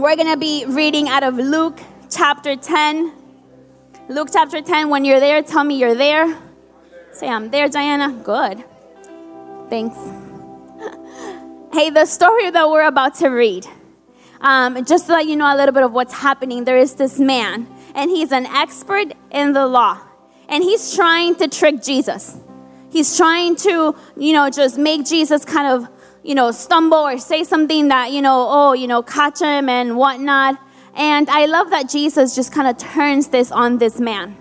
we're 0.00 0.16
going 0.16 0.32
to 0.32 0.38
be 0.38 0.64
reading 0.66 1.10
out 1.10 1.22
of 1.22 1.34
Luke 1.34 1.78
chapter 2.08 2.56
10. 2.56 3.12
Luke 4.08 4.30
chapter 4.32 4.62
10. 4.62 4.88
When 4.88 5.04
you're 5.04 5.20
there, 5.20 5.42
tell 5.42 5.62
me 5.62 5.78
you're 5.78 5.94
there. 5.94 6.38
Say, 7.12 7.28
I'm 7.28 7.50
there, 7.50 7.68
Diana. 7.68 8.10
Good. 8.24 8.64
Thanks. 9.68 9.96
hey, 11.74 11.90
the 11.90 12.06
story 12.06 12.50
that 12.50 12.70
we're 12.70 12.86
about 12.86 13.16
to 13.16 13.28
read, 13.28 13.66
um, 14.40 14.82
just 14.86 15.04
to 15.06 15.12
let 15.12 15.26
you 15.26 15.36
know 15.36 15.54
a 15.54 15.56
little 15.56 15.74
bit 15.74 15.82
of 15.82 15.92
what's 15.92 16.14
happening, 16.14 16.64
there 16.64 16.78
is 16.78 16.94
this 16.94 17.18
man, 17.18 17.68
and 17.94 18.10
he's 18.10 18.32
an 18.32 18.46
expert 18.46 19.12
in 19.30 19.52
the 19.52 19.66
law, 19.66 20.00
and 20.48 20.64
he's 20.64 20.94
trying 20.94 21.34
to 21.36 21.46
trick 21.46 21.82
Jesus. 21.82 22.38
He's 22.90 23.18
trying 23.18 23.54
to, 23.56 23.94
you 24.16 24.32
know, 24.32 24.48
just 24.48 24.78
make 24.78 25.04
Jesus 25.04 25.44
kind 25.44 25.66
of, 25.66 25.90
you 26.22 26.34
know, 26.34 26.50
stumble 26.50 26.98
or 26.98 27.18
say 27.18 27.44
something 27.44 27.88
that, 27.88 28.12
you 28.12 28.22
know, 28.22 28.46
oh, 28.48 28.72
you 28.72 28.86
know, 28.86 29.02
catch 29.02 29.40
him 29.40 29.68
and 29.68 29.96
whatnot. 29.96 30.58
And 30.94 31.28
I 31.30 31.46
love 31.46 31.70
that 31.70 31.88
Jesus 31.88 32.34
just 32.34 32.52
kind 32.52 32.68
of 32.68 32.76
turns 32.76 33.28
this 33.28 33.50
on 33.50 33.78
this 33.78 34.00
man. 34.00 34.36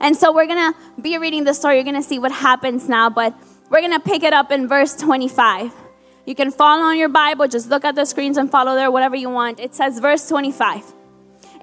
And 0.00 0.16
so 0.16 0.32
we're 0.32 0.46
going 0.46 0.72
to 0.72 1.00
be 1.00 1.18
reading 1.18 1.44
the 1.44 1.54
story. 1.54 1.76
You're 1.76 1.84
going 1.84 1.96
to 1.96 2.02
see 2.02 2.18
what 2.18 2.32
happens 2.32 2.88
now, 2.88 3.08
but 3.08 3.34
we're 3.70 3.80
going 3.80 3.92
to 3.92 4.00
pick 4.00 4.22
it 4.22 4.32
up 4.32 4.50
in 4.50 4.68
verse 4.68 4.94
25. 4.96 5.72
You 6.26 6.34
can 6.34 6.50
follow 6.50 6.82
on 6.82 6.98
your 6.98 7.08
Bible, 7.08 7.46
just 7.46 7.70
look 7.70 7.84
at 7.84 7.94
the 7.94 8.04
screens 8.04 8.36
and 8.36 8.50
follow 8.50 8.74
there, 8.74 8.90
whatever 8.90 9.14
you 9.14 9.30
want. 9.30 9.60
It 9.60 9.74
says, 9.74 10.00
verse 10.00 10.28
25. 10.28 10.92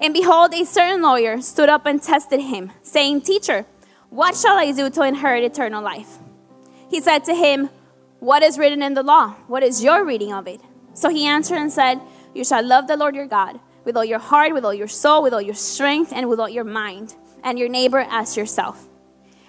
And 0.00 0.14
behold, 0.14 0.54
a 0.54 0.64
certain 0.64 1.02
lawyer 1.02 1.40
stood 1.40 1.68
up 1.68 1.86
and 1.86 2.02
tested 2.02 2.40
him, 2.40 2.72
saying, 2.82 3.22
Teacher, 3.22 3.66
what 4.08 4.36
shall 4.36 4.56
I 4.56 4.72
do 4.72 4.90
to 4.90 5.02
inherit 5.02 5.44
eternal 5.44 5.82
life? 5.82 6.18
He 6.88 7.00
said 7.00 7.24
to 7.24 7.34
him, 7.34 7.68
What 8.20 8.42
is 8.42 8.58
written 8.58 8.82
in 8.82 8.94
the 8.94 9.02
law? 9.02 9.30
What 9.46 9.62
is 9.62 9.82
your 9.82 10.04
reading 10.04 10.32
of 10.32 10.46
it? 10.46 10.60
So 10.94 11.08
he 11.08 11.26
answered 11.26 11.58
and 11.58 11.72
said, 11.72 12.00
You 12.34 12.44
shall 12.44 12.64
love 12.64 12.86
the 12.86 12.96
Lord 12.96 13.14
your 13.14 13.26
God 13.26 13.60
with 13.84 13.96
all 13.96 14.04
your 14.04 14.18
heart, 14.18 14.54
with 14.54 14.64
all 14.64 14.74
your 14.74 14.88
soul, 14.88 15.22
with 15.22 15.34
all 15.34 15.42
your 15.42 15.54
strength, 15.54 16.12
and 16.12 16.28
with 16.28 16.40
all 16.40 16.48
your 16.48 16.64
mind, 16.64 17.14
and 17.42 17.58
your 17.58 17.68
neighbor 17.68 18.06
as 18.08 18.36
yourself. 18.36 18.88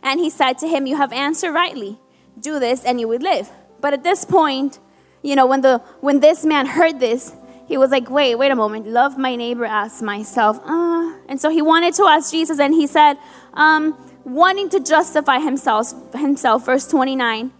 And 0.03 0.19
he 0.19 0.29
said 0.29 0.57
to 0.59 0.67
him, 0.67 0.85
You 0.85 0.97
have 0.97 1.13
answered 1.13 1.53
rightly. 1.53 1.99
Do 2.39 2.59
this, 2.59 2.83
and 2.83 2.99
you 2.99 3.07
will 3.07 3.21
live. 3.21 3.49
But 3.79 3.93
at 3.93 4.03
this 4.03 4.25
point, 4.25 4.79
you 5.21 5.35
know, 5.35 5.45
when 5.45 5.61
the 5.61 5.79
when 6.01 6.19
this 6.19 6.43
man 6.43 6.65
heard 6.65 6.99
this, 6.99 7.33
he 7.67 7.77
was 7.77 7.91
like, 7.91 8.09
Wait, 8.09 8.35
wait 8.35 8.51
a 8.51 8.55
moment. 8.55 8.87
Love 8.87 9.17
my 9.17 9.35
neighbor 9.35 9.65
as 9.65 10.01
myself. 10.01 10.59
Uh, 10.65 11.13
and 11.27 11.39
so 11.39 11.49
he 11.49 11.61
wanted 11.61 11.93
to 11.95 12.03
ask 12.03 12.31
Jesus, 12.31 12.59
and 12.59 12.73
he 12.73 12.87
said, 12.87 13.17
um, 13.53 13.97
wanting 14.23 14.69
to 14.69 14.79
justify 14.79 15.39
himself, 15.39 15.93
himself, 16.13 16.65
verse 16.65 16.87
29, 16.87 17.51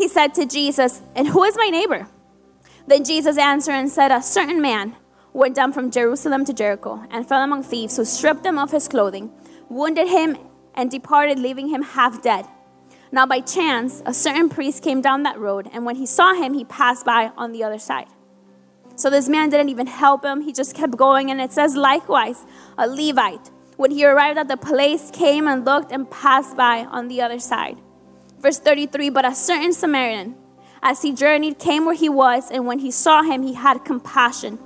he 0.00 0.08
said 0.08 0.32
to 0.34 0.46
Jesus, 0.46 1.02
And 1.14 1.28
who 1.28 1.44
is 1.44 1.58
my 1.58 1.68
neighbor? 1.68 2.08
Then 2.86 3.04
Jesus 3.04 3.36
answered 3.36 3.74
and 3.74 3.90
said, 3.90 4.10
A 4.10 4.22
certain 4.22 4.62
man 4.62 4.96
went 5.34 5.54
down 5.54 5.74
from 5.74 5.90
Jerusalem 5.90 6.46
to 6.46 6.54
Jericho 6.54 7.04
and 7.10 7.28
fell 7.28 7.42
among 7.42 7.64
thieves 7.64 7.98
who 7.98 8.06
stripped 8.06 8.46
him 8.46 8.58
of 8.58 8.70
his 8.70 8.88
clothing, 8.88 9.30
wounded 9.68 10.08
him, 10.08 10.38
and 10.74 10.90
departed, 10.90 11.38
leaving 11.38 11.68
him 11.68 11.82
half 11.82 12.22
dead. 12.22 12.46
Now, 13.12 13.26
by 13.26 13.40
chance, 13.40 14.02
a 14.06 14.14
certain 14.14 14.48
priest 14.48 14.82
came 14.82 15.02
down 15.02 15.24
that 15.24 15.38
road, 15.38 15.68
and 15.70 15.84
when 15.84 15.96
he 15.96 16.06
saw 16.06 16.32
him, 16.32 16.54
he 16.54 16.64
passed 16.64 17.04
by 17.04 17.30
on 17.36 17.52
the 17.52 17.62
other 17.62 17.78
side. 17.78 18.08
So 18.96 19.10
this 19.10 19.28
man 19.28 19.50
didn't 19.50 19.68
even 19.68 19.86
help 19.86 20.24
him, 20.24 20.40
he 20.40 20.52
just 20.54 20.74
kept 20.74 20.96
going. 20.96 21.30
And 21.30 21.42
it 21.42 21.52
says, 21.52 21.76
likewise, 21.76 22.46
a 22.78 22.86
Levite 22.88 23.50
when 23.76 23.90
he 23.90 24.04
arrived 24.04 24.38
at 24.38 24.46
the 24.46 24.58
place, 24.58 25.10
came 25.10 25.48
and 25.48 25.64
looked 25.64 25.90
and 25.90 26.10
passed 26.10 26.54
by 26.54 26.84
on 26.84 27.08
the 27.08 27.22
other 27.22 27.38
side. 27.38 27.78
Verse 28.40 28.58
33 28.58 29.10
But 29.10 29.24
a 29.24 29.34
certain 29.34 29.72
Samaritan, 29.72 30.34
as 30.82 31.02
he 31.02 31.12
journeyed, 31.12 31.58
came 31.58 31.84
where 31.84 31.94
he 31.94 32.08
was, 32.08 32.50
and 32.50 32.66
when 32.66 32.80
he 32.80 32.90
saw 32.90 33.22
him, 33.22 33.42
he 33.42 33.54
had 33.54 33.84
compassion. 33.84 34.58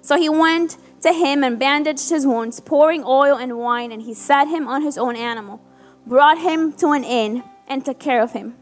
So 0.00 0.16
he 0.16 0.28
went 0.28 0.78
to 1.02 1.12
him 1.12 1.44
and 1.44 1.58
bandaged 1.58 2.10
his 2.10 2.26
wounds, 2.26 2.60
pouring 2.60 3.04
oil 3.04 3.36
and 3.36 3.58
wine, 3.58 3.92
and 3.92 4.02
he 4.02 4.14
set 4.14 4.48
him 4.48 4.66
on 4.66 4.82
his 4.82 4.96
own 4.98 5.16
animal, 5.16 5.60
brought 6.06 6.38
him 6.38 6.72
to 6.74 6.88
an 6.88 7.04
inn, 7.04 7.44
and 7.68 7.84
took 7.84 8.00
care 8.00 8.22
of 8.22 8.32
him. 8.32 8.56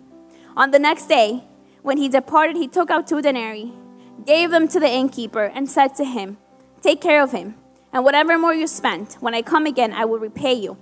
On 0.56 0.72
the 0.72 0.78
next 0.78 1.06
day, 1.06 1.44
when 1.82 1.96
he 1.96 2.08
departed, 2.08 2.56
he 2.56 2.68
took 2.68 2.90
out 2.90 3.06
two 3.06 3.22
denarii, 3.22 3.72
gave 4.26 4.50
them 4.50 4.66
to 4.68 4.80
the 4.80 4.90
innkeeper, 4.90 5.44
and 5.44 5.70
said 5.70 5.94
to 5.94 6.04
him, 6.04 6.36
Take 6.82 7.00
care 7.00 7.22
of 7.22 7.32
him 7.32 7.54
and 7.92 8.04
whatever 8.04 8.38
more 8.38 8.54
you 8.54 8.66
spent, 8.66 9.14
when 9.20 9.34
I 9.34 9.42
come 9.42 9.66
again, 9.66 9.92
I 9.92 10.04
will 10.04 10.18
repay 10.18 10.54
you. 10.54 10.76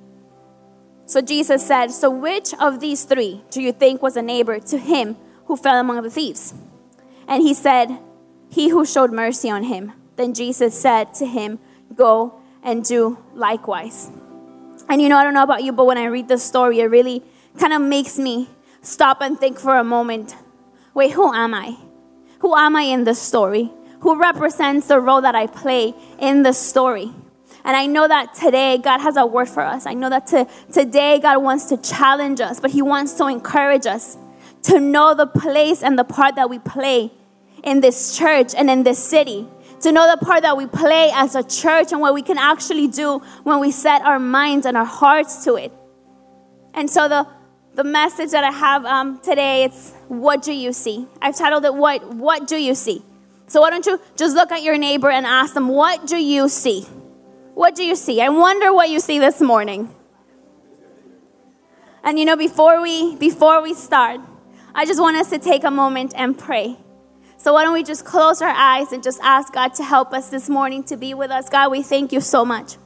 So 1.07 1.21
Jesus 1.23 1.67
said, 1.67 1.91
So 1.91 2.11
which 2.11 2.53
of 2.55 2.81
these 2.81 3.05
three 3.05 3.43
do 3.51 3.63
you 3.63 3.73
think 3.73 4.03
was 4.03 4.17
a 4.17 4.23
neighbor 4.23 4.59
to 4.59 4.79
him 4.79 5.17
who 5.47 5.57
fell 5.57 5.79
among 5.79 6.03
the 6.03 6.11
thieves? 6.11 6.55
And 7.29 7.43
he 7.43 7.55
said, 7.55 7.99
He 8.51 8.69
who 8.69 8.85
showed 8.85 9.13
mercy 9.13 9.51
on 9.51 9.65
him. 9.65 9.93
Then 10.17 10.35
Jesus 10.35 10.79
said 10.79 11.15
to 11.15 11.27
him, 11.27 11.59
Go 11.95 12.41
and 12.63 12.85
do 12.85 13.19
likewise. 13.35 14.11
And 14.89 15.01
you 15.01 15.09
know, 15.09 15.17
I 15.17 15.25
don't 15.25 15.35
know 15.35 15.43
about 15.43 15.65
you, 15.65 15.73
but 15.73 15.87
when 15.87 15.99
I 15.99 16.07
read 16.07 16.29
this 16.29 16.43
story, 16.43 16.81
it 16.81 16.87
really 16.87 17.23
kind 17.59 17.73
of 17.73 17.81
makes 17.81 18.19
me 18.19 18.49
stop 18.83 19.21
and 19.21 19.39
think 19.39 19.59
for 19.59 19.77
a 19.77 19.85
moment 19.85 20.35
wait, 20.95 21.13
who 21.13 21.33
am 21.35 21.53
I? 21.53 21.77
Who 22.39 22.57
am 22.57 22.75
I 22.75 22.83
in 22.83 23.05
this 23.05 23.21
story? 23.21 23.71
who 24.01 24.21
represents 24.21 24.89
the 24.89 25.01
role 25.01 25.21
that 25.21 25.35
I 25.35 25.47
play 25.47 25.95
in 26.19 26.43
this 26.43 26.59
story. 26.59 27.13
And 27.67 27.77
I 27.77 27.87
know 27.87 28.07
that 28.07 28.33
today 28.33 28.79
God 28.79 29.01
has 29.01 29.17
a 29.17 29.27
word 29.27 29.49
for 29.49 29.63
us. 29.63 29.87
I 29.87 29.95
know 29.95 30.09
that 30.09 30.29
to, 30.29 30.47
today 30.73 31.19
God 31.19 31.43
wants 31.43 31.65
to 31.67 31.77
challenge 31.77 32.41
us, 32.41 32.61
but 32.61 32.71
He 32.71 32.81
wants 32.81 33.15
to 33.15 33.27
encourage 33.27 33.87
us 33.87 34.17
to 34.63 34.79
know 34.79 35.15
the 35.15 35.27
place 35.27 35.83
and 35.83 35.99
the 35.99 36.05
part 36.05 36.37
that 36.37 36.49
we 36.49 36.61
play 36.61 37.11
in 37.65 37.81
this 37.81 38.17
church 38.17 38.55
and 38.57 38.71
in 38.71 38.85
this 38.85 39.03
city. 39.03 39.49
To 39.81 39.91
know 39.91 40.09
the 40.09 40.25
part 40.25 40.43
that 40.43 40.57
we 40.57 40.67
play 40.67 41.11
as 41.13 41.35
a 41.35 41.43
church 41.43 41.91
and 41.91 42.01
what 42.01 42.15
we 42.15 42.23
can 42.23 42.39
actually 42.39 42.87
do 42.87 43.19
when 43.43 43.59
we 43.59 43.73
set 43.73 44.01
our 44.03 44.21
minds 44.21 44.65
and 44.65 44.77
our 44.77 44.85
hearts 44.85 45.43
to 45.45 45.57
it. 45.57 45.73
And 46.73 46.89
so 46.89 47.09
the, 47.09 47.27
the 47.75 47.83
message 47.83 48.31
that 48.31 48.45
I 48.45 48.53
have 48.53 48.85
um, 48.85 49.19
today, 49.19 49.65
it's 49.65 49.93
what 50.07 50.41
do 50.41 50.53
you 50.53 50.73
see? 50.73 51.09
I've 51.21 51.37
titled 51.37 51.65
it, 51.65 51.75
What, 51.75 52.15
what 52.15 52.47
do 52.47 52.57
you 52.57 52.77
see? 52.77 53.03
So 53.49 53.61
why 53.61 53.71
don't 53.71 53.85
you 53.87 54.01
just 54.17 54.37
look 54.37 54.53
at 54.53 54.63
your 54.63 54.79
neighbor 54.79 55.11
and 55.11 55.27
ask 55.27 55.53
them, 55.53 55.67
What 55.67 56.07
do 56.07 56.17
you 56.17 56.49
see? 56.49 56.87
What 57.57 57.75
do 57.75 57.83
you 57.83 57.97
see? 57.97 58.21
I 58.21 58.29
wonder 58.29 58.71
what 58.71 58.91
you 58.91 59.01
see 59.01 59.19
this 59.19 59.41
morning. 59.41 59.89
And 62.05 62.19
you 62.19 62.27
know, 62.27 62.37
before 62.37 62.83
we 62.83 63.17
before 63.17 63.63
we 63.63 63.73
start, 63.73 64.21
I 64.75 64.85
just 64.85 65.01
want 65.01 65.17
us 65.17 65.31
to 65.31 65.39
take 65.39 65.65
a 65.65 65.71
moment 65.71 66.13
and 66.15 66.37
pray. 66.37 66.77
So 67.39 67.55
why 67.55 67.65
don't 67.65 67.73
we 67.73 67.83
just 67.83 68.05
close 68.05 68.43
our 68.43 68.51
eyes 68.51 68.93
and 68.93 69.03
just 69.03 69.19
ask 69.23 69.55
God 69.55 69.73
to 69.77 69.85
help 69.85 70.13
us 70.13 70.29
this 70.29 70.51
morning 70.51 70.85
to 70.85 70.99
be 70.99 71.15
with 71.15 71.31
us. 71.31 71.49
God, 71.49 71.71
we 71.71 71.83
thank 71.83 72.13
you 72.13 72.21
so 72.21 72.45
much 72.45 72.77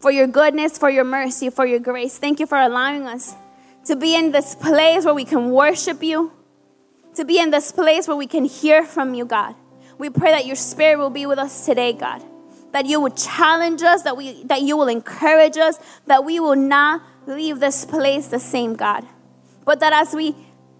for 0.00 0.10
your 0.10 0.26
goodness, 0.26 0.78
for 0.78 0.88
your 0.88 1.04
mercy, 1.04 1.50
for 1.50 1.66
your 1.66 1.78
grace. 1.78 2.16
Thank 2.16 2.40
you 2.40 2.46
for 2.46 2.56
allowing 2.56 3.06
us 3.06 3.34
to 3.84 3.94
be 3.94 4.16
in 4.16 4.32
this 4.32 4.54
place 4.54 5.04
where 5.04 5.12
we 5.12 5.26
can 5.26 5.50
worship 5.50 6.02
you, 6.02 6.32
to 7.16 7.26
be 7.26 7.38
in 7.38 7.50
this 7.50 7.70
place 7.72 8.08
where 8.08 8.16
we 8.16 8.26
can 8.26 8.46
hear 8.46 8.86
from 8.86 9.12
you, 9.12 9.26
God. 9.26 9.54
We 9.98 10.08
pray 10.08 10.30
that 10.30 10.46
your 10.46 10.56
spirit 10.56 10.96
will 10.96 11.10
be 11.10 11.26
with 11.26 11.38
us 11.38 11.66
today, 11.66 11.92
God. 11.92 12.24
That 12.72 12.86
you 12.86 13.00
will 13.00 13.10
challenge 13.10 13.82
us, 13.82 14.02
that, 14.02 14.16
we, 14.16 14.42
that 14.44 14.62
you 14.62 14.76
will 14.76 14.88
encourage 14.88 15.56
us, 15.56 15.78
that 16.06 16.24
we 16.24 16.40
will 16.40 16.56
not 16.56 17.02
leave 17.26 17.60
this 17.60 17.84
place 17.84 18.28
the 18.28 18.40
same, 18.40 18.74
God. 18.74 19.06
But 19.64 19.80
that 19.80 19.92
as 19.92 20.14
we 20.14 20.34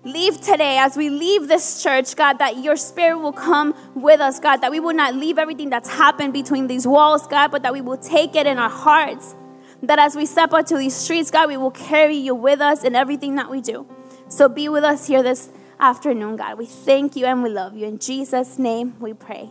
leave 0.04 0.40
today, 0.40 0.78
as 0.78 0.96
we 0.96 1.10
leave 1.10 1.48
this 1.48 1.82
church, 1.82 2.16
God, 2.16 2.38
that 2.38 2.58
your 2.58 2.76
spirit 2.76 3.18
will 3.18 3.32
come 3.32 3.74
with 3.94 4.20
us, 4.20 4.40
God, 4.40 4.56
that 4.58 4.70
we 4.70 4.80
will 4.80 4.94
not 4.94 5.14
leave 5.14 5.38
everything 5.38 5.70
that's 5.70 5.88
happened 5.88 6.32
between 6.32 6.66
these 6.66 6.86
walls, 6.86 7.26
God, 7.26 7.50
but 7.50 7.62
that 7.62 7.72
we 7.72 7.80
will 7.80 7.96
take 7.96 8.34
it 8.34 8.46
in 8.46 8.58
our 8.58 8.70
hearts. 8.70 9.34
That 9.82 9.98
as 9.98 10.14
we 10.14 10.26
step 10.26 10.52
out 10.52 10.66
to 10.68 10.76
these 10.76 10.94
streets, 10.94 11.30
God, 11.30 11.48
we 11.48 11.56
will 11.56 11.70
carry 11.70 12.16
you 12.16 12.34
with 12.34 12.60
us 12.60 12.84
in 12.84 12.94
everything 12.94 13.36
that 13.36 13.50
we 13.50 13.60
do. 13.60 13.86
So 14.28 14.48
be 14.48 14.68
with 14.68 14.84
us 14.84 15.06
here 15.06 15.22
this 15.22 15.50
afternoon, 15.78 16.36
God. 16.36 16.56
We 16.56 16.66
thank 16.66 17.16
you 17.16 17.26
and 17.26 17.42
we 17.42 17.50
love 17.50 17.76
you. 17.76 17.86
In 17.86 17.98
Jesus' 17.98 18.58
name 18.58 18.98
we 19.00 19.12
pray. 19.12 19.50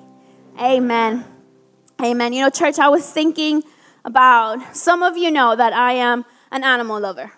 Amen. 0.59 1.40
Amen. 2.01 2.33
You 2.33 2.41
know, 2.41 2.49
church, 2.49 2.79
I 2.79 2.89
was 2.89 3.07
thinking 3.07 3.63
about 4.03 4.75
some 4.75 5.03
of 5.03 5.17
you 5.17 5.29
know 5.29 5.55
that 5.55 5.71
I 5.71 5.93
am 5.93 6.25
an 6.51 6.63
animal 6.63 6.99
lover. 6.99 7.31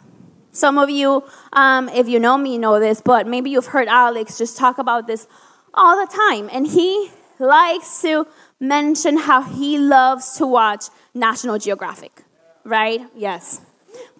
Some 0.53 0.77
of 0.77 0.89
you, 0.89 1.25
um, 1.51 1.89
if 1.89 2.07
you 2.07 2.17
know 2.17 2.37
me, 2.37 2.57
know 2.57 2.79
this, 2.79 3.01
but 3.01 3.27
maybe 3.27 3.49
you've 3.49 3.65
heard 3.65 3.89
Alex 3.89 4.37
just 4.37 4.55
talk 4.55 4.77
about 4.77 5.05
this 5.05 5.27
all 5.73 5.99
the 5.99 6.09
time. 6.09 6.49
And 6.53 6.65
he 6.65 7.11
likes 7.39 8.01
to 8.03 8.25
mention 8.57 9.17
how 9.17 9.41
he 9.41 9.77
loves 9.77 10.37
to 10.37 10.47
watch 10.47 10.85
National 11.13 11.57
Geographic, 11.57 12.23
right? 12.63 13.01
Yes. 13.17 13.59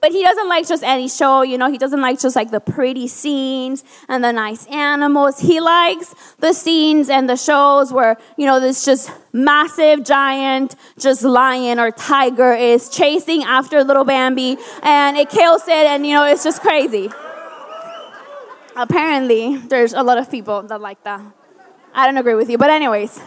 But 0.04 0.12
he 0.12 0.22
doesn't 0.22 0.50
like 0.50 0.68
just 0.68 0.84
any 0.84 1.08
show, 1.08 1.44
you 1.44 1.58
know, 1.58 1.72
he 1.72 1.78
doesn't 1.78 2.02
like 2.02 2.20
just 2.20 2.36
like 2.36 2.52
the 2.52 2.60
pretty 2.60 3.08
scenes 3.08 3.86
and 4.10 4.22
the 4.22 4.34
nice 4.34 4.66
animals. 4.66 5.40
He 5.40 5.62
likes 5.62 6.14
the 6.40 6.52
scenes 6.52 7.10
and 7.10 7.30
the 7.30 7.38
shows 7.38 7.94
where, 7.94 8.18
you 8.36 8.46
know, 8.46 8.60
this 8.60 8.84
just 8.84 9.10
massive 9.32 10.04
giant 10.04 10.76
just 11.00 11.24
lion 11.24 11.80
or 11.80 11.90
tiger 11.90 12.52
is 12.52 12.90
chasing 12.90 13.44
after 13.44 13.82
little 13.82 14.04
Bambi 14.04 14.58
and 14.82 15.16
it 15.16 15.30
kills 15.30 15.62
it 15.70 15.88
and, 15.88 16.06
you 16.06 16.12
know, 16.12 16.26
it's 16.26 16.44
just 16.44 16.60
crazy. 16.60 17.10
Apparently, 18.76 19.56
there's 19.56 19.94
a 19.94 20.04
lot 20.04 20.18
of 20.18 20.30
people 20.30 20.64
that 20.64 20.82
like 20.82 21.02
that. 21.06 21.22
I 21.94 22.08
don't 22.08 22.18
agree 22.18 22.36
with 22.36 22.50
you, 22.50 22.58
but 22.58 22.70
anyways, 22.70 23.22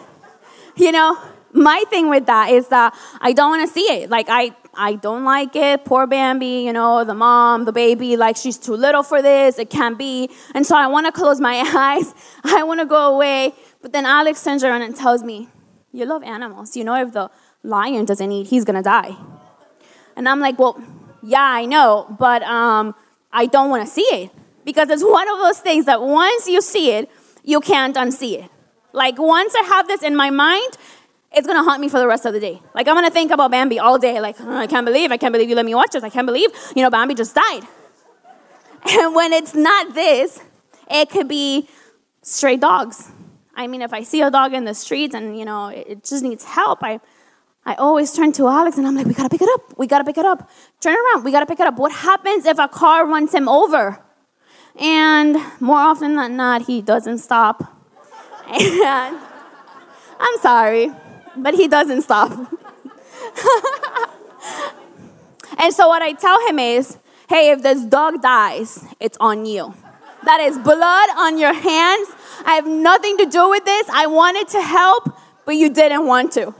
you 0.77 0.93
know, 0.93 1.17
my 1.57 1.85
thing 1.89 2.09
with 2.09 2.27
that 2.27 2.51
is 2.51 2.69
that 2.69 2.95
I 3.21 3.33
don't 3.33 3.51
want 3.51 3.67
to 3.67 3.73
see 3.73 3.87
it. 3.93 4.11
Like 4.11 4.27
I 4.29 4.55
I 4.75 4.95
don't 4.95 5.25
like 5.25 5.57
it. 5.57 5.85
Poor 5.85 6.07
Bambi, 6.07 6.65
you 6.65 6.73
know, 6.73 7.03
the 7.03 7.15
mom, 7.15 7.65
the 7.65 7.73
baby, 7.73 8.17
like 8.17 8.37
she's 8.37 8.59
too 8.59 8.75
little 8.75 9.03
for 9.03 9.23
this. 9.23 9.59
It 9.59 9.71
can't 9.71 9.97
be. 9.97 10.31
And 10.55 10.67
so 10.67 10.77
I 10.77 10.87
want 10.87 11.07
to 11.07 11.13
close 11.13 11.41
my 11.41 11.55
eyes. 11.75 12.15
I 12.45 12.63
want 12.63 12.81
to 12.81 12.87
go 12.87 13.15
away. 13.15 13.55
But 13.81 13.93
then 13.93 14.05
Alex 14.05 14.45
turns 14.45 14.63
around 14.63 14.83
and 14.83 14.95
tells 14.95 15.23
me, 15.23 15.49
You 15.93 16.05
love 16.05 16.23
animals. 16.23 16.77
You 16.77 16.85
know, 16.85 16.95
if 16.95 17.13
the 17.13 17.31
lion 17.63 18.05
doesn't 18.05 18.31
eat, 18.31 18.49
he's 18.49 18.65
going 18.65 18.77
to 18.77 18.83
die. 18.83 19.17
And 20.15 20.29
I'm 20.29 20.41
like, 20.41 20.59
Well, 20.59 20.83
yeah, 21.23 21.43
I 21.43 21.65
know, 21.65 22.15
but 22.19 22.43
um, 22.43 22.95
I 23.33 23.47
don't 23.47 23.71
want 23.71 23.87
to 23.87 23.91
see 23.91 24.03
it. 24.03 24.31
Because 24.65 24.91
it's 24.91 25.05
one 25.05 25.29
of 25.29 25.39
those 25.39 25.61
things 25.61 25.87
that 25.87 26.03
once 26.03 26.49
you 26.49 26.61
see 26.61 26.91
it, 26.91 27.09
you 27.45 27.61
can't 27.61 27.95
unsee 27.97 28.43
it. 28.45 28.51
Like 28.93 29.19
once 29.19 29.55
I 29.55 29.63
have 29.63 29.87
this 29.87 30.03
in 30.03 30.17
my 30.17 30.31
mind, 30.31 30.77
it's 31.37 31.47
gonna 31.47 31.63
haunt 31.63 31.83
me 31.83 31.89
for 31.89 31.99
the 31.99 32.07
rest 32.07 32.25
of 32.25 32.33
the 32.33 32.41
day. 32.41 32.61
Like 32.75 32.89
I'm 32.89 32.95
gonna 32.95 33.11
think 33.11 33.31
about 33.31 33.51
Bambi 33.51 33.79
all 33.79 33.99
day. 33.99 34.21
Like 34.21 34.37
oh, 34.41 34.57
I 34.57 34.67
can't 34.67 34.87
believe, 34.87 35.13
I 35.13 35.19
can't 35.19 35.33
believe 35.33 35.51
you 35.51 35.55
let 35.55 35.67
me 35.67 35.75
watch 35.75 35.91
this. 35.93 36.03
I 36.03 36.09
can't 36.09 36.27
believe, 36.27 36.51
you 36.75 36.83
know, 36.83 36.91
Bambi 36.91 37.15
just 37.15 37.35
died. 37.35 37.63
And 38.89 39.17
when 39.17 39.33
it's 39.33 39.53
not 39.53 39.95
this, 39.95 40.41
it 40.89 41.11
could 41.11 41.27
be 41.27 41.69
stray 42.23 42.57
dogs. 42.57 43.11
I 43.57 43.67
mean, 43.67 43.83
if 43.83 43.93
I 43.93 44.05
see 44.05 44.23
a 44.23 44.31
dog 44.31 44.55
in 44.55 44.65
the 44.65 44.75
streets 44.75 45.13
and 45.13 45.37
you 45.37 45.45
know 45.45 45.69
it 45.69 46.05
just 46.05 46.23
needs 46.23 46.45
help, 46.45 46.83
I 46.83 47.01
I 47.67 47.75
always 47.75 48.13
turn 48.13 48.33
to 48.33 48.47
Alex 48.49 48.79
and 48.79 48.87
I'm 48.87 48.95
like, 48.95 49.07
we 49.07 49.13
gotta 49.13 49.29
pick 49.29 49.43
it 49.43 49.49
up. 49.55 49.77
We 49.77 49.87
gotta 49.87 50.05
pick 50.05 50.17
it 50.17 50.25
up. 50.25 50.49
Turn 50.81 50.95
around. 50.95 51.25
We 51.25 51.33
gotta 51.33 51.47
pick 51.47 51.61
it 51.61 51.67
up. 51.67 51.77
What 51.77 51.93
happens 51.93 52.47
if 52.47 52.59
a 52.59 52.69
car 52.69 53.07
runs 53.07 53.35
him 53.35 53.49
over? 53.49 54.03
And 54.79 55.37
more 55.61 55.79
often 55.79 56.17
than 56.17 56.37
not, 56.37 56.63
he 56.63 56.81
doesn't 56.81 57.19
stop. 57.19 57.59
And 58.49 59.19
I'm 60.21 60.39
sorry 60.41 60.93
but 61.37 61.55
he 61.55 61.69
doesn't 61.69 62.03
stop. 62.03 62.31
and 65.59 65.73
so 65.73 65.89
what 65.89 66.03
I 66.03 66.13
tell 66.13 66.47
him 66.49 66.59
is, 66.59 66.99
hey, 67.29 67.51
if 67.51 67.63
this 67.63 67.85
dog 67.85 68.23
dies, 68.23 68.85
it's 69.01 69.17
on 69.19 69.47
you. 69.47 69.75
That 70.25 70.41
is 70.41 70.59
blood 70.59 71.09
on 71.17 71.39
your 71.39 71.53
hands. 71.53 72.09
I 72.45 72.55
have 72.55 72.67
nothing 72.67 73.17
to 73.19 73.27
do 73.27 73.49
with 73.49 73.65
this. 73.65 73.89
I 73.91 74.07
wanted 74.07 74.49
to 74.49 74.61
help, 74.61 75.17
but 75.45 75.57
you 75.57 75.71
didn't 75.71 76.07
want 76.07 76.33
to. 76.33 76.55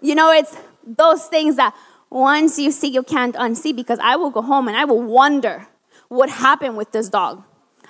You 0.00 0.14
know, 0.14 0.32
it's 0.32 0.56
those 0.84 1.26
things 1.26 1.56
that 1.56 1.74
once 2.10 2.58
you 2.58 2.72
see, 2.72 2.88
you 2.88 3.02
can't 3.02 3.34
unsee 3.36 3.74
because 3.74 3.98
I 4.00 4.16
will 4.16 4.30
go 4.30 4.42
home 4.42 4.66
and 4.66 4.76
I 4.76 4.84
will 4.84 5.02
wonder 5.02 5.68
what 6.08 6.28
happened 6.28 6.76
with 6.76 6.90
this 6.90 7.08
dog. 7.08 7.44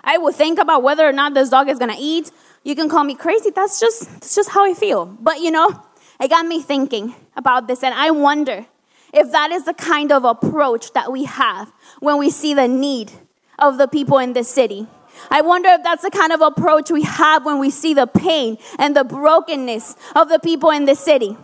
I 0.04 0.18
will 0.18 0.32
think 0.32 0.58
about 0.58 0.82
whether 0.82 1.06
or 1.06 1.12
not 1.12 1.34
this 1.34 1.48
dog 1.48 1.68
is 1.68 1.78
gonna 1.78 1.96
eat. 1.98 2.30
You 2.62 2.74
can 2.74 2.88
call 2.88 3.04
me 3.04 3.14
crazy. 3.14 3.50
That's 3.50 3.80
just 3.80 4.10
that's 4.12 4.34
just 4.34 4.50
how 4.50 4.64
I 4.64 4.74
feel. 4.74 5.06
But 5.06 5.40
you 5.40 5.50
know, 5.50 5.82
it 6.20 6.28
got 6.28 6.46
me 6.46 6.60
thinking 6.60 7.14
about 7.36 7.66
this, 7.66 7.82
and 7.82 7.94
I 7.94 8.10
wonder 8.10 8.66
if 9.12 9.32
that 9.32 9.50
is 9.50 9.64
the 9.64 9.74
kind 9.74 10.12
of 10.12 10.24
approach 10.24 10.92
that 10.92 11.10
we 11.10 11.24
have 11.24 11.72
when 11.98 12.18
we 12.18 12.30
see 12.30 12.54
the 12.54 12.68
need 12.68 13.12
of 13.58 13.78
the 13.78 13.88
people 13.88 14.18
in 14.18 14.32
this 14.32 14.48
city. 14.48 14.86
I 15.30 15.40
wonder 15.40 15.68
if 15.70 15.82
that's 15.82 16.02
the 16.02 16.10
kind 16.10 16.32
of 16.32 16.40
approach 16.40 16.90
we 16.90 17.02
have 17.02 17.44
when 17.44 17.58
we 17.58 17.70
see 17.70 17.94
the 17.94 18.06
pain 18.06 18.58
and 18.78 18.96
the 18.96 19.04
brokenness 19.04 19.96
of 20.14 20.28
the 20.28 20.38
people 20.38 20.70
in 20.70 20.84
this 20.84 21.00
city. 21.00 21.36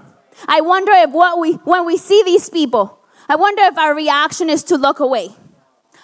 I 0.47 0.61
wonder 0.61 0.93
if 0.93 1.11
what 1.11 1.39
we, 1.39 1.55
when 1.65 1.85
we 1.85 1.97
see 1.97 2.23
these 2.25 2.49
people, 2.49 3.01
I 3.29 3.37
wonder 3.37 3.63
if 3.65 3.79
our 3.79 3.95
reaction 3.95 4.49
is 4.49 4.63
to 4.65 4.77
look 4.77 5.01
away. 5.01 5.31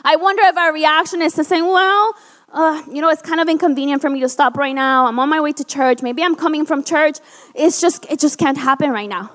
I 0.04 0.16
wonder 0.16 0.42
if 0.44 0.56
our 0.56 0.72
reaction 0.72 1.22
is 1.22 1.34
to 1.34 1.44
say, 1.44 1.62
well, 1.62 2.14
uh, 2.52 2.82
you 2.90 3.00
know, 3.00 3.08
it's 3.08 3.22
kind 3.22 3.40
of 3.40 3.48
inconvenient 3.48 4.02
for 4.02 4.10
me 4.10 4.20
to 4.20 4.28
stop 4.28 4.56
right 4.56 4.74
now. 4.74 5.06
I'm 5.06 5.18
on 5.18 5.28
my 5.28 5.40
way 5.40 5.52
to 5.52 5.64
church. 5.64 6.02
Maybe 6.02 6.22
I'm 6.22 6.36
coming 6.36 6.66
from 6.66 6.84
church. 6.84 7.18
It's 7.54 7.80
just, 7.80 8.04
it 8.10 8.20
just 8.20 8.38
can't 8.38 8.58
happen 8.58 8.90
right 8.90 9.08
now. 9.08 9.32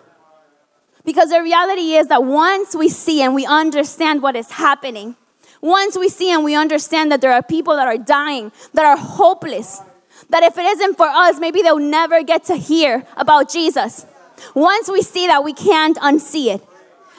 Because 1.03 1.29
the 1.29 1.41
reality 1.41 1.93
is 1.93 2.07
that 2.07 2.23
once 2.23 2.75
we 2.75 2.89
see 2.89 3.21
and 3.21 3.33
we 3.33 3.45
understand 3.45 4.21
what 4.21 4.35
is 4.35 4.51
happening, 4.51 5.15
once 5.61 5.97
we 5.97 6.09
see 6.09 6.31
and 6.31 6.43
we 6.43 6.53
understand 6.53 7.11
that 7.11 7.21
there 7.21 7.31
are 7.31 7.41
people 7.41 7.75
that 7.75 7.87
are 7.87 7.97
dying, 7.97 8.51
that 8.73 8.85
are 8.85 8.97
hopeless, 8.97 9.81
that 10.29 10.43
if 10.43 10.57
it 10.57 10.65
isn't 10.65 10.97
for 10.97 11.07
us, 11.07 11.39
maybe 11.39 11.61
they'll 11.61 11.79
never 11.79 12.21
get 12.23 12.43
to 12.45 12.55
hear 12.55 13.05
about 13.15 13.49
Jesus. 13.49 14.05
Once 14.53 14.89
we 14.89 15.01
see 15.01 15.27
that, 15.27 15.43
we 15.43 15.53
can't 15.53 15.97
unsee 15.97 16.53
it. 16.53 16.61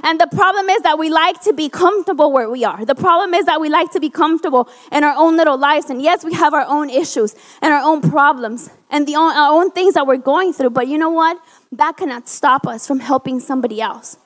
And 0.03 0.21
the 0.21 0.29
problem 0.29 0.69
is 0.69 0.83
that 0.83 0.99
we 0.99 1.11
like 1.11 1.41
to 1.43 1.53
be 1.53 1.69
comfortable 1.69 2.33
where 2.33 2.49
we 2.49 2.65
are. 2.65 2.85
The 2.85 2.95
problem 2.95 3.35
is 3.35 3.47
that 3.47 3.61
we 3.61 3.69
like 3.69 3.91
to 3.93 4.01
be 4.01 4.11
comfortable 4.11 4.69
in 4.93 5.03
our 5.03 5.15
own 5.17 5.37
little 5.37 5.59
lives. 5.59 5.91
And 5.91 6.01
yes, 6.01 6.25
we 6.25 6.35
have 6.35 6.55
our 6.55 6.65
own 6.67 6.89
issues 6.89 7.35
and 7.61 7.73
our 7.73 7.81
own 7.81 8.01
problems 8.01 8.71
and 8.91 9.07
the 9.07 9.17
own, 9.17 9.33
our 9.33 9.53
own 9.53 9.71
things 9.73 9.95
that 9.95 10.07
we're 10.07 10.17
going 10.17 10.53
through. 10.53 10.71
But 10.71 10.89
you 10.89 10.99
know 10.99 11.11
what? 11.11 11.41
That 11.73 11.97
cannot 11.97 12.29
stop 12.29 12.67
us 12.67 12.87
from 12.87 13.01
helping 13.01 13.41
somebody 13.41 13.81
else. 13.81 14.17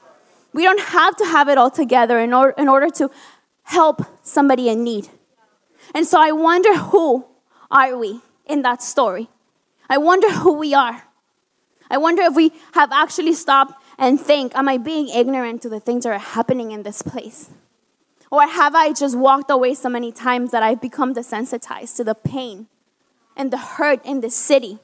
We 0.52 0.64
don't 0.64 0.80
have 0.80 1.16
to 1.16 1.24
have 1.24 1.48
it 1.48 1.56
all 1.56 1.70
together 1.70 2.18
in 2.18 2.34
order, 2.34 2.54
in 2.58 2.68
order 2.68 2.90
to 2.90 3.10
help 3.62 4.02
somebody 4.22 4.68
in 4.68 4.84
need. 4.84 5.08
And 5.94 6.06
so 6.06 6.20
I 6.20 6.32
wonder 6.32 6.76
who 6.76 7.24
are 7.70 7.96
we 7.96 8.20
in 8.46 8.62
that 8.62 8.82
story? 8.82 9.28
I 9.88 9.96
wonder 9.98 10.30
who 10.30 10.52
we 10.52 10.74
are. 10.74 11.04
I 11.90 11.96
wonder 11.98 12.22
if 12.22 12.34
we 12.34 12.52
have 12.72 12.92
actually 12.92 13.34
stopped 13.34 13.81
and 14.02 14.20
think, 14.20 14.52
Am 14.56 14.68
I 14.68 14.78
being 14.78 15.08
ignorant 15.08 15.62
to 15.62 15.68
the 15.68 15.78
things 15.78 16.02
that 16.02 16.10
are 16.10 16.18
happening 16.18 16.72
in 16.72 16.82
this 16.82 17.02
place? 17.02 17.48
Or 18.32 18.46
have 18.46 18.74
I 18.74 18.92
just 18.92 19.16
walked 19.16 19.50
away 19.50 19.74
so 19.74 19.88
many 19.88 20.10
times 20.10 20.50
that 20.50 20.62
I've 20.62 20.80
become 20.80 21.14
desensitized 21.14 21.96
to 21.96 22.04
the 22.04 22.14
pain 22.14 22.66
and 23.36 23.52
the 23.52 23.58
hurt 23.58 24.04
in 24.04 24.20
this 24.20 24.34
city? 24.34 24.80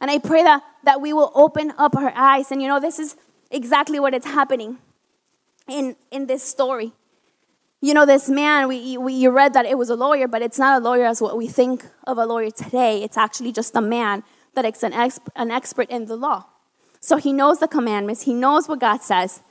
And 0.00 0.10
I 0.10 0.18
pray 0.18 0.44
that, 0.44 0.62
that 0.84 1.00
we 1.00 1.12
will 1.12 1.32
open 1.34 1.72
up 1.76 1.96
our 1.96 2.12
eyes. 2.14 2.52
And 2.52 2.62
you 2.62 2.68
know, 2.68 2.78
this 2.78 3.00
is 3.00 3.16
exactly 3.50 3.98
what 3.98 4.14
is 4.14 4.24
happening 4.26 4.78
in, 5.66 5.96
in 6.12 6.26
this 6.26 6.44
story. 6.44 6.92
You 7.80 7.94
know, 7.94 8.06
this 8.06 8.28
man, 8.28 8.68
we, 8.68 8.96
we, 8.96 9.14
you 9.14 9.30
read 9.30 9.54
that 9.54 9.66
it 9.66 9.76
was 9.76 9.90
a 9.90 9.96
lawyer, 9.96 10.28
but 10.28 10.40
it's 10.40 10.58
not 10.58 10.80
a 10.80 10.84
lawyer 10.84 11.06
as 11.06 11.20
what 11.20 11.36
we 11.36 11.48
think 11.48 11.84
of 12.06 12.18
a 12.18 12.26
lawyer 12.26 12.50
today. 12.50 13.02
It's 13.02 13.16
actually 13.16 13.50
just 13.50 13.74
a 13.74 13.80
man 13.80 14.22
that 14.54 14.64
is 14.64 14.84
an, 14.84 14.92
exp, 14.92 15.26
an 15.34 15.50
expert 15.50 15.90
in 15.90 16.04
the 16.04 16.16
law. 16.16 16.44
So 17.04 17.18
he 17.18 17.34
knows 17.34 17.58
the 17.58 17.68
commandments, 17.68 18.22
he 18.22 18.32
knows 18.32 18.66
what 18.66 18.80
God 18.80 19.02
says. 19.02 19.42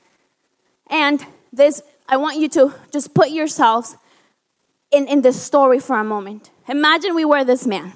And 0.88 1.24
this, 1.52 1.84
I 2.10 2.18
want 2.18 2.40
you 2.40 2.50
to 2.50 2.74
just 2.92 3.14
put 3.14 3.30
yourselves 3.30 3.96
in, 4.92 5.08
in 5.08 5.22
this 5.22 5.40
story 5.40 5.78
for 5.78 6.00
a 6.00 6.04
moment. 6.04 6.50
Imagine 6.68 7.14
we 7.14 7.26
were 7.26 7.44
this 7.44 7.68
man. 7.68 7.94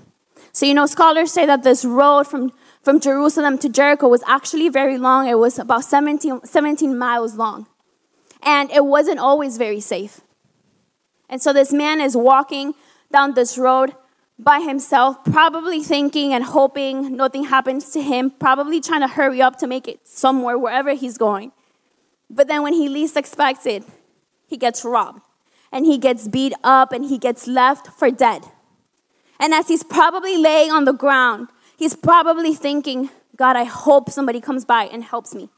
So, 0.51 0.67
you 0.67 0.75
know, 0.75 0.85
scholars 0.85 1.31
say 1.31 1.47
that 1.47 1.63
this 1.63 1.83
road 1.83 2.27
from, 2.27 2.51
from 2.83 2.99
Jerusalem 2.99 3.57
to 3.57 3.67
Jericho 3.69 4.07
was 4.07 4.21
actually 4.27 4.69
very 4.69 4.99
long. 4.99 5.27
It 5.27 5.39
was 5.39 5.57
about 5.57 5.85
17, 5.85 6.41
17 6.45 6.95
miles 6.95 7.33
long. 7.33 7.65
And 8.43 8.69
it 8.69 8.85
wasn't 8.85 9.17
always 9.17 9.57
very 9.57 9.79
safe. 9.79 10.21
And 11.29 11.41
so 11.41 11.51
this 11.51 11.73
man 11.73 11.99
is 11.99 12.15
walking 12.15 12.75
down 13.11 13.33
this 13.33 13.57
road 13.57 13.95
by 14.39 14.59
himself, 14.59 15.23
probably 15.23 15.81
thinking 15.81 16.33
and 16.33 16.43
hoping 16.43 17.15
nothing 17.15 17.45
happens 17.45 17.89
to 17.91 18.01
him, 18.01 18.29
probably 18.29 18.79
trying 18.79 19.01
to 19.01 19.07
hurry 19.07 19.41
up 19.41 19.57
to 19.59 19.67
make 19.67 19.87
it 19.87 20.07
somewhere, 20.07 20.57
wherever 20.57 20.93
he's 20.93 21.17
going. 21.17 21.51
But 22.29 22.47
then 22.47 22.61
when 22.61 22.73
he 22.73 22.87
least 22.87 23.17
expects 23.17 23.65
it, 23.65 23.83
he 24.47 24.57
gets 24.57 24.85
robbed 24.85 25.21
and 25.71 25.85
he 25.85 25.97
gets 25.97 26.27
beat 26.27 26.53
up 26.63 26.91
and 26.91 27.05
he 27.05 27.17
gets 27.17 27.47
left 27.47 27.87
for 27.87 28.11
dead. 28.11 28.43
And 29.39 29.53
as 29.53 29.67
he's 29.67 29.83
probably 29.83 30.37
laying 30.37 30.71
on 30.71 30.85
the 30.85 30.93
ground, 30.93 31.49
he's 31.77 31.95
probably 31.95 32.53
thinking, 32.53 33.09
God, 33.35 33.55
I 33.55 33.63
hope 33.63 34.09
somebody 34.09 34.41
comes 34.41 34.65
by 34.65 34.85
and 34.85 35.03
helps 35.03 35.33
me. 35.33 35.49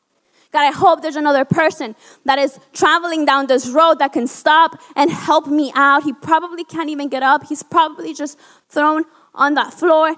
God, 0.52 0.64
I 0.64 0.72
hope 0.72 1.02
there's 1.02 1.16
another 1.16 1.46
person 1.46 1.96
that 2.26 2.40
is 2.40 2.60
traveling 2.74 3.24
down 3.24 3.48
this 3.48 3.70
road 3.70 4.00
that 4.00 4.14
can 4.14 4.28
stop 4.28 4.82
and 4.96 5.12
help 5.12 5.48
me 5.48 5.72
out. 5.76 6.04
He 6.04 6.14
probably 6.14 6.64
can't 6.64 6.90
even 6.90 7.08
get 7.08 7.22
up. 7.22 7.44
He's 7.44 7.62
probably 7.62 8.14
just 8.14 8.40
thrown 8.68 9.04
on 9.36 9.54
that 9.54 9.74
floor. 9.74 10.16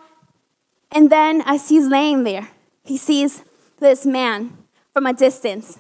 And 0.91 1.09
then, 1.09 1.41
as 1.45 1.67
he's 1.67 1.88
laying 1.88 2.23
there, 2.23 2.50
he 2.83 2.97
sees 2.97 3.43
this 3.79 4.05
man 4.05 4.57
from 4.93 5.05
a 5.05 5.13
distance. 5.13 5.77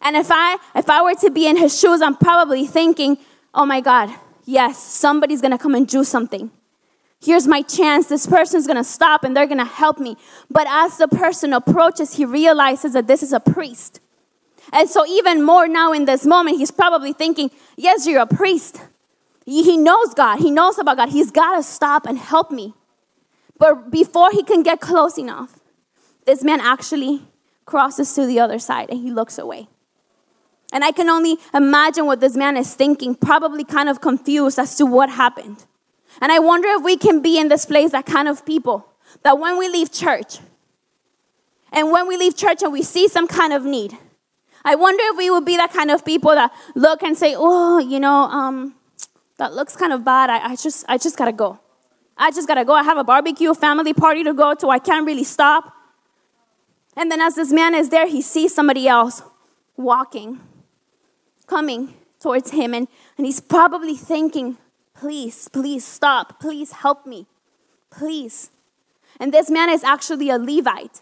And 0.00 0.16
if 0.16 0.28
I, 0.30 0.56
if 0.74 0.88
I 0.88 1.02
were 1.02 1.14
to 1.16 1.30
be 1.30 1.46
in 1.46 1.56
his 1.56 1.78
shoes, 1.78 2.00
I'm 2.00 2.16
probably 2.16 2.66
thinking, 2.66 3.18
oh 3.52 3.66
my 3.66 3.80
God, 3.80 4.10
yes, 4.44 4.82
somebody's 4.82 5.42
gonna 5.42 5.58
come 5.58 5.74
and 5.74 5.86
do 5.86 6.04
something. 6.04 6.50
Here's 7.20 7.46
my 7.46 7.62
chance. 7.62 8.06
This 8.06 8.26
person's 8.26 8.66
to 8.76 8.84
stop 8.84 9.24
and 9.24 9.36
they're 9.36 9.46
to 9.58 9.64
help 9.64 9.98
me. 9.98 10.16
But 10.50 10.66
as 10.68 10.98
the 10.98 11.08
person 11.08 11.52
approaches, 11.52 12.14
he 12.14 12.24
realizes 12.24 12.92
that 12.92 13.06
this 13.06 13.22
is 13.22 13.32
a 13.32 13.40
priest. 13.40 14.00
And 14.72 14.88
so, 14.88 15.06
even 15.06 15.42
more 15.42 15.66
now 15.66 15.92
in 15.92 16.04
this 16.04 16.26
moment, 16.26 16.58
he's 16.58 16.70
probably 16.70 17.12
thinking, 17.12 17.50
Yes, 17.76 18.06
you're 18.06 18.20
a 18.20 18.26
priest. 18.26 18.80
He 19.44 19.78
knows 19.78 20.12
God, 20.14 20.40
he 20.40 20.50
knows 20.50 20.78
about 20.78 20.98
God. 20.98 21.08
He's 21.08 21.30
got 21.30 21.56
to 21.56 21.62
stop 21.62 22.06
and 22.06 22.18
help 22.18 22.50
me. 22.50 22.74
But 23.56 23.90
before 23.90 24.30
he 24.30 24.42
can 24.42 24.62
get 24.62 24.80
close 24.80 25.18
enough, 25.18 25.58
this 26.26 26.44
man 26.44 26.60
actually 26.60 27.22
crosses 27.64 28.12
to 28.14 28.26
the 28.26 28.38
other 28.40 28.58
side 28.58 28.90
and 28.90 29.00
he 29.00 29.10
looks 29.10 29.38
away. 29.38 29.68
And 30.72 30.84
I 30.84 30.92
can 30.92 31.08
only 31.08 31.38
imagine 31.54 32.04
what 32.04 32.20
this 32.20 32.36
man 32.36 32.56
is 32.56 32.74
thinking, 32.74 33.14
probably 33.14 33.64
kind 33.64 33.88
of 33.88 34.00
confused 34.00 34.58
as 34.58 34.76
to 34.76 34.84
what 34.84 35.08
happened. 35.08 35.64
And 36.20 36.32
I 36.32 36.38
wonder 36.38 36.68
if 36.68 36.82
we 36.82 36.96
can 36.96 37.22
be 37.22 37.38
in 37.38 37.48
this 37.48 37.64
place, 37.66 37.92
that 37.92 38.06
kind 38.06 38.28
of 38.28 38.44
people, 38.44 38.86
that 39.22 39.38
when 39.38 39.58
we 39.58 39.68
leave 39.68 39.92
church, 39.92 40.38
And 41.72 41.92
when 41.92 42.08
we 42.08 42.16
leave 42.16 42.36
church 42.36 42.62
and 42.62 42.72
we 42.72 42.82
see 42.82 43.08
some 43.08 43.26
kind 43.26 43.52
of 43.52 43.64
need, 43.64 43.96
I 44.64 44.74
wonder 44.74 45.02
if 45.06 45.16
we 45.16 45.30
would 45.30 45.44
be 45.44 45.56
that 45.56 45.72
kind 45.72 45.90
of 45.90 46.04
people 46.04 46.32
that 46.34 46.52
look 46.74 47.02
and 47.02 47.16
say, 47.16 47.34
"Oh, 47.36 47.78
you 47.78 48.00
know, 48.00 48.22
um, 48.24 48.74
that 49.36 49.54
looks 49.54 49.76
kind 49.76 49.92
of 49.92 50.04
bad. 50.04 50.30
I, 50.30 50.52
I 50.52 50.56
just, 50.56 50.84
I 50.88 50.98
just 50.98 51.16
gotta 51.16 51.32
go. 51.32 51.60
I 52.16 52.30
just 52.30 52.48
gotta 52.48 52.64
go. 52.64 52.72
I 52.72 52.82
have 52.82 52.98
a 52.98 53.04
barbecue, 53.04 53.54
family 53.54 53.92
party 53.94 54.24
to 54.24 54.34
go 54.34 54.54
to. 54.54 54.68
I 54.68 54.78
can't 54.78 55.06
really 55.06 55.24
stop." 55.24 55.74
And 56.96 57.10
then 57.10 57.20
as 57.20 57.36
this 57.36 57.52
man 57.52 57.74
is 57.74 57.90
there, 57.90 58.08
he 58.08 58.22
sees 58.22 58.54
somebody 58.54 58.88
else 58.88 59.22
walking, 59.76 60.40
coming 61.46 61.94
towards 62.18 62.50
him, 62.50 62.74
and, 62.74 62.88
and 63.16 63.24
he's 63.24 63.38
probably 63.38 63.94
thinking, 63.94 64.56
"Please, 64.98 65.48
please 65.48 65.84
stop. 65.84 66.40
Please 66.40 66.72
help 66.72 67.06
me, 67.06 67.26
please." 67.90 68.50
And 69.20 69.32
this 69.32 69.50
man 69.50 69.70
is 69.70 69.84
actually 69.84 70.30
a 70.30 70.38
Levite. 70.38 71.00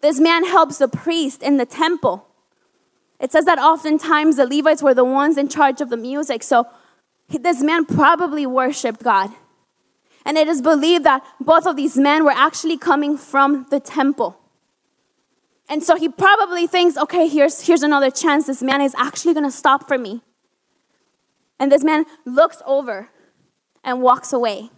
This 0.00 0.20
man 0.20 0.44
helps 0.44 0.78
the 0.78 0.88
priest 0.88 1.42
in 1.42 1.56
the 1.56 1.66
temple. 1.66 2.26
It 3.18 3.32
says 3.32 3.44
that 3.46 3.58
oftentimes 3.58 4.36
the 4.36 4.46
Levites 4.46 4.82
were 4.82 4.94
the 4.94 5.04
ones 5.04 5.38
in 5.38 5.48
charge 5.48 5.80
of 5.80 5.88
the 5.88 5.96
music. 5.96 6.42
So 6.42 6.66
this 7.28 7.62
man 7.62 7.86
probably 7.86 8.46
worshiped 8.46 9.02
God. 9.02 9.30
And 10.26 10.36
it 10.36 10.48
is 10.48 10.60
believed 10.62 11.04
that 11.04 11.22
both 11.40 11.66
of 11.66 11.76
these 11.76 11.96
men 11.96 12.24
were 12.24 12.32
actually 12.32 12.76
coming 12.76 13.16
from 13.16 13.66
the 13.70 13.80
temple. 13.80 14.38
And 15.68 15.82
so 15.82 15.96
he 15.96 16.08
probably 16.08 16.66
thinks, 16.66 16.96
okay, 16.96 17.26
here's, 17.26 17.66
here's 17.66 17.82
another 17.82 18.10
chance. 18.10 18.46
This 18.46 18.62
man 18.62 18.80
is 18.80 18.94
actually 18.96 19.32
going 19.32 19.44
to 19.46 19.50
stop 19.50 19.88
for 19.88 19.96
me. 19.96 20.22
And 21.58 21.72
this 21.72 21.84
man 21.84 22.04
looks 22.26 22.60
over 22.66 23.08
and 23.84 24.02
walks 24.02 24.32
away. 24.32 24.70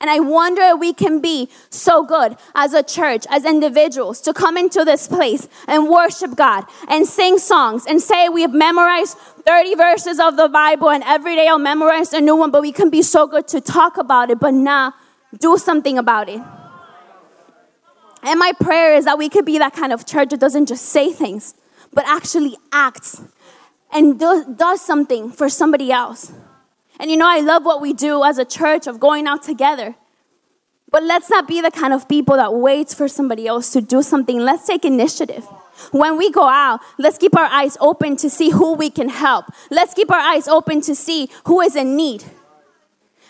And 0.00 0.08
I 0.08 0.18
wonder 0.18 0.62
if 0.62 0.80
we 0.80 0.94
can 0.94 1.20
be 1.20 1.50
so 1.68 2.02
good 2.02 2.36
as 2.54 2.72
a 2.72 2.82
church, 2.82 3.26
as 3.28 3.44
individuals, 3.44 4.22
to 4.22 4.32
come 4.32 4.56
into 4.56 4.82
this 4.82 5.06
place 5.06 5.46
and 5.68 5.88
worship 5.88 6.36
God 6.36 6.64
and 6.88 7.06
sing 7.06 7.36
songs 7.36 7.84
and 7.86 8.00
say 8.00 8.30
we 8.30 8.40
have 8.40 8.54
memorized 8.54 9.18
30 9.18 9.74
verses 9.74 10.18
of 10.18 10.38
the 10.38 10.48
Bible 10.48 10.88
and 10.88 11.04
every 11.04 11.36
day 11.36 11.48
I'll 11.48 11.58
memorize 11.58 12.14
a 12.14 12.20
new 12.20 12.34
one, 12.34 12.50
but 12.50 12.62
we 12.62 12.72
can 12.72 12.88
be 12.88 13.02
so 13.02 13.26
good 13.26 13.46
to 13.48 13.60
talk 13.60 13.98
about 13.98 14.30
it, 14.30 14.40
but 14.40 14.54
now 14.54 14.94
do 15.38 15.58
something 15.58 15.98
about 15.98 16.30
it. 16.30 16.40
And 18.22 18.38
my 18.38 18.52
prayer 18.58 18.94
is 18.94 19.04
that 19.04 19.18
we 19.18 19.28
could 19.28 19.44
be 19.44 19.58
that 19.58 19.74
kind 19.74 19.92
of 19.92 20.06
church 20.06 20.30
that 20.30 20.40
doesn't 20.40 20.66
just 20.66 20.86
say 20.86 21.12
things, 21.12 21.54
but 21.92 22.04
actually 22.06 22.56
acts 22.72 23.20
and 23.92 24.18
do, 24.18 24.54
does 24.56 24.80
something 24.80 25.30
for 25.30 25.50
somebody 25.50 25.92
else. 25.92 26.32
And 27.00 27.10
you 27.10 27.16
know, 27.16 27.26
I 27.26 27.40
love 27.40 27.64
what 27.64 27.80
we 27.80 27.94
do 27.94 28.22
as 28.22 28.36
a 28.36 28.44
church 28.44 28.86
of 28.86 29.00
going 29.00 29.26
out 29.26 29.42
together. 29.42 29.96
But 30.90 31.02
let's 31.02 31.30
not 31.30 31.48
be 31.48 31.62
the 31.62 31.70
kind 31.70 31.94
of 31.94 32.06
people 32.06 32.36
that 32.36 32.52
waits 32.52 32.92
for 32.92 33.08
somebody 33.08 33.46
else 33.46 33.72
to 33.72 33.80
do 33.80 34.02
something. 34.02 34.38
Let's 34.38 34.66
take 34.66 34.84
initiative. 34.84 35.44
When 35.92 36.18
we 36.18 36.30
go 36.30 36.46
out, 36.46 36.80
let's 36.98 37.16
keep 37.16 37.34
our 37.34 37.46
eyes 37.46 37.78
open 37.80 38.16
to 38.16 38.28
see 38.28 38.50
who 38.50 38.74
we 38.74 38.90
can 38.90 39.08
help. 39.08 39.46
Let's 39.70 39.94
keep 39.94 40.10
our 40.10 40.18
eyes 40.18 40.46
open 40.46 40.82
to 40.82 40.94
see 40.94 41.30
who 41.46 41.62
is 41.62 41.74
in 41.74 41.96
need. 41.96 42.24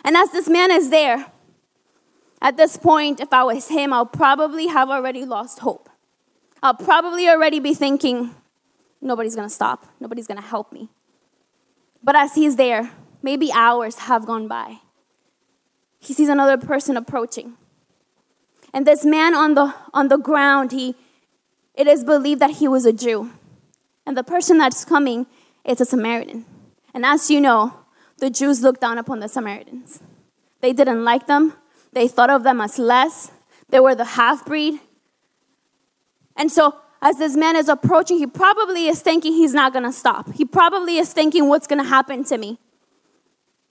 And 0.04 0.16
as 0.16 0.32
this 0.32 0.48
man 0.48 0.72
is 0.72 0.90
there, 0.90 1.26
at 2.42 2.56
this 2.56 2.76
point, 2.76 3.20
if 3.20 3.32
I 3.32 3.44
was 3.44 3.68
him, 3.68 3.92
I'll 3.92 4.04
probably 4.04 4.66
have 4.66 4.90
already 4.90 5.24
lost 5.24 5.60
hope. 5.60 5.88
I'll 6.60 6.74
probably 6.74 7.28
already 7.28 7.60
be 7.60 7.74
thinking, 7.74 8.34
nobody's 9.00 9.36
gonna 9.36 9.48
stop, 9.48 9.86
nobody's 10.00 10.26
gonna 10.26 10.40
help 10.40 10.72
me. 10.72 10.88
But 12.02 12.16
as 12.16 12.34
he's 12.34 12.56
there, 12.56 12.90
maybe 13.22 13.52
hours 13.52 14.00
have 14.00 14.26
gone 14.26 14.48
by. 14.48 14.78
He 15.98 16.14
sees 16.14 16.28
another 16.28 16.56
person 16.56 16.96
approaching. 16.96 17.54
And 18.72 18.86
this 18.86 19.04
man 19.04 19.34
on 19.34 19.54
the, 19.54 19.74
on 19.92 20.08
the 20.08 20.16
ground, 20.16 20.72
he, 20.72 20.94
it 21.74 21.86
is 21.86 22.04
believed 22.04 22.40
that 22.40 22.52
he 22.52 22.68
was 22.68 22.86
a 22.86 22.92
Jew. 22.92 23.30
And 24.06 24.16
the 24.16 24.24
person 24.24 24.58
that's 24.58 24.84
coming 24.84 25.26
is 25.64 25.80
a 25.80 25.84
Samaritan. 25.84 26.46
And 26.94 27.04
as 27.04 27.30
you 27.30 27.40
know, 27.40 27.74
the 28.18 28.30
Jews 28.30 28.62
looked 28.62 28.80
down 28.80 28.98
upon 28.98 29.20
the 29.20 29.28
Samaritans. 29.28 30.00
They 30.60 30.72
didn't 30.72 31.04
like 31.04 31.26
them, 31.26 31.54
they 31.92 32.08
thought 32.08 32.30
of 32.30 32.42
them 32.42 32.60
as 32.60 32.78
less. 32.78 33.30
They 33.68 33.80
were 33.80 33.94
the 33.94 34.04
half 34.04 34.44
breed. 34.44 34.80
And 36.36 36.50
so, 36.50 36.76
as 37.02 37.18
this 37.18 37.36
man 37.36 37.56
is 37.56 37.68
approaching, 37.68 38.18
he 38.18 38.26
probably 38.26 38.86
is 38.86 39.00
thinking 39.00 39.32
he's 39.32 39.54
not 39.54 39.72
gonna 39.72 39.92
stop. 39.92 40.32
He 40.32 40.44
probably 40.44 40.98
is 40.98 41.12
thinking, 41.12 41.48
what's 41.48 41.66
gonna 41.66 41.84
happen 41.84 42.24
to 42.24 42.36
me? 42.36 42.58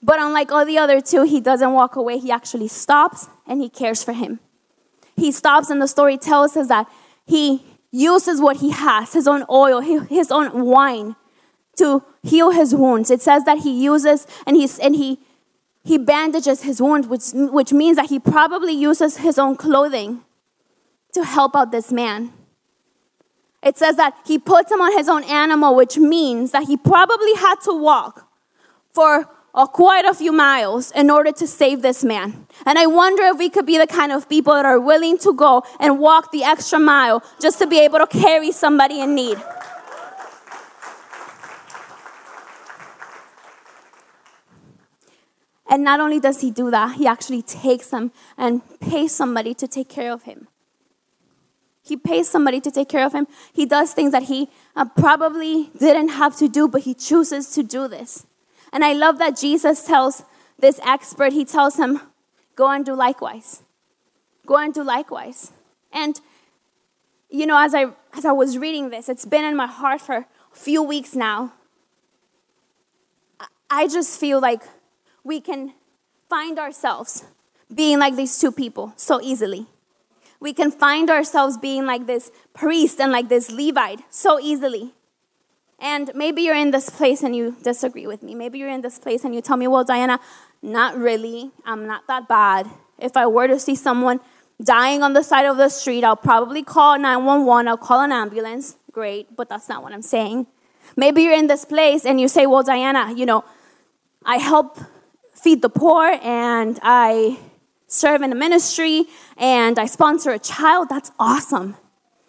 But 0.01 0.19
unlike 0.19 0.51
all 0.51 0.65
the 0.65 0.77
other 0.77 1.01
two, 1.01 1.23
he 1.23 1.41
doesn't 1.41 1.73
walk 1.73 1.95
away. 1.95 2.19
He 2.19 2.31
actually 2.31 2.69
stops 2.69 3.27
and 3.45 3.61
he 3.61 3.69
cares 3.69 4.03
for 4.03 4.13
him. 4.13 4.39
He 5.15 5.31
stops, 5.31 5.69
and 5.69 5.81
the 5.81 5.87
story 5.87 6.17
tells 6.17 6.55
us 6.55 6.69
that 6.69 6.87
he 7.25 7.63
uses 7.91 8.39
what 8.39 8.57
he 8.57 8.69
has 8.69 9.13
his 9.13 9.27
own 9.27 9.43
oil, 9.49 9.81
his 9.81 10.31
own 10.31 10.65
wine 10.65 11.15
to 11.77 12.03
heal 12.23 12.51
his 12.51 12.73
wounds. 12.73 13.11
It 13.11 13.21
says 13.21 13.43
that 13.43 13.59
he 13.59 13.83
uses 13.83 14.25
and, 14.47 14.55
he's, 14.55 14.79
and 14.79 14.95
he, 14.95 15.19
he 15.83 15.97
bandages 15.97 16.63
his 16.63 16.81
wounds, 16.81 17.07
which, 17.07 17.31
which 17.33 17.73
means 17.73 17.97
that 17.97 18.09
he 18.09 18.19
probably 18.19 18.73
uses 18.73 19.17
his 19.17 19.37
own 19.37 19.55
clothing 19.55 20.21
to 21.13 21.25
help 21.25 21.55
out 21.55 21.71
this 21.71 21.91
man. 21.91 22.31
It 23.61 23.77
says 23.77 23.97
that 23.97 24.15
he 24.25 24.39
puts 24.39 24.71
him 24.71 24.79
on 24.79 24.97
his 24.97 25.09
own 25.09 25.23
animal, 25.23 25.75
which 25.75 25.97
means 25.97 26.51
that 26.51 26.63
he 26.63 26.77
probably 26.77 27.33
had 27.33 27.55
to 27.65 27.73
walk 27.73 28.29
for 28.93 29.27
or 29.53 29.67
quite 29.67 30.05
a 30.05 30.13
few 30.13 30.31
miles 30.31 30.91
in 30.91 31.09
order 31.09 31.31
to 31.31 31.47
save 31.47 31.81
this 31.81 32.03
man. 32.03 32.47
And 32.65 32.77
I 32.77 32.85
wonder 32.85 33.23
if 33.23 33.37
we 33.37 33.49
could 33.49 33.65
be 33.65 33.77
the 33.77 33.87
kind 33.87 34.11
of 34.11 34.29
people 34.29 34.53
that 34.53 34.65
are 34.65 34.79
willing 34.79 35.17
to 35.19 35.33
go 35.33 35.63
and 35.79 35.99
walk 35.99 36.31
the 36.31 36.43
extra 36.43 36.79
mile 36.79 37.23
just 37.41 37.59
to 37.59 37.67
be 37.67 37.79
able 37.79 37.99
to 37.99 38.07
carry 38.07 38.51
somebody 38.51 38.99
in 38.99 39.15
need. 39.15 39.37
And 45.71 45.83
not 45.83 45.99
only 45.99 46.19
does 46.19 46.41
he 46.41 46.49
do 46.49 46.71
that, 46.71 46.95
he 46.95 47.05
actually 47.05 47.43
takes 47.43 47.89
them 47.89 48.11
and 48.37 48.61
pays 48.79 49.13
somebody 49.13 49.53
to 49.53 49.67
take 49.67 49.87
care 49.87 50.11
of 50.11 50.23
him. 50.23 50.47
He 51.83 51.95
pays 51.95 52.27
somebody 52.27 52.59
to 52.61 52.71
take 52.71 52.89
care 52.89 53.05
of 53.05 53.13
him. 53.13 53.27
He 53.53 53.65
does 53.65 53.93
things 53.93 54.11
that 54.11 54.23
he 54.23 54.49
uh, 54.75 54.85
probably 54.85 55.69
didn't 55.77 56.09
have 56.09 56.35
to 56.37 56.47
do, 56.47 56.67
but 56.67 56.81
he 56.81 56.93
chooses 56.93 57.51
to 57.51 57.63
do 57.63 57.87
this. 57.87 58.25
And 58.71 58.83
I 58.83 58.93
love 58.93 59.17
that 59.19 59.37
Jesus 59.37 59.85
tells 59.85 60.23
this 60.59 60.79
expert, 60.83 61.33
he 61.33 61.45
tells 61.45 61.77
him, 61.77 62.01
go 62.55 62.69
and 62.69 62.85
do 62.85 62.93
likewise. 62.93 63.63
Go 64.45 64.57
and 64.57 64.73
do 64.73 64.83
likewise. 64.83 65.51
And, 65.91 66.19
you 67.29 67.45
know, 67.45 67.57
as 67.57 67.73
I, 67.73 67.87
as 68.13 68.25
I 68.25 68.31
was 68.31 68.57
reading 68.57 68.89
this, 68.89 69.09
it's 69.09 69.25
been 69.25 69.45
in 69.45 69.55
my 69.55 69.67
heart 69.67 70.01
for 70.01 70.15
a 70.15 70.25
few 70.51 70.83
weeks 70.83 71.15
now. 71.15 71.53
I 73.69 73.87
just 73.87 74.19
feel 74.19 74.39
like 74.39 74.63
we 75.23 75.39
can 75.39 75.73
find 76.27 76.57
ourselves 76.57 77.25
being 77.73 77.99
like 77.99 78.15
these 78.15 78.39
two 78.39 78.51
people 78.51 78.93
so 78.95 79.21
easily. 79.21 79.67
We 80.39 80.53
can 80.53 80.71
find 80.71 81.09
ourselves 81.09 81.57
being 81.57 81.85
like 81.85 82.07
this 82.07 82.31
priest 82.53 82.99
and 82.99 83.11
like 83.11 83.29
this 83.29 83.51
Levite 83.51 84.01
so 84.09 84.39
easily. 84.39 84.93
And 85.81 86.11
maybe 86.13 86.41
you're 86.41 86.55
in 86.55 86.71
this 86.71 86.89
place 86.89 87.23
and 87.23 87.35
you 87.35 87.55
disagree 87.63 88.05
with 88.05 88.21
me. 88.21 88.35
Maybe 88.35 88.59
you're 88.59 88.69
in 88.69 88.81
this 88.81 88.99
place 88.99 89.23
and 89.23 89.33
you 89.33 89.41
tell 89.41 89.57
me, 89.57 89.67
well, 89.67 89.83
Diana, 89.83 90.19
not 90.61 90.97
really. 90.97 91.51
I'm 91.65 91.87
not 91.87 92.05
that 92.07 92.27
bad. 92.27 92.69
If 92.97 93.15
I 93.15 93.27
were 93.27 93.47
to 93.47 93.59
see 93.59 93.75
someone 93.75 94.19
dying 94.61 95.03
on 95.03 95.13
the 95.13 95.23
side 95.23 95.45
of 95.45 95.57
the 95.57 95.69
street, 95.69 96.03
I'll 96.03 96.17
probably 96.17 96.63
call 96.63 96.99
911. 96.99 97.67
I'll 97.67 97.77
call 97.77 98.01
an 98.01 98.11
ambulance. 98.11 98.75
Great, 98.91 99.35
but 99.35 99.47
that's 99.47 99.69
not 99.69 99.81
what 99.83 99.93
I'm 99.93 100.01
saying. 100.01 100.47
Maybe 100.97 101.21
you're 101.23 101.33
in 101.33 101.47
this 101.47 101.63
place 101.63 102.05
and 102.05 102.19
you 102.19 102.27
say, 102.27 102.45
well, 102.45 102.63
Diana, 102.63 103.13
you 103.13 103.25
know, 103.25 103.45
I 104.25 104.37
help 104.37 104.79
feed 105.33 105.61
the 105.61 105.69
poor 105.69 106.19
and 106.21 106.77
I 106.81 107.39
serve 107.87 108.21
in 108.21 108.31
a 108.31 108.35
ministry 108.35 109.05
and 109.37 109.79
I 109.79 109.85
sponsor 109.85 110.31
a 110.31 110.39
child. 110.39 110.89
That's 110.89 111.11
awesome. 111.17 111.77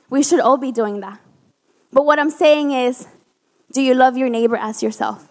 We 0.09 0.23
should 0.23 0.41
all 0.41 0.57
be 0.57 0.71
doing 0.71 1.01
that. 1.01 1.21
But 1.93 2.05
what 2.05 2.19
I'm 2.19 2.31
saying 2.31 2.71
is, 2.71 3.09
do 3.73 3.83
you 3.83 3.95
love 3.95 4.17
your 4.17 4.29
neighbor 4.29 4.57
as 4.57 4.83
yourself? 4.83 5.29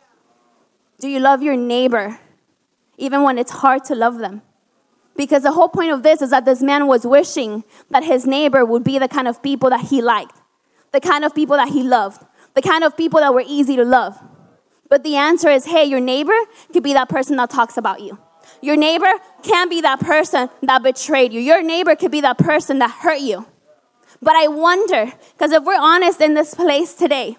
Do 0.99 1.07
you 1.07 1.19
love 1.19 1.41
your 1.41 1.55
neighbor 1.55 2.19
even 2.97 3.23
when 3.23 3.37
it's 3.37 3.51
hard 3.51 3.83
to 3.85 3.95
love 3.95 4.17
them? 4.17 4.41
Because 5.15 5.43
the 5.43 5.51
whole 5.51 5.67
point 5.67 5.91
of 5.91 6.03
this 6.03 6.21
is 6.21 6.29
that 6.29 6.45
this 6.45 6.61
man 6.61 6.87
was 6.87 7.05
wishing 7.05 7.63
that 7.89 8.03
his 8.03 8.25
neighbor 8.25 8.63
would 8.63 8.83
be 8.83 8.97
the 8.97 9.07
kind 9.07 9.27
of 9.27 9.43
people 9.43 9.69
that 9.69 9.85
he 9.87 10.01
liked, 10.01 10.37
the 10.93 11.01
kind 11.01 11.25
of 11.25 11.35
people 11.35 11.57
that 11.57 11.69
he 11.69 11.83
loved, 11.83 12.23
the 12.53 12.61
kind 12.61 12.83
of 12.83 12.95
people 12.95 13.19
that 13.19 13.33
were 13.33 13.43
easy 13.45 13.75
to 13.75 13.83
love. 13.83 14.17
But 14.87 15.03
the 15.03 15.17
answer 15.17 15.49
is 15.49 15.65
hey, 15.65 15.83
your 15.83 15.99
neighbor 15.99 16.37
could 16.71 16.83
be 16.83 16.93
that 16.93 17.09
person 17.09 17.35
that 17.37 17.49
talks 17.49 17.77
about 17.77 18.01
you. 18.01 18.17
Your 18.61 18.77
neighbor 18.77 19.13
can 19.43 19.69
be 19.69 19.81
that 19.81 19.99
person 19.99 20.49
that 20.63 20.83
betrayed 20.83 21.33
you. 21.33 21.39
Your 21.39 21.61
neighbor 21.61 21.95
could 21.95 22.11
be 22.11 22.21
that 22.21 22.37
person 22.37 22.79
that 22.79 22.91
hurt 22.91 23.19
you. 23.19 23.45
But 24.21 24.35
I 24.35 24.47
wonder, 24.47 25.13
because 25.33 25.51
if 25.51 25.63
we're 25.63 25.79
honest 25.79 26.19
in 26.19 26.33
this 26.33 26.53
place 26.53 26.93
today, 26.93 27.37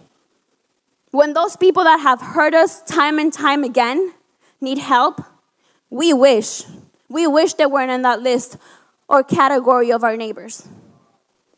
when 1.10 1.32
those 1.32 1.56
people 1.56 1.84
that 1.84 2.00
have 2.00 2.20
hurt 2.20 2.54
us 2.54 2.82
time 2.82 3.18
and 3.18 3.32
time 3.32 3.64
again 3.64 4.14
need 4.60 4.78
help, 4.78 5.20
we 5.90 6.12
wish, 6.12 6.62
we 7.08 7.26
wish 7.26 7.54
they 7.54 7.66
weren't 7.66 7.90
in 7.90 8.02
that 8.02 8.22
list 8.22 8.56
or 9.08 9.24
category 9.24 9.90
of 9.90 10.04
our 10.04 10.16
neighbors. 10.16 10.68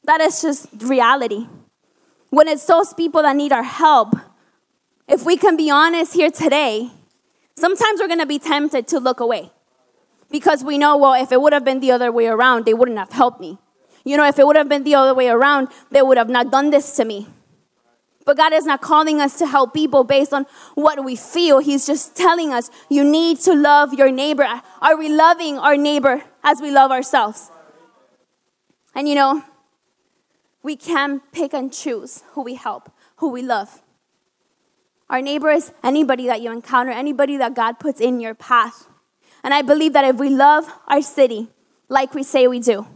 That 0.04 0.20
is 0.20 0.40
just 0.40 0.68
reality. 0.80 1.46
When 2.30 2.48
it's 2.48 2.64
those 2.64 2.94
people 2.94 3.22
that 3.22 3.36
need 3.36 3.52
our 3.52 3.62
help, 3.62 4.14
if 5.06 5.24
we 5.26 5.36
can 5.36 5.56
be 5.56 5.70
honest 5.70 6.14
here 6.14 6.30
today, 6.30 6.90
sometimes 7.54 8.00
we're 8.00 8.08
gonna 8.08 8.24
be 8.24 8.38
tempted 8.38 8.88
to 8.88 8.98
look 8.98 9.20
away 9.20 9.52
because 10.30 10.64
we 10.64 10.78
know, 10.78 10.96
well, 10.96 11.12
if 11.12 11.30
it 11.30 11.40
would 11.40 11.52
have 11.52 11.64
been 11.64 11.80
the 11.80 11.90
other 11.90 12.10
way 12.10 12.26
around, 12.26 12.64
they 12.64 12.72
wouldn't 12.72 12.98
have 12.98 13.12
helped 13.12 13.38
me. 13.38 13.58
You 14.04 14.16
know, 14.16 14.26
if 14.26 14.38
it 14.38 14.46
would 14.46 14.56
have 14.56 14.68
been 14.68 14.84
the 14.84 14.94
other 14.94 15.14
way 15.14 15.28
around, 15.28 15.68
they 15.90 16.00
would 16.00 16.16
have 16.16 16.30
not 16.30 16.50
done 16.50 16.70
this 16.70 16.96
to 16.96 17.04
me. 17.04 17.28
But 18.24 18.36
God 18.36 18.52
is 18.52 18.64
not 18.64 18.80
calling 18.80 19.20
us 19.20 19.38
to 19.38 19.46
help 19.46 19.74
people 19.74 20.04
based 20.04 20.32
on 20.32 20.46
what 20.74 21.04
we 21.04 21.16
feel. 21.16 21.58
He's 21.58 21.86
just 21.86 22.16
telling 22.16 22.52
us, 22.52 22.70
you 22.88 23.04
need 23.04 23.40
to 23.40 23.54
love 23.54 23.94
your 23.94 24.10
neighbor. 24.10 24.46
Are 24.80 24.96
we 24.96 25.08
loving 25.08 25.58
our 25.58 25.76
neighbor 25.76 26.22
as 26.44 26.60
we 26.60 26.70
love 26.70 26.90
ourselves? 26.90 27.50
And 28.94 29.08
you 29.08 29.14
know, 29.14 29.44
we 30.62 30.76
can 30.76 31.20
pick 31.32 31.52
and 31.52 31.72
choose 31.72 32.22
who 32.32 32.42
we 32.42 32.54
help, 32.54 32.92
who 33.16 33.30
we 33.30 33.42
love. 33.42 33.82
Our 35.10 35.20
neighbor 35.20 35.50
is 35.50 35.72
anybody 35.82 36.26
that 36.26 36.40
you 36.40 36.52
encounter, 36.52 36.92
anybody 36.92 37.36
that 37.36 37.54
God 37.54 37.78
puts 37.78 38.00
in 38.00 38.20
your 38.20 38.34
path. 38.34 38.88
And 39.44 39.52
I 39.52 39.62
believe 39.62 39.92
that 39.92 40.04
if 40.04 40.16
we 40.16 40.30
love 40.30 40.72
our 40.86 41.02
city 41.02 41.48
like 41.88 42.14
we 42.14 42.22
say 42.22 42.46
we 42.46 42.60
do, 42.60 42.86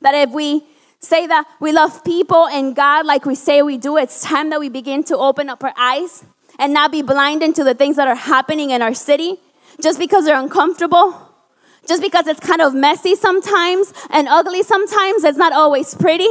that 0.00 0.14
if 0.14 0.30
we 0.30 0.64
say 1.00 1.26
that 1.26 1.46
we 1.60 1.72
love 1.72 2.04
people 2.04 2.46
and 2.46 2.76
God 2.76 3.06
like 3.06 3.24
we 3.24 3.34
say 3.34 3.62
we 3.62 3.78
do, 3.78 3.96
it's 3.96 4.22
time 4.22 4.50
that 4.50 4.60
we 4.60 4.68
begin 4.68 5.02
to 5.04 5.16
open 5.16 5.48
up 5.48 5.64
our 5.64 5.72
eyes 5.76 6.24
and 6.58 6.74
not 6.74 6.92
be 6.92 7.02
blinded 7.02 7.54
to 7.56 7.64
the 7.64 7.74
things 7.74 7.96
that 7.96 8.06
are 8.06 8.14
happening 8.14 8.70
in 8.70 8.82
our 8.82 8.94
city 8.94 9.38
just 9.80 9.98
because 9.98 10.26
they're 10.26 10.38
uncomfortable, 10.38 11.32
just 11.88 12.02
because 12.02 12.26
it's 12.26 12.40
kind 12.40 12.60
of 12.60 12.74
messy 12.74 13.14
sometimes 13.14 13.94
and 14.10 14.28
ugly 14.28 14.62
sometimes. 14.62 15.24
It's 15.24 15.38
not 15.38 15.54
always 15.54 15.94
pretty. 15.94 16.28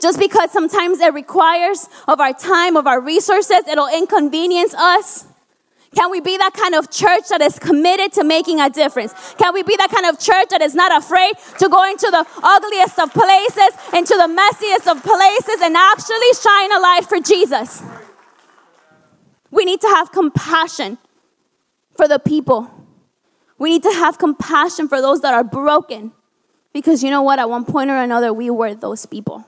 Just 0.00 0.18
because 0.18 0.50
sometimes 0.50 0.98
it 1.00 1.12
requires 1.12 1.88
of 2.08 2.20
our 2.20 2.32
time, 2.32 2.76
of 2.76 2.86
our 2.86 3.00
resources, 3.00 3.68
it'll 3.68 3.94
inconvenience 3.94 4.74
us. 4.74 5.26
Can 5.94 6.10
we 6.10 6.20
be 6.20 6.36
that 6.36 6.54
kind 6.54 6.74
of 6.74 6.88
church 6.90 7.28
that 7.30 7.40
is 7.40 7.58
committed 7.58 8.12
to 8.12 8.24
making 8.24 8.60
a 8.60 8.70
difference? 8.70 9.12
Can 9.38 9.52
we 9.52 9.64
be 9.64 9.74
that 9.76 9.90
kind 9.90 10.06
of 10.06 10.20
church 10.20 10.48
that 10.50 10.62
is 10.62 10.74
not 10.74 10.96
afraid 10.96 11.34
to 11.58 11.68
go 11.68 11.82
into 11.90 12.08
the 12.10 12.24
ugliest 12.42 12.98
of 13.00 13.12
places, 13.12 13.74
into 13.92 14.14
the 14.14 14.30
messiest 14.30 14.90
of 14.90 15.02
places, 15.02 15.60
and 15.62 15.76
actually 15.76 16.32
shine 16.40 16.72
a 16.72 16.78
light 16.78 17.06
for 17.08 17.18
Jesus? 17.18 17.82
We 19.50 19.64
need 19.64 19.80
to 19.80 19.88
have 19.88 20.12
compassion 20.12 20.98
for 21.96 22.06
the 22.06 22.20
people. 22.20 22.70
We 23.58 23.70
need 23.70 23.82
to 23.82 23.92
have 23.92 24.16
compassion 24.16 24.88
for 24.88 25.00
those 25.00 25.22
that 25.22 25.34
are 25.34 25.44
broken. 25.44 26.12
Because 26.72 27.02
you 27.02 27.10
know 27.10 27.22
what? 27.22 27.40
At 27.40 27.50
one 27.50 27.64
point 27.64 27.90
or 27.90 27.96
another, 27.96 28.32
we 28.32 28.48
were 28.48 28.74
those 28.76 29.06
people. 29.06 29.44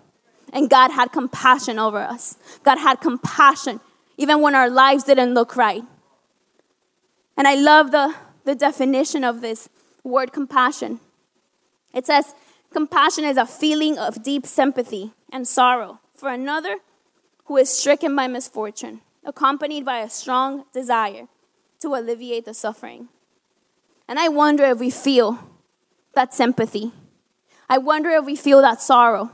And 0.52 0.68
God 0.68 0.90
had 0.90 1.12
compassion 1.12 1.78
over 1.78 1.98
us. 1.98 2.36
God 2.64 2.78
had 2.78 3.00
compassion 3.00 3.80
even 4.16 4.40
when 4.40 4.54
our 4.56 4.68
lives 4.68 5.04
didn't 5.04 5.34
look 5.34 5.56
right. 5.56 5.84
And 7.36 7.48
I 7.48 7.54
love 7.54 7.90
the, 7.90 8.14
the 8.44 8.54
definition 8.54 9.24
of 9.24 9.40
this 9.40 9.68
word 10.04 10.32
compassion. 10.32 11.00
It 11.94 12.06
says, 12.06 12.34
compassion 12.72 13.24
is 13.24 13.36
a 13.36 13.46
feeling 13.46 13.98
of 13.98 14.22
deep 14.22 14.46
sympathy 14.46 15.12
and 15.32 15.46
sorrow 15.46 16.00
for 16.14 16.28
another 16.28 16.78
who 17.46 17.56
is 17.56 17.68
stricken 17.68 18.14
by 18.14 18.26
misfortune, 18.26 19.00
accompanied 19.24 19.84
by 19.84 19.98
a 19.98 20.10
strong 20.10 20.64
desire 20.72 21.28
to 21.80 21.88
alleviate 21.88 22.44
the 22.44 22.54
suffering. 22.54 23.08
And 24.08 24.18
I 24.18 24.28
wonder 24.28 24.64
if 24.64 24.78
we 24.78 24.90
feel 24.90 25.38
that 26.14 26.34
sympathy. 26.34 26.92
I 27.68 27.78
wonder 27.78 28.10
if 28.10 28.24
we 28.24 28.36
feel 28.36 28.60
that 28.62 28.80
sorrow. 28.80 29.30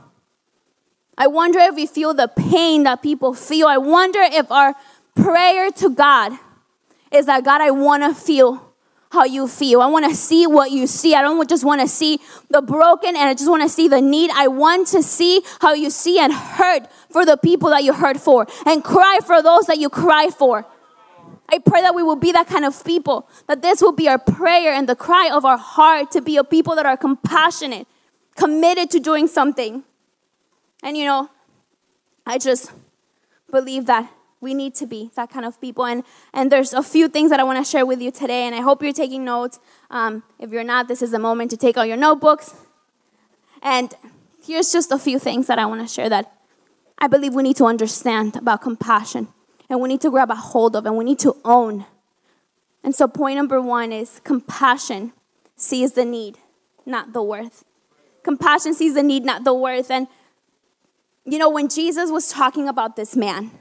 I 1.17 1.27
wonder 1.27 1.59
if 1.59 1.75
we 1.75 1.85
feel 1.85 2.13
the 2.13 2.29
pain 2.29 2.83
that 2.83 3.01
people 3.01 3.33
feel. 3.33 3.67
I 3.67 3.77
wonder 3.77 4.21
if 4.21 4.49
our 4.51 4.73
prayer 5.15 5.69
to 5.71 5.89
God 5.89 6.31
is 7.11 7.25
that 7.25 7.43
God, 7.43 7.61
I 7.61 7.71
want 7.71 8.03
to 8.03 8.13
feel 8.13 8.69
how 9.11 9.23
you 9.23 9.47
feel. 9.47 9.81
I 9.81 9.87
want 9.87 10.05
to 10.05 10.15
see 10.15 10.45
what 10.45 10.71
you 10.71 10.85
see. 10.85 11.15
I 11.15 11.21
don't 11.21 11.49
just 11.49 11.63
want 11.63 11.81
to 11.81 11.87
see 11.87 12.19
the 12.49 12.61
broken 12.61 13.15
and 13.15 13.29
I 13.29 13.33
just 13.33 13.49
want 13.49 13.63
to 13.63 13.69
see 13.69 13.87
the 13.87 14.01
need. 14.01 14.29
I 14.31 14.47
want 14.47 14.87
to 14.89 15.01
see 15.01 15.41
how 15.61 15.73
you 15.73 15.89
see 15.89 16.19
and 16.19 16.31
hurt 16.31 16.83
for 17.09 17.25
the 17.25 17.35
people 17.35 17.69
that 17.71 17.83
you 17.83 17.93
hurt 17.93 18.17
for 18.17 18.45
and 18.67 18.83
cry 18.83 19.19
for 19.25 19.41
those 19.41 19.65
that 19.65 19.79
you 19.79 19.89
cry 19.89 20.29
for. 20.29 20.65
I 21.51 21.57
pray 21.57 21.81
that 21.81 21.95
we 21.95 22.03
will 22.03 22.15
be 22.15 22.31
that 22.31 22.45
kind 22.45 22.63
of 22.63 22.83
people, 22.85 23.27
that 23.47 23.63
this 23.63 23.81
will 23.81 23.91
be 23.91 24.07
our 24.07 24.19
prayer 24.19 24.71
and 24.71 24.87
the 24.87 24.95
cry 24.95 25.31
of 25.33 25.45
our 25.45 25.57
heart 25.57 26.11
to 26.11 26.21
be 26.21 26.37
a 26.37 26.43
people 26.43 26.75
that 26.75 26.85
are 26.85 26.95
compassionate, 26.95 27.87
committed 28.35 28.91
to 28.91 28.99
doing 28.99 29.27
something. 29.27 29.83
And 30.83 30.95
you 30.95 31.05
know, 31.05 31.31
I 32.27 32.37
just 32.37 32.71
believe 33.49 33.87
that 33.87 34.11
we 34.41 34.53
need 34.53 34.73
to 34.75 34.85
be 34.85 35.11
that 35.15 35.29
kind 35.29 35.45
of 35.45 35.59
people. 35.59 35.85
And, 35.85 36.03
and 36.33 36.51
there's 36.51 36.73
a 36.73 36.83
few 36.83 37.09
things 37.09 37.29
that 37.29 37.39
I 37.39 37.43
want 37.43 37.63
to 37.63 37.69
share 37.69 37.85
with 37.85 38.01
you 38.01 38.11
today, 38.11 38.43
and 38.43 38.55
I 38.55 38.61
hope 38.61 38.81
you're 38.81 38.93
taking 38.93 39.25
notes. 39.25 39.59
Um, 39.89 40.23
if 40.39 40.51
you're 40.51 40.63
not, 40.63 40.87
this 40.87 41.01
is 41.01 41.11
the 41.11 41.19
moment 41.19 41.51
to 41.51 41.57
take 41.57 41.77
out 41.77 41.87
your 41.87 41.97
notebooks. 41.97 42.53
And 43.61 43.93
here's 44.45 44.71
just 44.71 44.91
a 44.91 44.97
few 44.97 45.19
things 45.19 45.47
that 45.47 45.59
I 45.59 45.65
want 45.65 45.81
to 45.81 45.87
share 45.87 46.09
that 46.09 46.33
I 46.97 47.07
believe 47.07 47.33
we 47.33 47.43
need 47.43 47.57
to 47.57 47.65
understand 47.65 48.35
about 48.35 48.61
compassion, 48.61 49.27
and 49.69 49.79
we 49.81 49.89
need 49.89 50.01
to 50.01 50.09
grab 50.09 50.29
a 50.29 50.35
hold 50.35 50.75
of, 50.75 50.85
and 50.85 50.97
we 50.97 51.03
need 51.03 51.19
to 51.19 51.35
own. 51.43 51.85
And 52.83 52.95
so, 52.95 53.07
point 53.07 53.37
number 53.37 53.61
one 53.61 53.91
is 53.91 54.21
compassion 54.23 55.13
sees 55.55 55.93
the 55.93 56.05
need, 56.05 56.37
not 56.85 57.13
the 57.13 57.21
worth. 57.21 57.65
Compassion 58.23 58.73
sees 58.73 58.93
the 58.93 59.03
need, 59.03 59.23
not 59.23 59.43
the 59.43 59.53
worth. 59.53 59.91
And, 59.91 60.07
you 61.25 61.37
know, 61.37 61.49
when 61.49 61.67
Jesus 61.67 62.09
was 62.09 62.29
talking 62.29 62.67
about 62.67 62.95
this 62.95 63.15
man, 63.15 63.51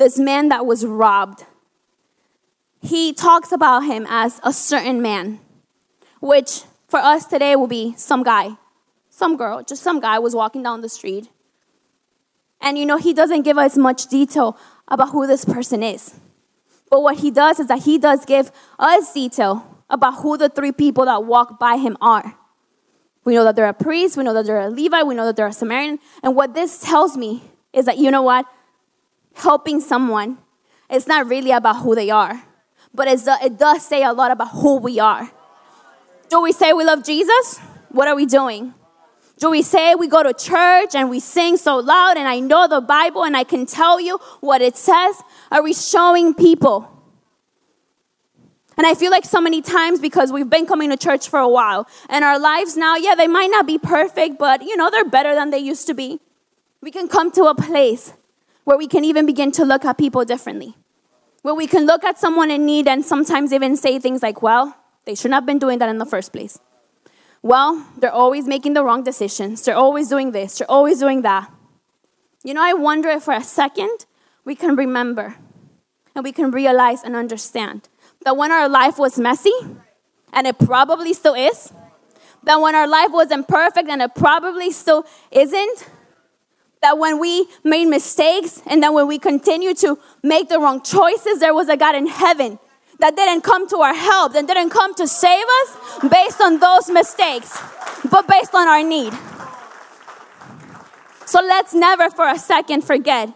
this 0.00 0.18
man 0.18 0.48
that 0.48 0.66
was 0.66 0.84
robbed. 0.84 1.44
He 2.82 3.12
talks 3.12 3.52
about 3.52 3.80
him 3.80 4.06
as 4.08 4.40
a 4.42 4.52
certain 4.52 5.00
man, 5.00 5.38
which 6.20 6.62
for 6.88 6.98
us 6.98 7.26
today 7.26 7.54
will 7.54 7.68
be 7.68 7.94
some 7.96 8.22
guy, 8.22 8.56
some 9.10 9.36
girl, 9.36 9.62
just 9.62 9.82
some 9.82 10.00
guy 10.00 10.18
was 10.18 10.34
walking 10.34 10.62
down 10.62 10.80
the 10.80 10.88
street. 10.88 11.28
And 12.60 12.78
you 12.78 12.86
know, 12.86 12.96
he 12.96 13.12
doesn't 13.12 13.42
give 13.42 13.58
us 13.58 13.76
much 13.76 14.06
detail 14.06 14.58
about 14.88 15.10
who 15.10 15.26
this 15.26 15.44
person 15.44 15.82
is. 15.82 16.18
But 16.90 17.02
what 17.02 17.18
he 17.18 17.30
does 17.30 17.60
is 17.60 17.68
that 17.68 17.82
he 17.84 17.98
does 17.98 18.24
give 18.24 18.50
us 18.78 19.12
detail 19.12 19.84
about 19.90 20.16
who 20.22 20.38
the 20.38 20.48
three 20.48 20.72
people 20.72 21.04
that 21.04 21.24
walk 21.24 21.60
by 21.60 21.76
him 21.76 21.98
are. 22.00 22.34
We 23.24 23.34
know 23.34 23.44
that 23.44 23.54
they're 23.54 23.68
a 23.68 23.74
priest, 23.74 24.16
we 24.16 24.24
know 24.24 24.32
that 24.32 24.46
they're 24.46 24.60
a 24.60 24.70
Levite, 24.70 25.06
we 25.06 25.14
know 25.14 25.26
that 25.26 25.36
they're 25.36 25.46
a 25.46 25.52
Samaritan. 25.52 25.98
And 26.22 26.34
what 26.34 26.54
this 26.54 26.80
tells 26.80 27.18
me 27.18 27.42
is 27.74 27.84
that, 27.84 27.98
you 27.98 28.10
know 28.10 28.22
what? 28.22 28.46
Helping 29.40 29.80
someone, 29.80 30.38
it's 30.88 31.06
not 31.06 31.26
really 31.26 31.50
about 31.50 31.82
who 31.82 31.94
they 31.94 32.10
are, 32.10 32.42
but 32.94 33.08
it 33.08 33.58
does 33.58 33.84
say 33.84 34.02
a 34.02 34.12
lot 34.12 34.30
about 34.30 34.50
who 34.50 34.78
we 34.78 34.98
are. 34.98 35.30
Do 36.28 36.40
we 36.42 36.52
say 36.52 36.72
we 36.72 36.84
love 36.84 37.04
Jesus? 37.04 37.58
What 37.90 38.08
are 38.08 38.14
we 38.14 38.26
doing? 38.26 38.74
Do 39.38 39.50
we 39.50 39.62
say 39.62 39.94
we 39.94 40.06
go 40.06 40.22
to 40.22 40.34
church 40.34 40.94
and 40.94 41.08
we 41.08 41.18
sing 41.18 41.56
so 41.56 41.78
loud 41.78 42.16
and 42.18 42.28
I 42.28 42.40
know 42.40 42.68
the 42.68 42.80
Bible 42.80 43.24
and 43.24 43.36
I 43.36 43.44
can 43.44 43.64
tell 43.66 43.98
you 44.00 44.18
what 44.40 44.60
it 44.60 44.76
says? 44.76 45.16
Are 45.50 45.62
we 45.62 45.72
showing 45.72 46.34
people? 46.34 46.88
And 48.76 48.86
I 48.86 48.94
feel 48.94 49.10
like 49.10 49.24
so 49.24 49.40
many 49.40 49.62
times 49.62 49.98
because 49.98 50.30
we've 50.30 50.48
been 50.48 50.66
coming 50.66 50.90
to 50.90 50.96
church 50.96 51.28
for 51.28 51.38
a 51.38 51.48
while 51.48 51.88
and 52.08 52.24
our 52.24 52.38
lives 52.38 52.76
now, 52.76 52.96
yeah, 52.96 53.14
they 53.14 53.26
might 53.26 53.50
not 53.50 53.66
be 53.66 53.78
perfect, 53.78 54.38
but 54.38 54.62
you 54.62 54.76
know, 54.76 54.90
they're 54.90 55.08
better 55.08 55.34
than 55.34 55.50
they 55.50 55.58
used 55.58 55.86
to 55.86 55.94
be. 55.94 56.20
We 56.82 56.90
can 56.90 57.08
come 57.08 57.30
to 57.32 57.44
a 57.44 57.54
place 57.54 58.12
where 58.64 58.76
we 58.76 58.86
can 58.86 59.04
even 59.04 59.26
begin 59.26 59.50
to 59.52 59.64
look 59.64 59.84
at 59.84 59.98
people 59.98 60.24
differently. 60.24 60.76
Where 61.42 61.54
we 61.54 61.66
can 61.66 61.86
look 61.86 62.04
at 62.04 62.18
someone 62.18 62.50
in 62.50 62.66
need 62.66 62.86
and 62.86 63.04
sometimes 63.04 63.52
even 63.52 63.76
say 63.76 63.98
things 63.98 64.22
like, 64.22 64.42
well, 64.42 64.76
they 65.06 65.14
shouldn't 65.14 65.34
have 65.34 65.46
been 65.46 65.58
doing 65.58 65.78
that 65.78 65.88
in 65.88 65.98
the 65.98 66.06
first 66.06 66.32
place. 66.32 66.58
Well, 67.42 67.86
they're 67.96 68.12
always 68.12 68.46
making 68.46 68.74
the 68.74 68.84
wrong 68.84 69.02
decisions. 69.02 69.62
They're 69.62 69.76
always 69.76 70.08
doing 70.08 70.32
this. 70.32 70.58
They're 70.58 70.70
always 70.70 70.98
doing 70.98 71.22
that. 71.22 71.50
You 72.44 72.54
know, 72.54 72.62
I 72.62 72.74
wonder 72.74 73.08
if 73.08 73.24
for 73.24 73.34
a 73.34 73.42
second 73.42 74.06
we 74.44 74.54
can 74.54 74.76
remember 74.76 75.36
and 76.14 76.24
we 76.24 76.32
can 76.32 76.50
realize 76.50 77.02
and 77.02 77.16
understand 77.16 77.88
that 78.24 78.36
when 78.36 78.52
our 78.52 78.68
life 78.68 78.98
was 78.98 79.18
messy, 79.18 79.52
and 80.32 80.46
it 80.46 80.58
probably 80.58 81.12
still 81.12 81.34
is, 81.34 81.72
that 82.42 82.60
when 82.60 82.74
our 82.74 82.86
life 82.86 83.10
wasn't 83.10 83.48
perfect 83.48 83.88
and 83.88 84.02
it 84.02 84.14
probably 84.14 84.70
still 84.70 85.04
isn't, 85.30 85.88
that 86.82 86.98
when 86.98 87.18
we 87.18 87.46
made 87.62 87.86
mistakes 87.86 88.62
and 88.66 88.82
that 88.82 88.92
when 88.92 89.06
we 89.06 89.18
continue 89.18 89.74
to 89.74 89.98
make 90.22 90.48
the 90.48 90.58
wrong 90.58 90.82
choices, 90.82 91.40
there 91.40 91.54
was 91.54 91.68
a 91.68 91.76
God 91.76 91.94
in 91.94 92.06
heaven 92.06 92.58
that 92.98 93.16
didn't 93.16 93.42
come 93.42 93.68
to 93.68 93.78
our 93.78 93.94
help 93.94 94.32
that 94.32 94.46
didn't 94.46 94.70
come 94.70 94.94
to 94.94 95.06
save 95.06 95.44
us 95.62 96.08
based 96.10 96.40
on 96.40 96.58
those 96.58 96.90
mistakes, 96.90 97.60
but 98.10 98.26
based 98.26 98.54
on 98.54 98.68
our 98.68 98.82
need. 98.82 99.12
So 101.26 101.40
let's 101.40 101.74
never 101.74 102.10
for 102.10 102.28
a 102.28 102.38
second 102.38 102.82
forget 102.82 103.32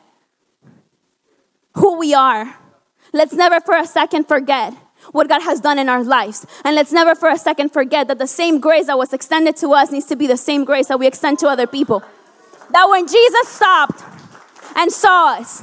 who 1.74 1.98
we 1.98 2.14
are. 2.14 2.57
Let's 3.12 3.33
never 3.33 3.61
for 3.61 3.76
a 3.76 3.87
second 3.87 4.26
forget 4.26 4.74
what 5.12 5.28
God 5.28 5.42
has 5.42 5.61
done 5.61 5.78
in 5.78 5.88
our 5.88 6.02
lives. 6.02 6.46
And 6.64 6.74
let's 6.74 6.92
never 6.92 7.14
for 7.14 7.28
a 7.28 7.38
second 7.38 7.72
forget 7.72 8.09
that 8.09 8.18
the 8.18 8.26
same 8.26 8.59
grace 8.59 8.87
that 8.87 8.98
was 8.98 9.12
extended 9.12 9.57
to 9.57 9.68
us 9.72 9.90
needs 9.92 10.07
to 10.07 10.16
be 10.16 10.26
the 10.26 10.37
same 10.37 10.64
grace 10.64 10.88
that 10.88 10.98
we 10.98 11.07
extend 11.07 11.38
to 11.40 11.48
other 11.48 11.66
people. 11.66 12.02
That 12.70 12.88
when 12.88 13.07
Jesus 13.07 13.48
stopped 13.48 14.03
and 14.77 14.92
saw 14.92 15.35
us, 15.38 15.62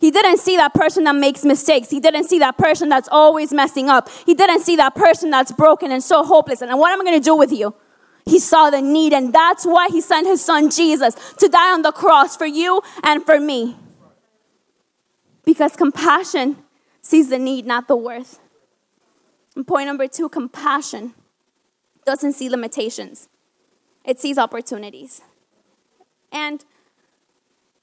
he 0.00 0.10
didn't 0.10 0.38
see 0.38 0.56
that 0.56 0.74
person 0.74 1.04
that 1.04 1.16
makes 1.16 1.44
mistakes. 1.44 1.90
He 1.90 2.00
didn't 2.00 2.24
see 2.24 2.38
that 2.38 2.56
person 2.56 2.88
that's 2.88 3.08
always 3.10 3.52
messing 3.52 3.88
up. 3.88 4.08
He 4.26 4.34
didn't 4.34 4.60
see 4.60 4.76
that 4.76 4.94
person 4.94 5.30
that's 5.30 5.50
broken 5.50 5.90
and 5.90 6.02
so 6.02 6.24
hopeless. 6.24 6.62
And 6.62 6.78
what 6.78 6.92
am 6.92 7.00
I 7.00 7.04
going 7.04 7.20
to 7.20 7.24
do 7.24 7.36
with 7.36 7.52
you? 7.52 7.74
He 8.24 8.38
saw 8.38 8.70
the 8.70 8.82
need, 8.82 9.12
and 9.12 9.32
that's 9.32 9.64
why 9.64 9.88
he 9.88 10.00
sent 10.00 10.26
his 10.26 10.44
son 10.44 10.70
Jesus 10.70 11.14
to 11.38 11.48
die 11.48 11.72
on 11.72 11.82
the 11.82 11.92
cross 11.92 12.36
for 12.36 12.46
you 12.46 12.82
and 13.02 13.24
for 13.24 13.40
me. 13.40 13.76
Because 15.44 15.74
compassion 15.74 16.58
sees 17.00 17.30
the 17.30 17.38
need, 17.38 17.64
not 17.66 17.88
the 17.88 17.96
worth. 17.96 18.38
And 19.56 19.66
point 19.66 19.86
number 19.86 20.06
two 20.06 20.28
compassion 20.28 21.14
doesn't 22.04 22.34
see 22.34 22.48
limitations, 22.48 23.28
it 24.04 24.20
sees 24.20 24.38
opportunities. 24.38 25.22
And 26.32 26.64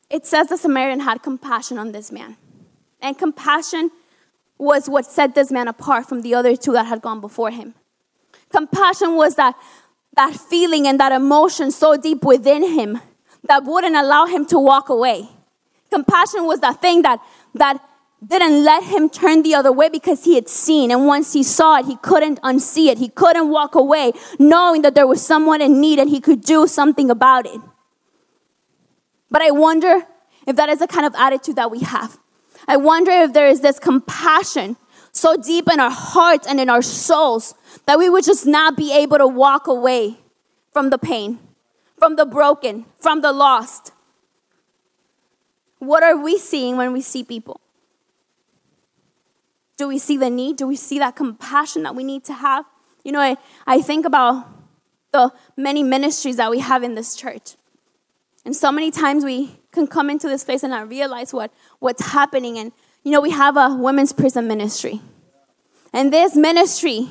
it 0.09 0.25
says 0.25 0.47
the 0.47 0.57
Samaritan 0.57 1.01
had 1.01 1.23
compassion 1.23 1.77
on 1.77 1.91
this 1.91 2.11
man. 2.11 2.37
And 3.01 3.17
compassion 3.17 3.91
was 4.57 4.87
what 4.87 5.05
set 5.05 5.35
this 5.35 5.51
man 5.51 5.67
apart 5.67 6.07
from 6.07 6.21
the 6.21 6.33
other 6.33 6.55
two 6.55 6.71
that 6.73 6.85
had 6.85 7.01
gone 7.01 7.21
before 7.21 7.51
him. 7.51 7.75
Compassion 8.49 9.15
was 9.15 9.35
that, 9.35 9.55
that 10.15 10.33
feeling 10.35 10.87
and 10.87 10.99
that 10.99 11.11
emotion 11.11 11.71
so 11.71 11.97
deep 11.97 12.23
within 12.23 12.63
him 12.63 12.99
that 13.43 13.63
wouldn't 13.63 13.95
allow 13.95 14.25
him 14.25 14.45
to 14.47 14.59
walk 14.59 14.89
away. 14.89 15.27
Compassion 15.91 16.45
was 16.45 16.61
that 16.61 16.81
thing 16.81 17.01
that, 17.01 17.19
that 17.53 17.79
didn't 18.25 18.63
let 18.63 18.83
him 18.83 19.09
turn 19.09 19.43
the 19.43 19.53
other 19.53 19.71
way 19.71 19.89
because 19.89 20.23
he 20.23 20.35
had 20.35 20.47
seen. 20.47 20.89
And 20.89 21.05
once 21.05 21.33
he 21.33 21.43
saw 21.43 21.79
it, 21.79 21.85
he 21.85 21.97
couldn't 21.97 22.41
unsee 22.41 22.87
it. 22.87 22.97
He 22.97 23.09
couldn't 23.09 23.49
walk 23.49 23.75
away 23.75 24.13
knowing 24.39 24.81
that 24.83 24.95
there 24.95 25.07
was 25.07 25.25
someone 25.25 25.61
in 25.61 25.79
need 25.79 25.99
and 25.99 26.09
he 26.09 26.19
could 26.19 26.41
do 26.41 26.65
something 26.65 27.09
about 27.09 27.45
it. 27.45 27.59
But 29.35 29.41
I 29.41 29.51
wonder 29.51 30.07
if 30.47 30.55
that 30.55 30.69
is 30.69 30.79
the 30.79 30.87
kind 30.87 31.05
of 31.05 31.13
attitude 31.15 31.57
that 31.57 31.69
we 31.69 31.81
have. 31.81 32.17
I 32.69 32.77
wonder 32.77 33.11
if 33.11 33.33
there 33.33 33.49
is 33.49 33.59
this 33.59 33.79
compassion 33.79 34.77
so 35.11 35.35
deep 35.35 35.67
in 35.69 35.81
our 35.81 35.91
hearts 35.91 36.47
and 36.47 36.57
in 36.57 36.69
our 36.69 36.81
souls 36.81 37.53
that 37.85 37.99
we 37.99 38.09
would 38.09 38.23
just 38.23 38.45
not 38.45 38.77
be 38.77 38.93
able 38.93 39.17
to 39.17 39.27
walk 39.27 39.67
away 39.67 40.19
from 40.71 40.89
the 40.89 40.97
pain, 40.97 41.39
from 41.99 42.15
the 42.15 42.25
broken, 42.25 42.85
from 42.97 43.19
the 43.19 43.33
lost. 43.33 43.91
What 45.79 46.01
are 46.01 46.15
we 46.15 46.37
seeing 46.37 46.77
when 46.77 46.93
we 46.93 47.01
see 47.01 47.21
people? 47.21 47.59
Do 49.75 49.89
we 49.89 49.99
see 49.99 50.15
the 50.15 50.29
need? 50.29 50.55
Do 50.55 50.65
we 50.65 50.77
see 50.77 50.97
that 50.99 51.17
compassion 51.17 51.83
that 51.83 51.93
we 51.93 52.05
need 52.05 52.23
to 52.23 52.33
have? 52.33 52.63
You 53.03 53.11
know, 53.11 53.19
I, 53.19 53.35
I 53.67 53.81
think 53.81 54.05
about 54.05 54.47
the 55.11 55.33
many 55.57 55.83
ministries 55.83 56.37
that 56.37 56.49
we 56.49 56.59
have 56.59 56.83
in 56.83 56.95
this 56.95 57.17
church. 57.17 57.55
And 58.45 58.55
so 58.55 58.71
many 58.71 58.91
times 58.91 59.25
we 59.25 59.59
can 59.71 59.87
come 59.87 60.09
into 60.09 60.27
this 60.27 60.43
place 60.43 60.63
and 60.63 60.71
not 60.71 60.87
realize 60.87 61.33
what, 61.33 61.51
what's 61.79 62.05
happening. 62.11 62.59
And, 62.59 62.71
you 63.03 63.11
know, 63.11 63.19
we 63.19 63.31
have 63.31 63.57
a 63.57 63.75
women's 63.75 64.13
prison 64.13 64.47
ministry. 64.47 65.01
And 65.91 66.13
this 66.13 66.35
ministry 66.35 67.09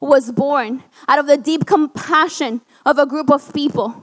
was 0.00 0.32
born 0.32 0.82
out 1.08 1.18
of 1.18 1.26
the 1.26 1.36
deep 1.36 1.66
compassion 1.66 2.60
of 2.84 2.98
a 2.98 3.06
group 3.06 3.30
of 3.30 3.52
people, 3.54 4.02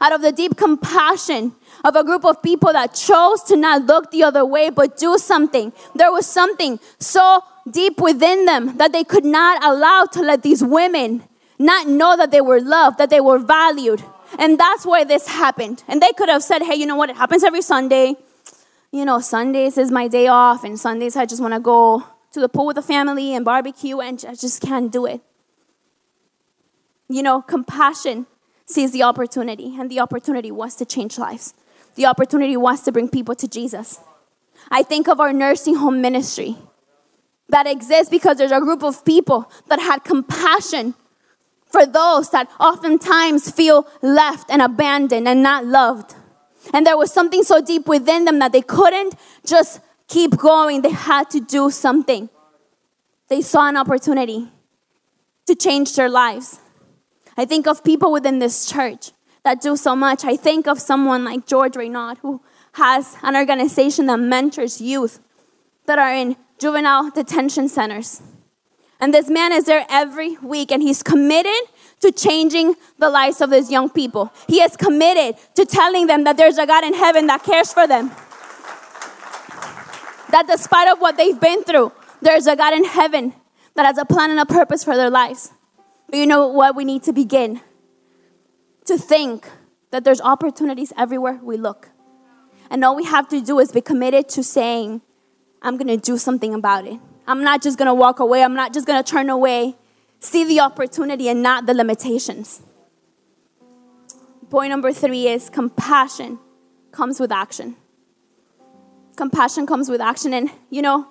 out 0.00 0.12
of 0.12 0.22
the 0.22 0.32
deep 0.32 0.56
compassion 0.56 1.54
of 1.84 1.96
a 1.96 2.04
group 2.04 2.24
of 2.24 2.42
people 2.42 2.72
that 2.72 2.94
chose 2.94 3.42
to 3.44 3.56
not 3.56 3.84
look 3.84 4.10
the 4.10 4.22
other 4.22 4.44
way 4.44 4.70
but 4.70 4.96
do 4.96 5.18
something. 5.18 5.72
There 5.94 6.12
was 6.12 6.26
something 6.26 6.78
so 6.98 7.40
deep 7.68 8.00
within 8.00 8.44
them 8.44 8.76
that 8.76 8.92
they 8.92 9.02
could 9.04 9.24
not 9.24 9.64
allow 9.64 10.04
to 10.12 10.20
let 10.20 10.42
these 10.42 10.62
women 10.62 11.24
not 11.58 11.88
know 11.88 12.16
that 12.16 12.30
they 12.30 12.40
were 12.40 12.60
loved, 12.60 12.98
that 12.98 13.10
they 13.10 13.20
were 13.20 13.38
valued. 13.38 14.02
And 14.38 14.58
that's 14.58 14.84
why 14.84 15.04
this 15.04 15.28
happened. 15.28 15.82
And 15.88 16.00
they 16.00 16.12
could 16.12 16.28
have 16.28 16.42
said, 16.42 16.62
hey, 16.62 16.74
you 16.74 16.86
know 16.86 16.96
what? 16.96 17.10
It 17.10 17.16
happens 17.16 17.44
every 17.44 17.62
Sunday. 17.62 18.14
You 18.90 19.04
know, 19.04 19.20
Sundays 19.20 19.76
is 19.76 19.90
my 19.90 20.06
day 20.06 20.28
off, 20.28 20.62
and 20.62 20.78
Sundays 20.78 21.16
I 21.16 21.26
just 21.26 21.42
want 21.42 21.54
to 21.54 21.60
go 21.60 22.04
to 22.32 22.40
the 22.40 22.48
pool 22.48 22.66
with 22.66 22.76
the 22.76 22.82
family 22.82 23.34
and 23.34 23.44
barbecue, 23.44 23.98
and 23.98 24.24
I 24.28 24.34
just 24.34 24.60
can't 24.62 24.92
do 24.92 25.04
it. 25.06 25.20
You 27.08 27.22
know, 27.22 27.42
compassion 27.42 28.26
sees 28.66 28.92
the 28.92 29.02
opportunity, 29.02 29.76
and 29.78 29.90
the 29.90 30.00
opportunity 30.00 30.52
was 30.52 30.76
to 30.76 30.84
change 30.84 31.18
lives. 31.18 31.54
The 31.96 32.06
opportunity 32.06 32.56
was 32.56 32.82
to 32.82 32.92
bring 32.92 33.08
people 33.08 33.34
to 33.34 33.48
Jesus. 33.48 34.00
I 34.70 34.82
think 34.82 35.08
of 35.08 35.20
our 35.20 35.32
nursing 35.32 35.76
home 35.76 36.00
ministry 36.00 36.56
that 37.48 37.66
exists 37.66 38.08
because 38.08 38.38
there's 38.38 38.52
a 38.52 38.60
group 38.60 38.82
of 38.82 39.04
people 39.04 39.50
that 39.68 39.80
had 39.80 40.04
compassion 40.04 40.94
for 41.74 41.84
those 41.84 42.30
that 42.30 42.48
oftentimes 42.60 43.50
feel 43.50 43.84
left 44.00 44.48
and 44.48 44.62
abandoned 44.62 45.26
and 45.26 45.42
not 45.42 45.66
loved. 45.66 46.14
And 46.72 46.86
there 46.86 46.96
was 46.96 47.12
something 47.12 47.42
so 47.42 47.60
deep 47.60 47.88
within 47.88 48.26
them 48.26 48.38
that 48.38 48.52
they 48.52 48.62
couldn't 48.62 49.16
just 49.44 49.80
keep 50.06 50.36
going, 50.36 50.82
they 50.82 50.90
had 50.90 51.28
to 51.30 51.40
do 51.40 51.70
something. 51.70 52.30
They 53.28 53.42
saw 53.42 53.68
an 53.68 53.76
opportunity 53.76 54.46
to 55.48 55.56
change 55.56 55.96
their 55.96 56.08
lives. 56.08 56.60
I 57.36 57.44
think 57.44 57.66
of 57.66 57.82
people 57.82 58.12
within 58.12 58.38
this 58.38 58.66
church 58.70 59.10
that 59.42 59.60
do 59.60 59.76
so 59.76 59.96
much. 59.96 60.24
I 60.24 60.36
think 60.36 60.68
of 60.68 60.78
someone 60.78 61.24
like 61.24 61.44
George 61.44 61.74
Reynaud, 61.74 62.18
who 62.18 62.40
has 62.74 63.16
an 63.24 63.34
organization 63.34 64.06
that 64.06 64.18
mentors 64.18 64.80
youth 64.80 65.18
that 65.86 65.98
are 65.98 66.14
in 66.14 66.36
juvenile 66.60 67.10
detention 67.10 67.68
centers. 67.68 68.22
And 69.04 69.12
this 69.12 69.28
man 69.28 69.52
is 69.52 69.66
there 69.66 69.84
every 69.90 70.38
week 70.38 70.72
and 70.72 70.82
he's 70.82 71.02
committed 71.02 71.52
to 72.00 72.10
changing 72.10 72.74
the 72.98 73.10
lives 73.10 73.42
of 73.42 73.50
these 73.50 73.70
young 73.70 73.90
people. 73.90 74.32
He 74.48 74.62
is 74.62 74.78
committed 74.78 75.36
to 75.56 75.66
telling 75.66 76.06
them 76.06 76.24
that 76.24 76.38
there's 76.38 76.56
a 76.56 76.66
God 76.66 76.84
in 76.84 76.94
heaven 76.94 77.26
that 77.26 77.42
cares 77.42 77.70
for 77.70 77.86
them. 77.86 78.08
That 80.30 80.46
despite 80.48 80.88
of 80.88 81.02
what 81.02 81.18
they've 81.18 81.38
been 81.38 81.64
through, 81.64 81.92
there's 82.22 82.46
a 82.46 82.56
God 82.56 82.72
in 82.72 82.84
heaven 82.86 83.34
that 83.74 83.84
has 83.84 83.98
a 83.98 84.06
plan 84.06 84.30
and 84.30 84.40
a 84.40 84.46
purpose 84.46 84.82
for 84.82 84.96
their 84.96 85.10
lives. 85.10 85.52
But 86.08 86.18
you 86.18 86.26
know 86.26 86.48
what? 86.48 86.74
We 86.74 86.86
need 86.86 87.02
to 87.02 87.12
begin 87.12 87.60
to 88.86 88.96
think 88.96 89.46
that 89.90 90.04
there's 90.04 90.22
opportunities 90.22 90.94
everywhere 90.96 91.40
we 91.42 91.58
look. 91.58 91.90
And 92.70 92.82
all 92.82 92.96
we 92.96 93.04
have 93.04 93.28
to 93.28 93.42
do 93.42 93.58
is 93.58 93.70
be 93.70 93.82
committed 93.82 94.30
to 94.30 94.42
saying, 94.42 95.02
I'm 95.60 95.76
going 95.76 95.88
to 95.88 95.98
do 95.98 96.16
something 96.16 96.54
about 96.54 96.86
it. 96.86 96.98
I'm 97.26 97.42
not 97.42 97.62
just 97.62 97.78
going 97.78 97.86
to 97.86 97.94
walk 97.94 98.20
away. 98.20 98.42
I'm 98.42 98.54
not 98.54 98.72
just 98.72 98.86
going 98.86 99.02
to 99.02 99.10
turn 99.10 99.30
away. 99.30 99.76
See 100.20 100.44
the 100.44 100.60
opportunity 100.60 101.28
and 101.28 101.42
not 101.42 101.66
the 101.66 101.74
limitations. 101.74 102.62
Point 104.50 104.70
number 104.70 104.92
three 104.92 105.28
is 105.28 105.50
compassion 105.50 106.38
comes 106.92 107.18
with 107.18 107.32
action. 107.32 107.76
Compassion 109.16 109.66
comes 109.66 109.88
with 109.88 110.00
action. 110.00 110.34
And, 110.34 110.50
you 110.70 110.82
know, 110.82 111.08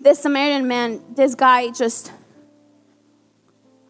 this 0.00 0.20
Samaritan 0.20 0.66
man, 0.66 1.02
this 1.14 1.34
guy 1.34 1.70
just, 1.70 2.12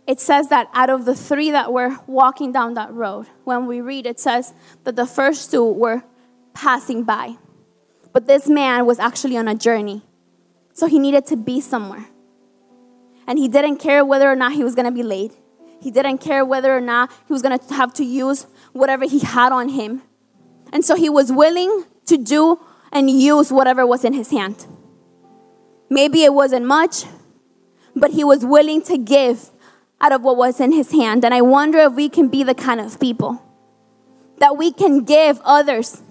it 0.07 0.21
says 0.21 0.49
that 0.49 0.69
out 0.75 0.91
of 0.91 1.05
the 1.05 1.15
three 1.15 1.51
that 1.51 1.73
were 1.73 1.99
walking 2.07 2.53
down 2.53 2.75
that 2.75 2.93
road, 2.93 3.27
when 3.45 3.67
we 3.67 3.81
read, 3.81 4.07
it 4.07 4.21
says 4.21 4.53
that 4.85 4.97
the 4.97 5.07
first 5.07 5.51
two 5.51 5.65
were 5.65 6.05
passing 6.53 7.05
by. 7.05 7.37
But 8.13 8.27
this 8.27 8.49
man 8.49 8.87
was 8.87 8.99
actually 8.99 9.37
on 9.37 9.49
a 9.49 9.55
journey. 9.55 10.03
So 10.75 10.87
he 10.87 10.99
needed 10.99 11.25
to 11.27 11.37
be 11.37 11.61
somewhere. 11.61 12.07
And 13.27 13.39
he 13.39 13.49
didn't 13.49 13.79
care 13.79 14.05
whether 14.05 14.31
or 14.31 14.37
not 14.37 14.53
he 14.53 14.63
was 14.63 14.75
going 14.75 14.85
to 14.85 14.93
be 14.93 15.03
late. 15.03 15.33
He 15.81 15.91
didn't 15.91 16.19
care 16.19 16.45
whether 16.45 16.77
or 16.77 16.81
not 16.81 17.11
he 17.27 17.33
was 17.33 17.41
going 17.41 17.59
to 17.59 17.75
have 17.75 17.95
to 17.95 18.05
use 18.05 18.47
whatever 18.73 19.07
he 19.07 19.21
had 19.21 19.53
on 19.53 19.71
him. 19.71 20.03
And 20.73 20.85
so 20.85 20.95
he 20.97 21.09
was 21.09 21.33
willing 21.33 21.85
to 22.07 22.19
do 22.19 22.61
and 22.93 23.11
use 23.11 23.51
whatever 23.53 23.87
was 23.87 24.05
in 24.05 24.13
his 24.13 24.31
hand. 24.31 24.67
Maybe 25.89 26.25
it 26.25 26.35
wasn't 26.35 26.67
much, 26.67 27.05
but 27.95 28.11
he 28.11 28.25
was 28.25 28.45
willing 28.45 28.83
to 28.83 28.99
give 28.99 29.51
out 30.01 30.13
of 30.13 30.23
what 30.23 30.37
was 30.37 30.61
in 30.61 30.73
his 30.73 30.91
hand. 30.93 31.25
And 31.25 31.33
I 31.33 31.41
wonder 31.41 31.79
if 31.79 31.93
we 31.95 32.09
can 32.09 32.29
be 32.29 32.43
the 32.43 32.55
kind 32.55 32.81
of 32.81 32.99
people 32.99 33.41
that 34.39 34.57
we 34.57 34.73
can 34.73 35.05
give 35.05 35.41
others 35.45 36.03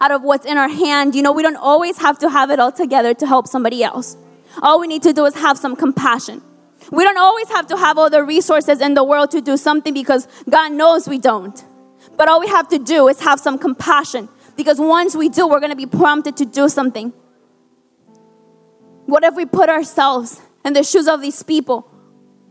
out 0.00 0.10
of 0.10 0.22
what's 0.22 0.46
in 0.46 0.56
our 0.56 0.68
hand. 0.68 1.14
You 1.14 1.22
know, 1.22 1.32
we 1.32 1.42
don't 1.42 1.56
always 1.56 1.98
have 1.98 2.18
to 2.20 2.30
have 2.30 2.50
it 2.50 2.58
all 2.58 2.72
together 2.72 3.14
to 3.14 3.26
help 3.26 3.46
somebody 3.46 3.82
else. 3.84 4.16
All 4.62 4.80
we 4.80 4.86
need 4.86 5.02
to 5.02 5.12
do 5.12 5.26
is 5.26 5.34
have 5.34 5.58
some 5.58 5.76
compassion. 5.76 6.42
We 6.90 7.04
don't 7.04 7.18
always 7.18 7.48
have 7.50 7.66
to 7.68 7.76
have 7.76 7.98
all 7.98 8.10
the 8.10 8.24
resources 8.24 8.80
in 8.80 8.94
the 8.94 9.04
world 9.04 9.30
to 9.32 9.40
do 9.40 9.56
something 9.56 9.94
because 9.94 10.26
God 10.48 10.72
knows 10.72 11.08
we 11.08 11.18
don't. 11.18 11.62
But 12.16 12.28
all 12.28 12.40
we 12.40 12.48
have 12.48 12.68
to 12.68 12.78
do 12.78 13.08
is 13.08 13.20
have 13.20 13.38
some 13.38 13.58
compassion 13.58 14.28
because 14.56 14.78
once 14.80 15.14
we 15.14 15.28
do, 15.28 15.46
we're 15.46 15.60
going 15.60 15.70
to 15.70 15.76
be 15.76 15.86
prompted 15.86 16.36
to 16.38 16.44
do 16.44 16.68
something. 16.68 17.12
What 19.06 19.24
if 19.24 19.34
we 19.34 19.44
put 19.44 19.68
ourselves 19.68 20.40
in 20.64 20.72
the 20.72 20.82
shoes 20.82 21.08
of 21.08 21.20
these 21.20 21.42
people 21.42 21.88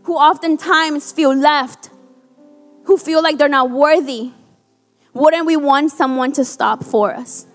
who 0.03 0.15
oftentimes 0.15 1.11
feel 1.11 1.33
left, 1.35 1.89
who 2.85 2.97
feel 2.97 3.21
like 3.21 3.37
they're 3.37 3.49
not 3.49 3.71
worthy, 3.71 4.31
wouldn't 5.13 5.45
we 5.45 5.57
want 5.57 5.91
someone 5.91 6.31
to 6.33 6.45
stop 6.45 6.83
for 6.83 7.13
us? 7.13 7.47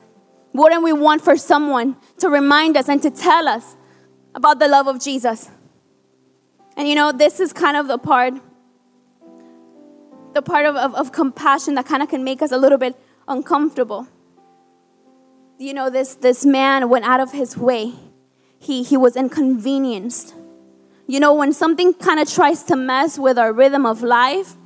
Wouldn't 0.53 0.83
we 0.83 0.93
want 0.93 1.23
for 1.23 1.37
someone 1.37 1.97
to 2.19 2.29
remind 2.29 2.77
us 2.77 2.89
and 2.89 3.03
to 3.03 3.11
tell 3.11 3.49
us 3.49 3.77
about 4.35 4.59
the 4.59 4.69
love 4.69 4.87
of 4.87 5.01
Jesus? 5.01 5.51
And 6.77 6.89
you 6.89 6.95
know, 6.95 7.13
this 7.13 7.41
is 7.41 7.53
kind 7.53 7.77
of 7.77 7.89
the 7.89 7.99
part, 7.99 8.35
the 10.33 10.43
part 10.43 10.67
of, 10.67 10.77
of, 10.77 10.95
of 10.95 11.13
compassion 11.13 11.75
that 11.75 11.87
kind 11.87 12.03
of 12.03 12.09
can 12.09 12.25
make 12.25 12.43
us 12.43 12.53
a 12.53 12.59
little 12.59 12.79
bit 12.79 12.97
uncomfortable. 13.29 14.09
You 15.59 15.75
know, 15.75 15.89
this, 15.89 16.17
this 16.17 16.45
man 16.45 16.89
went 16.89 17.05
out 17.05 17.21
of 17.21 17.33
his 17.33 17.57
way. 17.57 17.93
He, 18.59 18.83
he 18.83 18.97
was 18.97 19.17
inconvenienced. 19.17 20.35
You 21.07 21.21
know, 21.21 21.35
when 21.35 21.53
something 21.53 21.95
kind 21.95 22.19
of 22.19 22.29
tries 22.29 22.65
to 22.65 22.77
mess 22.77 23.19
with 23.19 23.39
our 23.39 23.53
rhythm 23.53 23.87
of 23.87 24.03
life, 24.03 24.57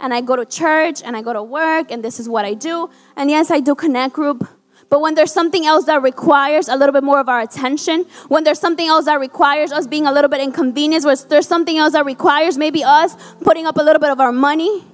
and 0.00 0.14
I 0.14 0.20
go 0.20 0.36
to 0.36 0.44
church 0.44 1.02
and 1.02 1.16
I 1.16 1.22
go 1.22 1.32
to 1.32 1.42
work 1.42 1.90
and 1.90 2.02
this 2.02 2.20
is 2.20 2.28
what 2.28 2.44
I 2.44 2.54
do, 2.54 2.90
and 3.16 3.30
yes, 3.30 3.50
I 3.50 3.60
do 3.60 3.74
connect 3.74 4.14
group, 4.14 4.46
but 4.90 5.00
when 5.00 5.14
there's 5.14 5.32
something 5.32 5.66
else 5.66 5.84
that 5.84 6.02
requires 6.02 6.68
a 6.68 6.76
little 6.76 6.92
bit 6.92 7.04
more 7.04 7.20
of 7.20 7.28
our 7.28 7.40
attention, 7.40 8.06
when 8.28 8.44
there's 8.44 8.58
something 8.58 8.88
else 8.88 9.04
that 9.04 9.20
requires 9.20 9.70
us 9.70 9.86
being 9.86 10.06
a 10.06 10.12
little 10.12 10.30
bit 10.30 10.40
inconvenienced, 10.40 11.06
where 11.06 11.16
there's 11.16 11.46
something 11.46 11.76
else 11.76 11.92
that 11.92 12.06
requires 12.06 12.56
maybe 12.56 12.82
us 12.82 13.16
putting 13.42 13.66
up 13.66 13.76
a 13.76 13.82
little 13.82 14.00
bit 14.00 14.10
of 14.10 14.20
our 14.20 14.32
money, 14.32 14.84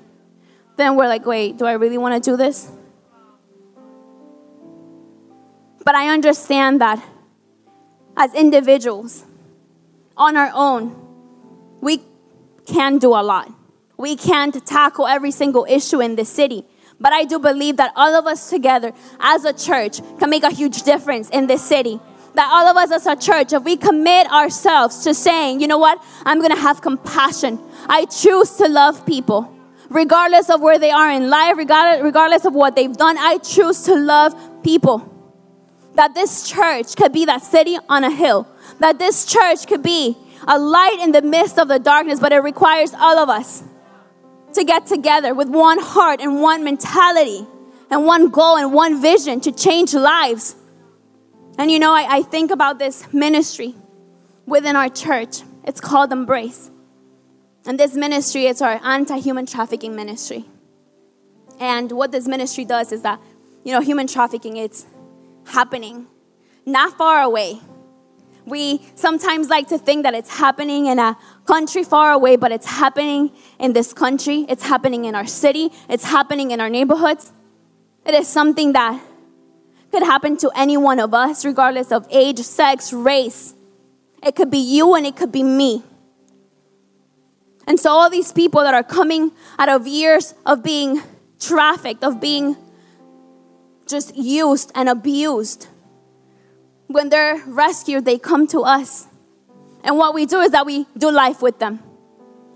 then 0.77 0.97
we're 0.97 1.07
like, 1.07 1.25
wait, 1.25 1.59
do 1.59 1.67
I 1.67 1.73
really 1.73 1.99
want 1.99 2.23
to 2.23 2.31
do 2.31 2.37
this? 2.37 2.71
But 5.85 5.95
I 5.95 6.09
understand 6.09 6.81
that 6.81 7.05
as 8.17 8.35
individuals, 8.35 9.25
on 10.17 10.37
our 10.37 10.51
own, 10.55 10.95
we 11.81 12.03
can 12.67 12.99
do 12.99 13.11
a 13.11 13.23
lot. 13.23 13.53
We 13.97 14.17
can't 14.17 14.65
tackle 14.67 15.07
every 15.07 15.31
single 15.31 15.67
issue 15.69 16.01
in 16.01 16.17
this 16.17 16.29
city. 16.29 16.65
But 17.01 17.13
I 17.13 17.25
do 17.25 17.39
believe 17.39 17.77
that 17.77 17.93
all 17.97 18.15
of 18.15 18.27
us 18.27 18.51
together 18.51 18.93
as 19.21 19.45
a 19.45 19.53
church 19.53 20.01
can 20.19 20.31
make 20.31 20.43
a 20.43 20.51
huge 20.51 20.83
difference 20.83 21.29
in 21.31 21.47
this 21.47 21.63
city. 21.63 22.01
That 22.35 22.49
all 22.51 22.67
of 22.67 22.77
us 22.77 22.91
as 22.91 23.07
a 23.07 23.15
church, 23.15 23.53
if 23.53 23.63
we 23.63 23.77
commit 23.77 24.31
ourselves 24.31 25.05
to 25.05 25.15
saying, 25.15 25.61
you 25.61 25.69
know 25.69 25.79
what, 25.79 26.03
I'm 26.25 26.41
gonna 26.41 26.59
have 26.59 26.81
compassion. 26.81 27.61
I 27.89 28.07
choose 28.07 28.53
to 28.57 28.69
love 28.69 29.07
people. 29.07 29.51
Regardless 29.91 30.51
of 30.51 30.61
where 30.61 30.79
they 30.79 30.91
are 30.91 31.11
in 31.11 31.31
life, 31.31 31.57
regardless 31.57 32.45
of 32.45 32.55
what 32.55 32.75
they've 32.75 32.97
done, 32.97 33.17
I 33.19 33.39
choose 33.39 33.83
to 33.83 33.95
love 33.95 34.35
people. 34.65 35.11
That 35.95 36.15
this 36.15 36.49
church 36.49 36.97
could 36.97 37.13
be 37.13 37.27
that 37.27 37.45
city 37.45 37.79
on 37.89 38.03
a 38.03 38.11
hill. 38.11 38.49
That 38.81 38.99
this 38.99 39.25
church 39.27 39.67
could 39.69 39.83
be 39.83 40.17
a 40.49 40.59
light 40.59 40.99
in 41.01 41.13
the 41.13 41.23
midst 41.23 41.59
of 41.59 41.69
the 41.69 41.79
darkness, 41.79 42.19
but 42.19 42.33
it 42.33 42.41
requires 42.41 42.93
all 42.95 43.19
of 43.19 43.29
us 43.29 43.63
to 44.55 44.65
get 44.65 44.87
together 44.87 45.35
with 45.35 45.49
one 45.49 45.79
heart 45.79 46.21
and 46.21 46.41
one 46.41 46.65
mentality 46.65 47.47
and 47.91 48.07
one 48.07 48.31
goal 48.31 48.57
and 48.57 48.73
one 48.73 49.01
vision 49.01 49.41
to 49.41 49.53
change 49.53 49.95
lives. 49.95 50.57
And 51.59 51.71
you 51.71 51.79
know, 51.79 51.93
I, 51.93 52.17
I 52.19 52.23
think 52.23 52.51
about 52.51 52.79
this 52.79 53.13
ministry 53.13 53.75
within 54.47 54.77
our 54.77 54.89
church. 54.89 55.43
It's 55.65 55.81
called 55.81 56.13
Embrace. 56.13 56.71
And 57.67 57.79
this 57.79 57.95
ministry 57.95 58.47
is 58.47 58.61
our 58.61 58.81
anti 58.83 59.19
human 59.19 59.47
trafficking 59.47 59.97
ministry. 59.97 60.45
And 61.61 61.93
what 61.93 62.13
this 62.13 62.27
ministry 62.27 62.65
does 62.65 62.93
is 62.93 63.03
that, 63.03 63.21
you 63.65 63.73
know, 63.73 63.81
human 63.81 64.07
trafficking, 64.07 64.57
it's 64.57 64.87
happening 65.47 66.07
not 66.67 66.97
far 66.97 67.23
away 67.23 67.61
we 68.47 68.83
sometimes 68.95 69.49
like 69.49 69.69
to 69.69 69.79
think 69.79 70.03
that 70.03 70.15
it's 70.15 70.29
happening 70.29 70.87
in 70.87 70.99
a 70.99 71.17
country 71.47 71.83
far 71.83 72.13
away, 72.13 72.37
but 72.37 72.53
it's 72.53 72.67
happening 72.67 73.31
in 73.59 73.73
this 73.73 73.93
country. 73.93 74.45
It's 74.49 74.63
happening 74.63 75.07
in 75.07 75.15
our 75.15 75.27
city. 75.27 75.71
It's 75.89 76.05
happening 76.05 76.51
in 76.51 76.61
our 76.61 76.69
neighborhoods. 76.69 77.33
It 78.05 78.15
is 78.15 78.29
something 78.29 78.73
that 78.73 79.01
could 79.91 80.03
happen 80.03 80.37
to 80.39 80.51
any 80.55 80.77
one 80.77 81.01
of 81.01 81.15
us, 81.15 81.45
regardless 81.45 81.91
of 81.91 82.07
age, 82.11 82.41
sex, 82.41 82.93
race. 82.93 83.55
It 84.23 84.35
could 84.35 84.51
be 84.51 84.59
you 84.59 84.95
and 84.95 85.07
it 85.07 85.17
could 85.17 85.33
be 85.33 85.43
me. 85.43 85.83
And 87.67 87.81
so, 87.81 87.91
all 87.91 88.11
these 88.11 88.33
people 88.33 88.63
that 88.63 88.75
are 88.75 88.83
coming 88.83 89.33
out 89.59 89.71
of 89.71 89.87
years 89.87 90.35
of 90.45 90.63
being 90.63 91.01
trafficked, 91.41 92.05
of 92.05 92.21
being 92.21 92.57
just 93.87 94.15
used 94.17 94.71
and 94.75 94.89
abused, 94.89 95.69
when 96.87 97.09
they're 97.09 97.43
rescued, 97.47 98.05
they 98.05 98.19
come 98.19 98.47
to 98.49 98.61
us. 98.61 99.07
And 99.83 99.97
what 99.99 100.15
we 100.15 100.27
do 100.27 100.41
is 100.41 100.53
that 100.53 100.65
we 100.67 100.87
do 100.97 101.11
life 101.11 101.43
with 101.43 101.59
them. 101.59 101.81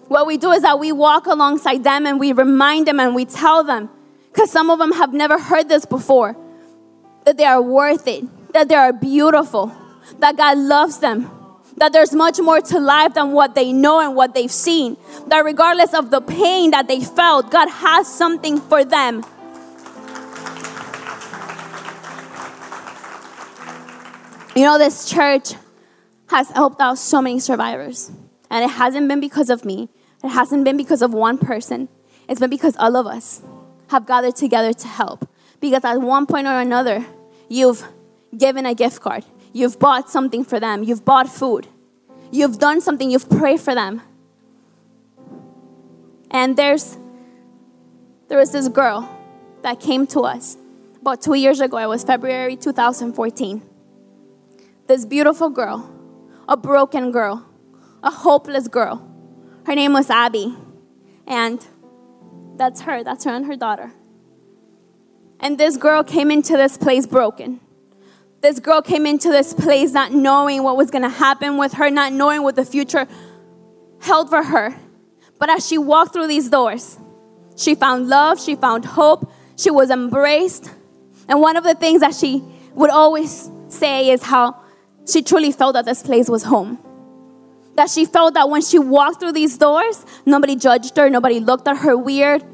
What 0.08 0.26
we 0.26 0.38
do 0.38 0.50
is 0.52 0.62
that 0.62 0.78
we 0.78 0.92
walk 0.92 1.26
alongside 1.26 1.84
them 1.84 2.06
and 2.06 2.18
we 2.18 2.32
remind 2.32 2.86
them 2.86 2.98
and 3.00 3.14
we 3.14 3.26
tell 3.26 3.62
them, 3.62 3.90
because 4.32 4.50
some 4.50 4.70
of 4.70 4.78
them 4.78 4.92
have 4.92 5.12
never 5.12 5.38
heard 5.38 5.68
this 5.68 5.84
before, 5.84 6.36
that 7.24 7.36
they 7.36 7.44
are 7.44 7.60
worth 7.60 8.06
it, 8.06 8.24
that 8.54 8.68
they 8.68 8.74
are 8.74 8.92
beautiful, 8.92 9.70
that 10.20 10.36
God 10.38 10.56
loves 10.56 11.00
them, 11.00 11.30
that 11.76 11.92
there's 11.92 12.14
much 12.14 12.38
more 12.38 12.60
to 12.60 12.80
life 12.80 13.14
than 13.14 13.32
what 13.32 13.54
they 13.54 13.72
know 13.72 14.00
and 14.00 14.16
what 14.16 14.34
they've 14.34 14.50
seen, 14.50 14.96
that 15.26 15.44
regardless 15.44 15.92
of 15.92 16.10
the 16.10 16.20
pain 16.20 16.70
that 16.70 16.88
they 16.88 17.00
felt, 17.00 17.50
God 17.50 17.68
has 17.68 18.12
something 18.12 18.60
for 18.60 18.84
them. 18.84 19.24
You 24.54 24.62
know, 24.62 24.78
this 24.78 25.08
church 25.08 25.52
has 26.28 26.50
helped 26.50 26.80
out 26.80 26.98
so 26.98 27.20
many 27.22 27.38
survivors. 27.38 28.10
And 28.50 28.64
it 28.64 28.70
hasn't 28.70 29.08
been 29.08 29.20
because 29.20 29.50
of 29.50 29.64
me, 29.64 29.88
it 30.24 30.28
hasn't 30.28 30.64
been 30.64 30.76
because 30.76 31.02
of 31.02 31.12
one 31.12 31.38
person. 31.38 31.88
It's 32.28 32.40
been 32.40 32.50
because 32.50 32.76
all 32.76 32.96
of 32.96 33.06
us 33.06 33.42
have 33.88 34.06
gathered 34.06 34.36
together 34.36 34.72
to 34.72 34.88
help. 34.88 35.28
Because 35.60 35.84
at 35.84 36.00
one 36.00 36.26
point 36.26 36.46
or 36.46 36.58
another, 36.58 37.04
you've 37.48 37.84
given 38.36 38.66
a 38.66 38.74
gift 38.74 39.00
card, 39.00 39.24
you've 39.52 39.78
bought 39.78 40.10
something 40.10 40.44
for 40.44 40.60
them, 40.60 40.82
you've 40.82 41.04
bought 41.04 41.28
food, 41.28 41.66
you've 42.30 42.58
done 42.58 42.80
something, 42.80 43.10
you've 43.10 43.28
prayed 43.28 43.60
for 43.60 43.74
them. 43.74 44.02
And 46.30 46.56
there's 46.56 46.96
there 48.28 48.38
was 48.38 48.52
this 48.52 48.68
girl 48.68 49.08
that 49.62 49.80
came 49.80 50.06
to 50.08 50.20
us 50.20 50.58
about 51.00 51.22
two 51.22 51.34
years 51.34 51.60
ago. 51.60 51.78
It 51.78 51.86
was 51.86 52.04
February 52.04 52.56
2014 52.56 53.62
this 54.88 55.04
beautiful 55.04 55.50
girl, 55.50 55.88
a 56.48 56.56
broken 56.56 57.12
girl, 57.12 57.46
a 58.02 58.10
hopeless 58.10 58.68
girl. 58.68 59.06
Her 59.66 59.74
name 59.74 59.92
was 59.92 60.08
Abby. 60.08 60.56
And 61.26 61.64
that's 62.56 62.80
her, 62.80 63.04
that's 63.04 63.24
her 63.24 63.30
and 63.30 63.46
her 63.46 63.54
daughter. 63.54 63.92
And 65.40 65.58
this 65.58 65.76
girl 65.76 66.02
came 66.02 66.30
into 66.30 66.56
this 66.56 66.78
place 66.78 67.06
broken. 67.06 67.60
This 68.40 68.60
girl 68.60 68.80
came 68.80 69.04
into 69.04 69.28
this 69.28 69.52
place 69.52 69.92
not 69.92 70.12
knowing 70.12 70.62
what 70.62 70.76
was 70.76 70.90
to 70.90 71.08
happen 71.08 71.58
with 71.58 71.74
her, 71.74 71.90
not 71.90 72.12
knowing 72.12 72.42
what 72.42 72.56
the 72.56 72.64
future 72.64 73.06
held 74.00 74.30
for 74.30 74.42
her. 74.42 74.74
But 75.38 75.50
as 75.50 75.68
she 75.68 75.76
walked 75.76 76.14
through 76.14 76.28
these 76.28 76.48
doors, 76.48 76.98
she 77.56 77.74
found 77.74 78.08
love, 78.08 78.40
she 78.40 78.56
found 78.56 78.86
hope, 78.86 79.30
she 79.56 79.70
was 79.70 79.90
embraced. 79.90 80.70
And 81.28 81.40
one 81.40 81.56
of 81.56 81.64
the 81.64 81.74
things 81.74 82.00
that 82.00 82.14
she 82.14 82.42
would 82.74 82.90
always 82.90 83.50
say 83.68 84.10
is 84.10 84.22
how 84.22 84.62
she 85.08 85.22
truly 85.22 85.52
felt 85.52 85.74
that 85.74 85.84
this 85.84 86.02
place 86.02 86.28
was 86.28 86.44
home. 86.44 86.78
That 87.76 87.90
she 87.90 88.04
felt 88.04 88.34
that 88.34 88.50
when 88.50 88.60
she 88.62 88.78
walked 88.78 89.20
through 89.20 89.32
these 89.32 89.56
doors, 89.56 90.04
nobody 90.26 90.56
judged 90.56 90.96
her, 90.96 91.08
nobody 91.08 91.40
looked 91.40 91.66
at 91.68 91.78
her 91.78 91.96
weird, 91.96 92.44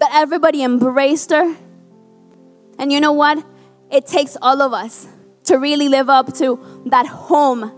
that 0.00 0.10
everybody 0.12 0.62
embraced 0.62 1.30
her. 1.30 1.56
And 2.78 2.92
you 2.92 3.00
know 3.00 3.12
what? 3.12 3.44
It 3.90 4.06
takes 4.06 4.36
all 4.40 4.60
of 4.62 4.72
us 4.72 5.06
to 5.44 5.58
really 5.58 5.88
live 5.88 6.08
up 6.08 6.34
to 6.34 6.82
that 6.86 7.06
home 7.06 7.72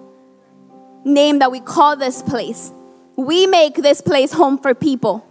name 1.04 1.40
that 1.40 1.50
we 1.50 1.60
call 1.60 1.96
this 1.96 2.22
place. 2.22 2.72
We 3.16 3.46
make 3.46 3.76
this 3.76 4.00
place 4.00 4.32
home 4.32 4.58
for 4.58 4.74
people. 4.74 5.27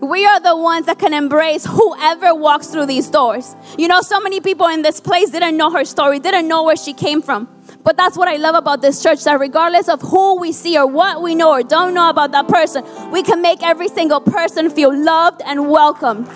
We 0.00 0.24
are 0.24 0.38
the 0.38 0.56
ones 0.56 0.86
that 0.86 1.00
can 1.00 1.12
embrace 1.12 1.66
whoever 1.66 2.32
walks 2.32 2.68
through 2.68 2.86
these 2.86 3.10
doors. 3.10 3.56
You 3.76 3.88
know, 3.88 4.00
so 4.00 4.20
many 4.20 4.40
people 4.40 4.68
in 4.68 4.82
this 4.82 5.00
place 5.00 5.30
didn't 5.30 5.56
know 5.56 5.72
her 5.72 5.84
story, 5.84 6.20
didn't 6.20 6.46
know 6.46 6.62
where 6.62 6.76
she 6.76 6.92
came 6.92 7.20
from. 7.20 7.48
But 7.82 7.96
that's 7.96 8.16
what 8.16 8.28
I 8.28 8.36
love 8.36 8.54
about 8.54 8.80
this 8.80 9.02
church 9.02 9.24
that 9.24 9.40
regardless 9.40 9.88
of 9.88 10.00
who 10.00 10.38
we 10.38 10.52
see 10.52 10.78
or 10.78 10.86
what 10.86 11.20
we 11.20 11.34
know 11.34 11.50
or 11.50 11.64
don't 11.64 11.94
know 11.94 12.10
about 12.10 12.30
that 12.30 12.46
person, 12.46 12.84
we 13.10 13.24
can 13.24 13.42
make 13.42 13.62
every 13.62 13.88
single 13.88 14.20
person 14.20 14.70
feel 14.70 14.96
loved 14.96 15.42
and 15.44 15.68
welcomed. 15.68 16.28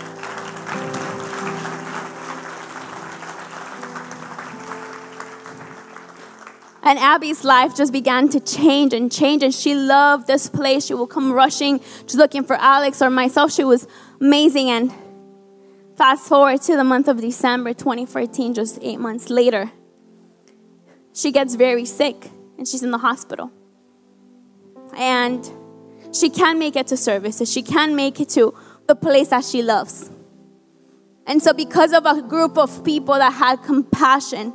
And 6.84 6.98
Abby's 6.98 7.44
life 7.44 7.76
just 7.76 7.92
began 7.92 8.28
to 8.30 8.40
change 8.40 8.92
and 8.92 9.10
change, 9.10 9.42
and 9.44 9.54
she 9.54 9.74
loved 9.74 10.26
this 10.26 10.48
place. 10.48 10.86
She 10.86 10.94
would 10.94 11.10
come 11.10 11.32
rushing, 11.32 11.78
just 11.78 12.16
looking 12.16 12.42
for 12.42 12.56
Alex 12.56 13.00
or 13.00 13.08
myself. 13.08 13.52
She 13.52 13.62
was 13.62 13.86
amazing. 14.20 14.68
And 14.68 14.92
fast 15.96 16.26
forward 16.26 16.60
to 16.62 16.76
the 16.76 16.82
month 16.82 17.06
of 17.06 17.20
December 17.20 17.72
2014, 17.72 18.54
just 18.54 18.78
eight 18.82 18.98
months 18.98 19.30
later, 19.30 19.70
she 21.14 21.30
gets 21.30 21.54
very 21.54 21.84
sick 21.84 22.30
and 22.58 22.66
she's 22.66 22.82
in 22.82 22.90
the 22.90 22.98
hospital. 22.98 23.52
And 24.96 25.48
she 26.12 26.30
can't 26.30 26.58
make 26.58 26.74
it 26.74 26.88
to 26.88 26.96
services, 26.96 27.50
she 27.50 27.62
can't 27.62 27.94
make 27.94 28.20
it 28.20 28.28
to 28.30 28.54
the 28.88 28.96
place 28.96 29.28
that 29.28 29.44
she 29.44 29.62
loves. 29.62 30.10
And 31.28 31.40
so, 31.40 31.52
because 31.52 31.92
of 31.92 32.04
a 32.04 32.20
group 32.22 32.58
of 32.58 32.84
people 32.84 33.14
that 33.14 33.32
had 33.32 33.62
compassion, 33.62 34.52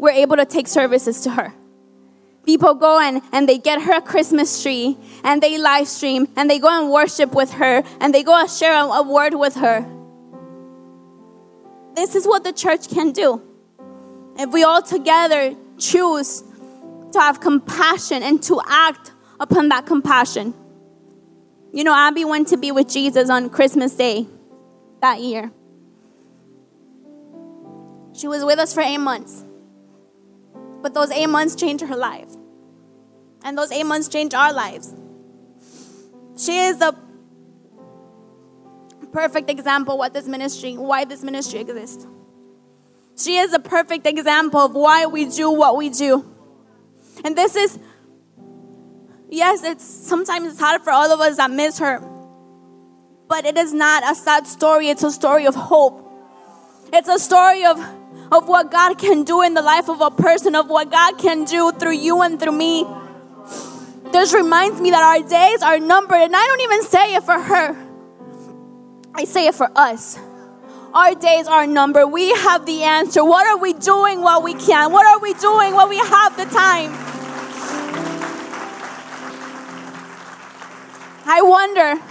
we're 0.00 0.10
able 0.10 0.36
to 0.36 0.46
take 0.46 0.66
services 0.66 1.20
to 1.20 1.30
her. 1.30 1.52
People 2.46 2.74
go 2.74 2.98
and, 2.98 3.20
and 3.32 3.46
they 3.46 3.58
get 3.58 3.82
her 3.82 3.98
a 3.98 4.00
Christmas 4.00 4.62
tree 4.62 4.96
and 5.22 5.42
they 5.42 5.58
live 5.58 5.86
stream 5.86 6.26
and 6.36 6.48
they 6.48 6.58
go 6.58 6.68
and 6.68 6.90
worship 6.90 7.34
with 7.34 7.52
her 7.52 7.82
and 8.00 8.14
they 8.14 8.22
go 8.22 8.34
and 8.34 8.50
share 8.50 8.74
a, 8.74 8.84
a 8.86 9.02
word 9.02 9.34
with 9.34 9.56
her. 9.56 9.86
this 11.94 12.14
is 12.14 12.26
what 12.26 12.44
the 12.44 12.52
church 12.52 12.88
can 12.88 13.12
do. 13.12 13.42
If 14.38 14.50
we 14.50 14.64
all 14.64 14.80
together 14.80 15.54
choose 15.78 16.42
to 17.12 17.20
have 17.20 17.40
compassion 17.40 18.22
and 18.22 18.42
to 18.44 18.58
act 18.66 19.12
upon 19.38 19.68
that 19.68 19.84
compassion. 19.84 20.54
You 21.72 21.84
know, 21.84 21.94
Abby 21.94 22.24
went 22.24 22.48
to 22.48 22.56
be 22.56 22.72
with 22.72 22.88
Jesus 22.88 23.28
on 23.28 23.50
Christmas 23.50 23.94
Day 23.94 24.26
that 25.02 25.20
year. 25.20 25.52
She 28.12 28.28
was 28.28 28.44
with 28.44 28.58
us 28.58 28.72
for 28.72 28.80
eight 28.80 28.98
months. 28.98 29.44
But 30.82 30.94
those 30.94 31.10
eight 31.10 31.28
months 31.28 31.54
changed 31.54 31.84
her 31.84 31.96
life. 31.96 32.30
And 33.42 33.56
those 33.56 33.72
eight 33.72 33.86
months 33.86 34.08
changed 34.08 34.34
our 34.34 34.52
lives. 34.52 34.94
She 36.36 36.56
is 36.56 36.78
the 36.78 36.94
perfect 39.12 39.50
example 39.50 39.98
what 39.98 40.14
this 40.14 40.26
ministry, 40.26 40.76
why 40.76 41.04
this 41.04 41.22
ministry 41.22 41.60
exists. 41.60 42.06
She 43.16 43.36
is 43.36 43.52
a 43.52 43.58
perfect 43.58 44.06
example 44.06 44.60
of 44.60 44.74
why 44.74 45.06
we 45.06 45.26
do 45.26 45.50
what 45.50 45.76
we 45.76 45.90
do. 45.90 46.24
And 47.24 47.36
this 47.36 47.56
is 47.56 47.78
yes, 49.28 49.62
it's 49.62 49.84
sometimes 49.84 50.52
it's 50.52 50.60
hard 50.60 50.82
for 50.82 50.90
all 50.90 51.10
of 51.10 51.20
us 51.20 51.36
that 51.36 51.50
miss 51.50 51.78
her. 51.78 52.00
But 53.28 53.44
it 53.44 53.56
is 53.56 53.72
not 53.72 54.10
a 54.10 54.14
sad 54.14 54.46
story, 54.46 54.88
it's 54.88 55.02
a 55.02 55.10
story 55.10 55.46
of 55.46 55.54
hope. 55.54 56.06
It's 56.92 57.08
a 57.08 57.18
story 57.18 57.64
of 57.64 57.78
of 58.32 58.48
what 58.48 58.70
God 58.70 58.98
can 58.98 59.24
do 59.24 59.42
in 59.42 59.54
the 59.54 59.62
life 59.62 59.88
of 59.88 60.00
a 60.00 60.10
person, 60.10 60.54
of 60.54 60.68
what 60.68 60.90
God 60.90 61.18
can 61.18 61.44
do 61.44 61.72
through 61.72 61.94
you 61.94 62.22
and 62.22 62.38
through 62.38 62.52
me. 62.52 62.86
This 64.12 64.32
reminds 64.34 64.80
me 64.80 64.90
that 64.90 65.02
our 65.02 65.26
days 65.28 65.62
are 65.62 65.78
numbered, 65.78 66.20
and 66.20 66.34
I 66.34 66.46
don't 66.46 66.60
even 66.60 66.82
say 66.84 67.14
it 67.14 67.22
for 67.24 67.38
her, 67.38 67.76
I 69.14 69.24
say 69.24 69.46
it 69.46 69.54
for 69.54 69.70
us. 69.76 70.18
Our 70.92 71.14
days 71.14 71.46
are 71.46 71.68
numbered. 71.68 72.08
We 72.08 72.30
have 72.30 72.66
the 72.66 72.82
answer. 72.82 73.24
What 73.24 73.46
are 73.46 73.56
we 73.56 73.74
doing 73.74 74.22
while 74.22 74.42
we 74.42 74.54
can? 74.54 74.90
What 74.90 75.06
are 75.06 75.20
we 75.20 75.34
doing 75.34 75.74
while 75.74 75.88
we 75.88 75.98
have 75.98 76.36
the 76.36 76.46
time? 76.46 76.92
I 81.26 81.42
wonder 81.42 82.09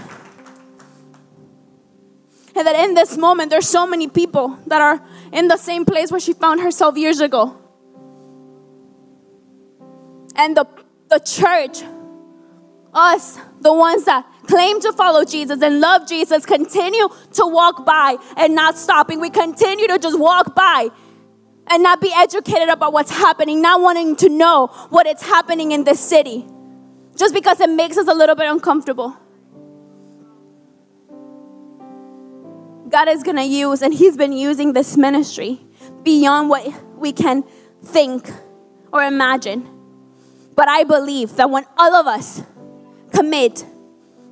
and 2.59 2.67
that 2.67 2.75
in 2.75 2.93
this 2.93 3.17
moment, 3.17 3.49
there's 3.49 3.69
so 3.69 3.87
many 3.87 4.09
people 4.09 4.59
that 4.67 4.81
are 4.81 5.01
in 5.31 5.47
the 5.47 5.55
same 5.55 5.85
place 5.85 6.11
where 6.11 6.19
she 6.19 6.33
found 6.33 6.59
herself 6.59 6.97
years 6.97 7.21
ago. 7.21 7.57
And 10.35 10.57
the, 10.57 10.67
the 11.07 11.19
church, 11.19 11.81
us, 12.93 13.39
the 13.61 13.73
ones 13.73 14.03
that 14.05 14.25
claim 14.45 14.81
to 14.81 14.91
follow 14.91 15.23
Jesus 15.23 15.61
and 15.61 15.79
love 15.79 16.05
Jesus, 16.05 16.45
continue 16.45 17.07
to 17.33 17.45
walk 17.45 17.85
by 17.85 18.17
and 18.35 18.55
not 18.55 18.77
stopping. 18.77 19.21
We 19.21 19.29
continue 19.29 19.87
to 19.87 19.97
just 19.97 20.19
walk 20.19 20.53
by 20.53 20.89
and 21.67 21.81
not 21.81 22.01
be 22.01 22.11
educated 22.13 22.67
about 22.67 22.91
what's 22.91 23.11
happening, 23.11 23.61
not 23.61 23.79
wanting 23.79 24.17
to 24.17 24.27
know 24.27 24.67
what 24.89 25.07
is 25.07 25.21
happening 25.21 25.71
in 25.71 25.85
this 25.85 26.01
city, 26.01 26.45
just 27.15 27.33
because 27.33 27.61
it 27.61 27.69
makes 27.69 27.97
us 27.97 28.09
a 28.09 28.13
little 28.13 28.35
bit 28.35 28.51
uncomfortable. 28.51 29.15
God 32.89 33.07
is 33.07 33.23
going 33.23 33.37
to 33.37 33.43
use, 33.43 33.81
and 33.81 33.93
He's 33.93 34.17
been 34.17 34.33
using 34.33 34.73
this 34.73 34.97
ministry 34.97 35.61
beyond 36.03 36.49
what 36.49 36.71
we 36.97 37.13
can 37.13 37.43
think 37.83 38.29
or 38.91 39.03
imagine. 39.03 39.67
But 40.55 40.67
I 40.67 40.83
believe 40.83 41.35
that 41.35 41.49
when 41.49 41.65
all 41.77 41.93
of 41.93 42.07
us 42.07 42.41
commit 43.13 43.65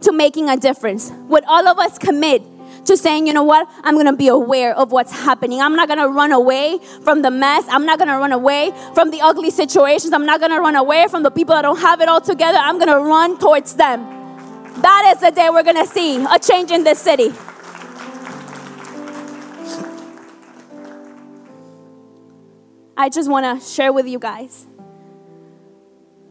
to 0.02 0.12
making 0.12 0.50
a 0.50 0.58
difference, 0.58 1.12
when 1.28 1.46
all 1.46 1.68
of 1.68 1.78
us 1.80 1.98
commit 1.98 2.42
to 2.86 2.98
saying, 2.98 3.28
you 3.28 3.34
know 3.34 3.44
what, 3.44 3.68
I'm 3.84 3.96
gonna 3.96 4.16
be 4.16 4.28
aware 4.28 4.76
of 4.76 4.92
what's 4.92 5.12
happening. 5.12 5.62
I'm 5.62 5.76
not 5.76 5.88
gonna 5.88 6.08
run 6.08 6.32
away 6.32 6.80
from 7.04 7.22
the 7.22 7.32
mess. 7.32 7.66
I'm 7.70 7.86
not 7.86 8.00
gonna 8.00 8.18
run 8.18 8.32
away 8.32 8.72
from 8.94 9.12
the 9.12 9.22
ugly 9.22 9.52
situations. 9.52 10.14
I'm 10.14 10.26
not 10.26 10.40
gonna 10.40 10.60
run 10.60 10.76
away 10.76 11.08
from 11.10 11.24
the 11.24 11.32
people 11.32 11.56
that 11.56 11.62
don't 11.62 11.80
have 11.80 12.02
it 12.02 12.10
all 12.10 12.22
together. 12.22 12.58
I'm 12.58 12.80
gonna 12.80 13.00
run 13.00 13.38
towards 13.38 13.74
them. 13.76 14.02
That 14.82 15.14
is 15.16 15.22
the 15.22 15.32
day 15.32 15.50
we're 15.50 15.64
gonna 15.64 15.86
see 15.88 16.24
a 16.24 16.40
change 16.40 16.72
in 16.72 16.84
this 16.84 17.00
city. 17.00 17.34
I 23.00 23.10
just 23.10 23.30
want 23.30 23.46
to 23.46 23.64
share 23.64 23.94
with 23.94 24.08
you 24.08 24.18
guys 24.18 24.66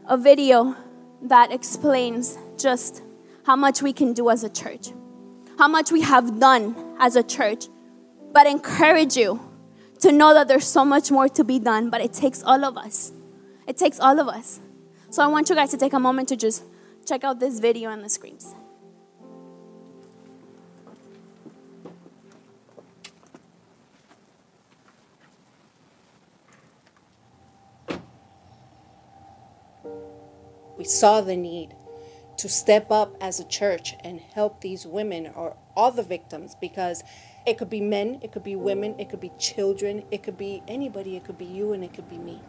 a 0.05 0.17
video 0.17 0.75
that 1.21 1.53
explains 1.53 2.37
just 2.57 3.01
how 3.45 3.55
much 3.55 3.81
we 3.81 3.93
can 3.93 4.11
do 4.11 4.29
as 4.29 4.43
a 4.43 4.49
church, 4.49 4.89
how 5.57 5.69
much 5.69 5.93
we 5.93 6.01
have 6.01 6.41
done 6.41 6.75
as 6.99 7.15
a 7.15 7.23
church, 7.23 7.67
but 8.33 8.47
encourage 8.47 9.15
you 9.15 9.39
to 9.99 10.11
know 10.11 10.33
that 10.33 10.49
there's 10.49 10.67
so 10.67 10.83
much 10.83 11.09
more 11.09 11.29
to 11.29 11.45
be 11.45 11.57
done, 11.57 11.89
but 11.89 12.01
it 12.01 12.11
takes 12.11 12.43
all 12.43 12.65
of 12.65 12.77
us. 12.77 13.13
It 13.65 13.77
takes 13.77 13.97
all 14.01 14.19
of 14.19 14.27
us. 14.27 14.59
So 15.09 15.23
I 15.23 15.27
want 15.27 15.47
you 15.49 15.55
guys 15.55 15.71
to 15.71 15.77
take 15.77 15.93
a 15.93 15.99
moment 16.01 16.27
to 16.29 16.35
just 16.35 16.65
check 17.05 17.23
out 17.23 17.39
this 17.39 17.61
video 17.61 17.91
on 17.91 18.01
the 18.01 18.09
screens. 18.09 18.53
We 30.77 30.83
saw 30.83 31.21
the 31.21 31.35
need 31.35 31.75
to 32.37 32.47
step 32.47 32.91
up 32.91 33.15
as 33.19 33.39
a 33.39 33.43
church 33.43 33.95
and 34.03 34.19
help 34.19 34.61
these 34.61 34.85
women 34.85 35.31
or 35.35 35.55
all 35.75 35.91
the 35.91 36.03
victims 36.03 36.55
because 36.59 37.03
it 37.45 37.57
could 37.57 37.69
be 37.69 37.81
men, 37.81 38.19
it 38.21 38.31
could 38.31 38.43
be 38.43 38.55
women, 38.55 38.99
it 38.99 39.09
could 39.09 39.19
be 39.19 39.31
children, 39.39 40.03
it 40.11 40.21
could 40.21 40.37
be 40.37 40.61
anybody, 40.67 41.15
it 41.15 41.23
could 41.23 41.37
be 41.37 41.45
you, 41.45 41.73
and 41.73 41.83
it 41.83 41.93
could 41.93 42.09
be 42.09 42.17
me. 42.17 42.41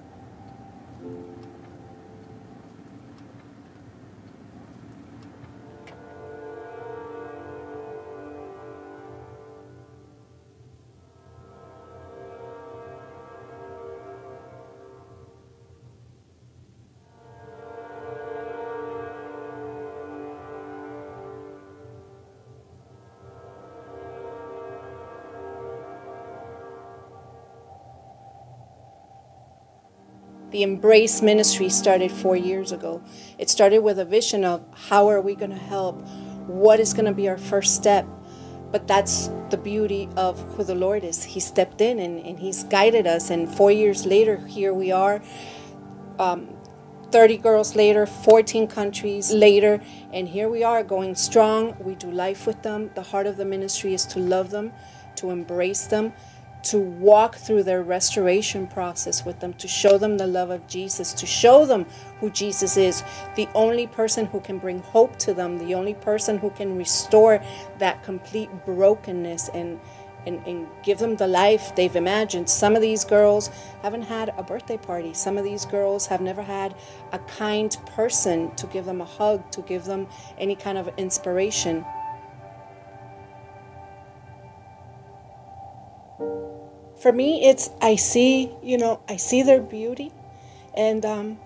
The 30.59 30.65
Embrace 30.65 31.23
Ministry 31.23 31.69
started 31.69 32.11
four 32.11 32.35
years 32.35 32.73
ago. 32.73 33.01
It 33.39 33.49
started 33.49 33.79
with 33.79 34.01
a 34.01 34.05
vision 34.05 34.45
of 34.45 34.65
how 34.89 35.09
are 35.09 35.21
we 35.21 35.37
going 35.37 35.53
to 35.53 35.57
help? 35.57 36.05
What 36.49 36.81
is 36.81 36.93
going 36.93 37.05
to 37.05 37.13
be 37.13 37.29
our 37.29 37.39
first 37.39 37.77
step? 37.77 38.05
But 38.73 38.89
that's 38.89 39.31
the 39.51 39.57
beauty 39.57 40.09
of 40.17 40.41
who 40.57 40.65
the 40.65 40.75
Lord 40.75 41.05
is. 41.05 41.23
He 41.23 41.39
stepped 41.39 41.81
in 41.81 42.01
and, 42.01 42.19
and 42.27 42.41
He's 42.41 42.65
guided 42.65 43.07
us. 43.07 43.31
And 43.31 43.49
four 43.49 43.71
years 43.71 44.05
later, 44.05 44.39
here 44.49 44.75
we 44.75 44.91
are. 44.91 45.23
Um, 46.19 46.49
30 47.13 47.37
girls 47.37 47.77
later, 47.77 48.05
14 48.05 48.67
countries 48.67 49.33
later, 49.33 49.81
and 50.13 50.29
here 50.29 50.49
we 50.49 50.65
are 50.65 50.83
going 50.83 51.15
strong. 51.15 51.77
We 51.79 51.95
do 51.95 52.11
life 52.11 52.49
with 52.49 52.65
them. 52.65 52.91
The 52.97 53.03
heart 53.03 53.29
of 53.29 53.37
the 53.37 53.45
ministry 53.45 53.95
is 53.95 54.05
to 54.07 54.19
love 54.19 54.51
them, 54.51 54.73
to 55.17 55.31
embrace 55.31 55.87
them, 55.87 56.13
to 56.65 56.79
walk 56.79 57.37
through 57.37 57.63
their 57.63 57.83
restoration 57.83 58.67
process 58.67 59.25
with 59.25 59.41
them, 59.41 59.53
to 59.55 59.69
show 59.69 59.99
them 59.99 60.19
the 60.19 60.27
love 60.27 60.51
of 60.51 60.67
Jesus, 60.67 61.13
to 61.15 61.27
show 61.27 61.65
them 61.65 61.87
who 62.21 62.31
Jesus 62.31 62.77
is, 62.77 63.03
the 63.37 63.49
only 63.55 63.87
person 63.87 64.27
who 64.27 64.41
can 64.41 64.59
bring 64.59 64.81
hope 64.81 65.17
to 65.21 65.35
them, 65.35 65.59
the 65.59 65.75
only 65.75 65.95
person 65.95 66.39
who 66.39 66.51
can 66.51 66.77
restore 66.77 67.43
that 67.79 68.03
complete 68.03 68.51
brokenness 68.65 69.49
and, 69.51 69.81
and, 70.27 70.45
and 70.47 70.67
give 70.83 70.99
them 70.99 71.17
the 71.17 71.29
life 71.29 71.75
they've 71.77 71.97
imagined. 71.97 72.49
Some 72.49 72.75
of 72.75 72.83
these 72.83 73.05
girls 73.05 73.51
haven't 73.83 74.03
had 74.03 74.35
a 74.37 74.43
birthday 74.43 74.77
party. 74.77 75.15
Some 75.15 75.39
of 75.39 75.45
these 75.45 75.65
girls 75.65 76.07
have 76.09 76.21
never 76.21 76.43
had 76.43 76.75
a 77.13 77.19
kind 77.21 77.77
person 77.87 78.55
to 78.57 78.67
give 78.67 78.85
them 78.85 79.01
a 79.01 79.07
hug, 79.07 79.51
to 79.53 79.63
give 79.63 79.85
them 79.85 80.09
any 80.39 80.57
kind 80.57 80.77
of 80.77 80.91
inspiration. 80.97 81.85
For 86.99 87.13
me, 87.13 87.45
it's 87.45 87.71
I 87.81 87.97
see, 87.97 88.51
you 88.63 88.77
know, 88.77 89.01
I 89.09 89.17
see 89.17 89.43
their 89.43 89.61
beauty, 89.61 90.13
and 90.75 91.05
um, 91.05 91.39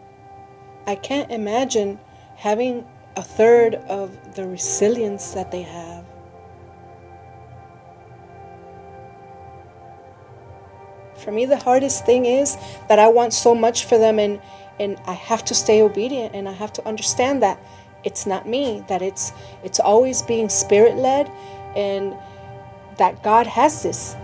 I 0.87 0.95
can't 0.95 1.31
imagine 1.31 1.99
having 2.37 2.87
a 3.17 3.23
third 3.23 3.75
of 3.75 4.35
the 4.35 4.47
resilience 4.47 5.33
that 5.33 5.51
they 5.51 5.63
have. 5.63 6.05
For 11.17 11.31
me, 11.31 11.45
the 11.45 11.59
hardest 11.59 12.07
thing 12.07 12.25
is 12.25 12.57
that 12.89 12.99
I 12.99 13.09
want 13.09 13.33
so 13.35 13.55
much 13.55 13.85
for 13.85 13.99
them, 13.99 14.19
and 14.19 14.41
and 14.81 14.99
I 15.07 15.13
have 15.13 15.45
to 15.47 15.55
stay 15.55 15.83
obedient, 15.83 16.35
and 16.35 16.49
I 16.49 16.53
have 16.53 16.73
to 16.75 16.89
understand 16.89 17.43
that 17.43 17.61
it's 18.05 18.27
not 18.27 18.49
me, 18.49 18.83
that 18.89 19.03
it's 19.03 19.33
it's 19.63 19.79
always 19.79 20.23
being 20.23 20.49
spirit 20.49 20.97
led, 20.97 21.31
and 21.77 22.17
that 22.97 23.23
God 23.23 23.47
has 23.47 23.83
this 23.83 24.17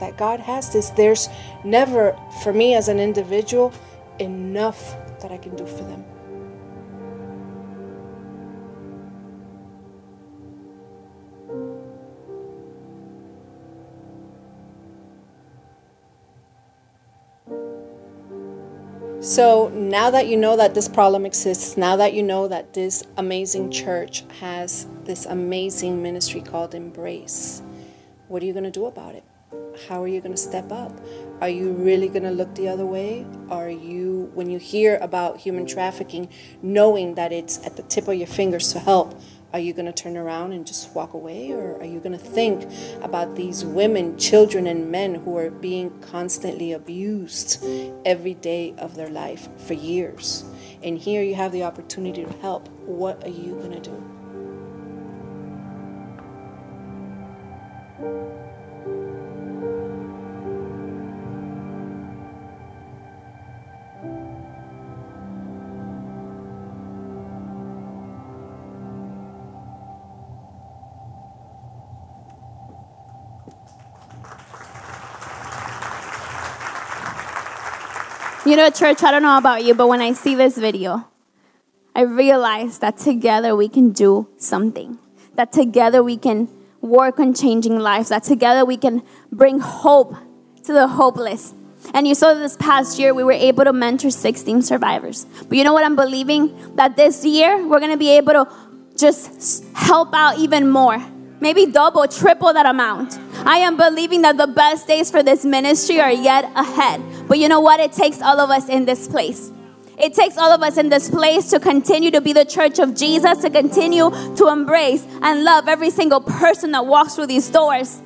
that 0.00 0.16
God 0.16 0.40
has 0.40 0.72
this. 0.72 0.90
There's 0.90 1.28
never, 1.64 2.18
for 2.42 2.52
me 2.52 2.74
as 2.74 2.88
an 2.88 2.98
individual, 2.98 3.72
enough 4.18 4.96
that 5.20 5.30
I 5.30 5.38
can 5.38 5.54
do 5.56 5.66
for 5.66 5.84
them. 5.84 6.04
So 19.22 19.68
now 19.68 20.10
that 20.10 20.28
you 20.28 20.36
know 20.38 20.56
that 20.56 20.74
this 20.74 20.88
problem 20.88 21.26
exists, 21.26 21.76
now 21.76 21.94
that 21.96 22.14
you 22.14 22.22
know 22.22 22.48
that 22.48 22.72
this 22.72 23.04
amazing 23.18 23.70
church 23.70 24.24
has 24.40 24.86
this 25.04 25.26
amazing 25.26 26.02
ministry 26.02 26.40
called 26.40 26.74
Embrace, 26.74 27.62
what 28.28 28.42
are 28.42 28.46
you 28.46 28.54
going 28.54 28.64
to 28.64 28.70
do 28.70 28.86
about 28.86 29.14
it? 29.14 29.22
How 29.88 30.02
are 30.02 30.08
you 30.08 30.20
going 30.20 30.34
to 30.34 30.40
step 30.40 30.70
up? 30.72 30.92
Are 31.40 31.48
you 31.48 31.72
really 31.72 32.08
going 32.08 32.24
to 32.24 32.30
look 32.30 32.54
the 32.54 32.68
other 32.68 32.84
way? 32.84 33.24
Are 33.48 33.70
you, 33.70 34.30
when 34.34 34.50
you 34.50 34.58
hear 34.58 34.98
about 34.98 35.38
human 35.38 35.66
trafficking, 35.66 36.28
knowing 36.62 37.14
that 37.14 37.32
it's 37.32 37.64
at 37.64 37.76
the 37.76 37.82
tip 37.84 38.08
of 38.08 38.14
your 38.14 38.26
fingers 38.26 38.72
to 38.72 38.78
help, 38.78 39.18
are 39.52 39.58
you 39.58 39.72
going 39.72 39.86
to 39.86 39.92
turn 39.92 40.16
around 40.16 40.52
and 40.52 40.66
just 40.66 40.94
walk 40.94 41.14
away? 41.14 41.50
Or 41.50 41.76
are 41.78 41.84
you 41.84 41.98
going 41.98 42.12
to 42.12 42.18
think 42.18 42.68
about 43.02 43.36
these 43.36 43.64
women, 43.64 44.18
children, 44.18 44.66
and 44.66 44.90
men 44.90 45.16
who 45.16 45.36
are 45.38 45.50
being 45.50 45.98
constantly 46.00 46.72
abused 46.72 47.64
every 48.04 48.34
day 48.34 48.74
of 48.78 48.94
their 48.94 49.08
life 49.08 49.48
for 49.56 49.74
years? 49.74 50.44
And 50.82 50.98
here 50.98 51.22
you 51.22 51.34
have 51.34 51.52
the 51.52 51.64
opportunity 51.64 52.24
to 52.24 52.32
help. 52.38 52.68
What 52.86 53.24
are 53.24 53.30
you 53.30 53.54
going 53.54 53.72
to 53.72 53.80
do? 53.80 54.06
You 78.50 78.56
know, 78.56 78.68
church, 78.68 79.04
I 79.04 79.12
don't 79.12 79.22
know 79.22 79.38
about 79.38 79.62
you, 79.62 79.74
but 79.76 79.86
when 79.86 80.00
I 80.00 80.12
see 80.12 80.34
this 80.34 80.58
video, 80.58 81.06
I 81.94 82.00
realize 82.00 82.80
that 82.80 82.98
together 82.98 83.54
we 83.54 83.68
can 83.68 83.92
do 83.92 84.26
something. 84.38 84.98
That 85.36 85.52
together 85.52 86.02
we 86.02 86.16
can 86.16 86.48
work 86.80 87.20
on 87.20 87.32
changing 87.32 87.78
lives. 87.78 88.08
That 88.08 88.24
together 88.24 88.64
we 88.64 88.76
can 88.76 89.04
bring 89.30 89.60
hope 89.60 90.16
to 90.64 90.72
the 90.72 90.88
hopeless. 90.88 91.54
And 91.94 92.08
you 92.08 92.16
saw 92.16 92.34
this 92.34 92.56
past 92.56 92.98
year 92.98 93.14
we 93.14 93.22
were 93.22 93.30
able 93.30 93.62
to 93.62 93.72
mentor 93.72 94.10
16 94.10 94.62
survivors. 94.62 95.26
But 95.48 95.56
you 95.56 95.62
know 95.62 95.72
what 95.72 95.84
I'm 95.84 95.94
believing? 95.94 96.74
That 96.74 96.96
this 96.96 97.24
year 97.24 97.64
we're 97.64 97.78
going 97.78 97.92
to 97.92 97.96
be 97.96 98.10
able 98.16 98.32
to 98.32 98.48
just 98.96 99.64
help 99.74 100.12
out 100.12 100.38
even 100.38 100.68
more. 100.68 100.98
Maybe 101.38 101.66
double, 101.66 102.08
triple 102.08 102.52
that 102.52 102.66
amount. 102.66 103.16
I 103.46 103.58
am 103.58 103.76
believing 103.76 104.22
that 104.22 104.36
the 104.36 104.48
best 104.48 104.88
days 104.88 105.08
for 105.08 105.22
this 105.22 105.44
ministry 105.44 106.00
are 106.00 106.10
yet 106.10 106.50
ahead. 106.56 107.00
But 107.30 107.38
you 107.38 107.48
know 107.48 107.60
what? 107.60 107.78
It 107.78 107.92
takes 107.92 108.20
all 108.20 108.40
of 108.40 108.50
us 108.50 108.68
in 108.68 108.86
this 108.86 109.06
place. 109.06 109.52
It 109.96 110.14
takes 110.14 110.36
all 110.36 110.50
of 110.50 110.64
us 110.64 110.76
in 110.76 110.88
this 110.88 111.08
place 111.08 111.50
to 111.50 111.60
continue 111.60 112.10
to 112.10 112.20
be 112.20 112.32
the 112.32 112.44
church 112.44 112.80
of 112.80 112.96
Jesus, 112.96 113.38
to 113.42 113.50
continue 113.50 114.10
to 114.34 114.48
embrace 114.48 115.06
and 115.22 115.44
love 115.44 115.68
every 115.68 115.90
single 115.90 116.20
person 116.20 116.72
that 116.72 116.86
walks 116.86 117.14
through 117.14 117.28
these 117.28 117.48
doors. 117.48 118.02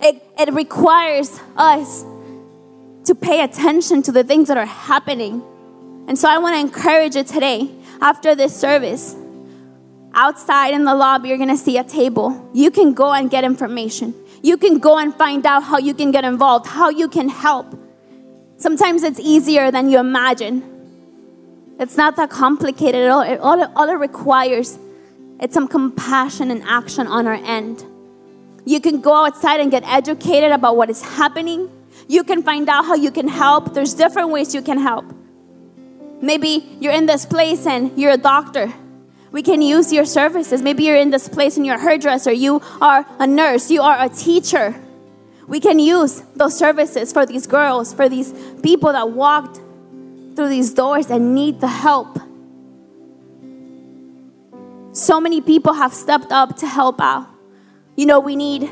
It, 0.00 0.22
it 0.38 0.54
requires 0.54 1.36
us 1.56 2.04
to 3.06 3.14
pay 3.16 3.42
attention 3.42 4.02
to 4.02 4.12
the 4.12 4.22
things 4.22 4.46
that 4.46 4.56
are 4.56 4.66
happening. 4.66 5.42
And 6.06 6.16
so 6.16 6.28
I 6.28 6.38
want 6.38 6.54
to 6.54 6.60
encourage 6.60 7.16
you 7.16 7.24
today, 7.24 7.68
after 8.00 8.36
this 8.36 8.54
service, 8.54 9.16
outside 10.14 10.74
in 10.74 10.84
the 10.84 10.94
lobby, 10.94 11.30
you're 11.30 11.38
going 11.38 11.48
to 11.48 11.56
see 11.56 11.76
a 11.76 11.82
table. 11.82 12.50
You 12.54 12.70
can 12.70 12.94
go 12.94 13.12
and 13.12 13.28
get 13.28 13.42
information. 13.42 14.14
You 14.42 14.56
can 14.56 14.78
go 14.78 14.98
and 14.98 15.14
find 15.14 15.44
out 15.44 15.64
how 15.64 15.78
you 15.78 15.94
can 15.94 16.10
get 16.10 16.24
involved, 16.24 16.66
how 16.66 16.88
you 16.88 17.08
can 17.08 17.28
help. 17.28 17.78
Sometimes 18.56 19.02
it's 19.02 19.20
easier 19.20 19.70
than 19.70 19.90
you 19.90 19.98
imagine. 19.98 20.62
It's 21.78 21.96
not 21.96 22.16
that 22.16 22.30
complicated 22.30 23.02
at 23.02 23.10
all. 23.10 23.22
It, 23.22 23.40
all, 23.40 23.62
all 23.76 23.88
it 23.88 23.94
requires 23.94 24.78
is 25.40 25.54
some 25.54 25.68
compassion 25.68 26.50
and 26.50 26.62
action 26.64 27.06
on 27.06 27.26
our 27.26 27.34
end. 27.34 27.84
You 28.64 28.80
can 28.80 29.00
go 29.00 29.26
outside 29.26 29.60
and 29.60 29.70
get 29.70 29.82
educated 29.84 30.52
about 30.52 30.76
what 30.76 30.90
is 30.90 31.02
happening. 31.02 31.70
You 32.08 32.24
can 32.24 32.42
find 32.42 32.68
out 32.68 32.84
how 32.84 32.94
you 32.94 33.10
can 33.10 33.28
help. 33.28 33.72
There's 33.72 33.94
different 33.94 34.30
ways 34.30 34.54
you 34.54 34.62
can 34.62 34.78
help. 34.78 35.06
Maybe 36.20 36.76
you're 36.80 36.92
in 36.92 37.06
this 37.06 37.24
place 37.24 37.66
and 37.66 37.98
you're 37.98 38.12
a 38.12 38.18
doctor 38.18 38.72
we 39.32 39.42
can 39.42 39.62
use 39.62 39.92
your 39.92 40.04
services. 40.04 40.62
Maybe 40.62 40.84
you're 40.84 40.96
in 40.96 41.10
this 41.10 41.28
place 41.28 41.56
and 41.56 41.64
you're 41.64 41.76
a 41.76 41.80
hairdresser, 41.80 42.32
you 42.32 42.60
are 42.80 43.06
a 43.18 43.26
nurse, 43.26 43.70
you 43.70 43.82
are 43.82 43.96
a 44.00 44.08
teacher. 44.08 44.74
We 45.46 45.60
can 45.60 45.78
use 45.78 46.22
those 46.36 46.56
services 46.56 47.12
for 47.12 47.26
these 47.26 47.46
girls, 47.46 47.92
for 47.92 48.08
these 48.08 48.32
people 48.62 48.92
that 48.92 49.10
walked 49.10 49.56
through 50.36 50.48
these 50.48 50.72
doors 50.72 51.10
and 51.10 51.34
need 51.34 51.60
the 51.60 51.68
help. 51.68 52.18
So 54.92 55.20
many 55.20 55.40
people 55.40 55.72
have 55.74 55.94
stepped 55.94 56.32
up 56.32 56.56
to 56.56 56.66
help 56.66 57.00
out. 57.00 57.28
You 57.96 58.06
know, 58.06 58.20
we 58.20 58.36
need 58.36 58.68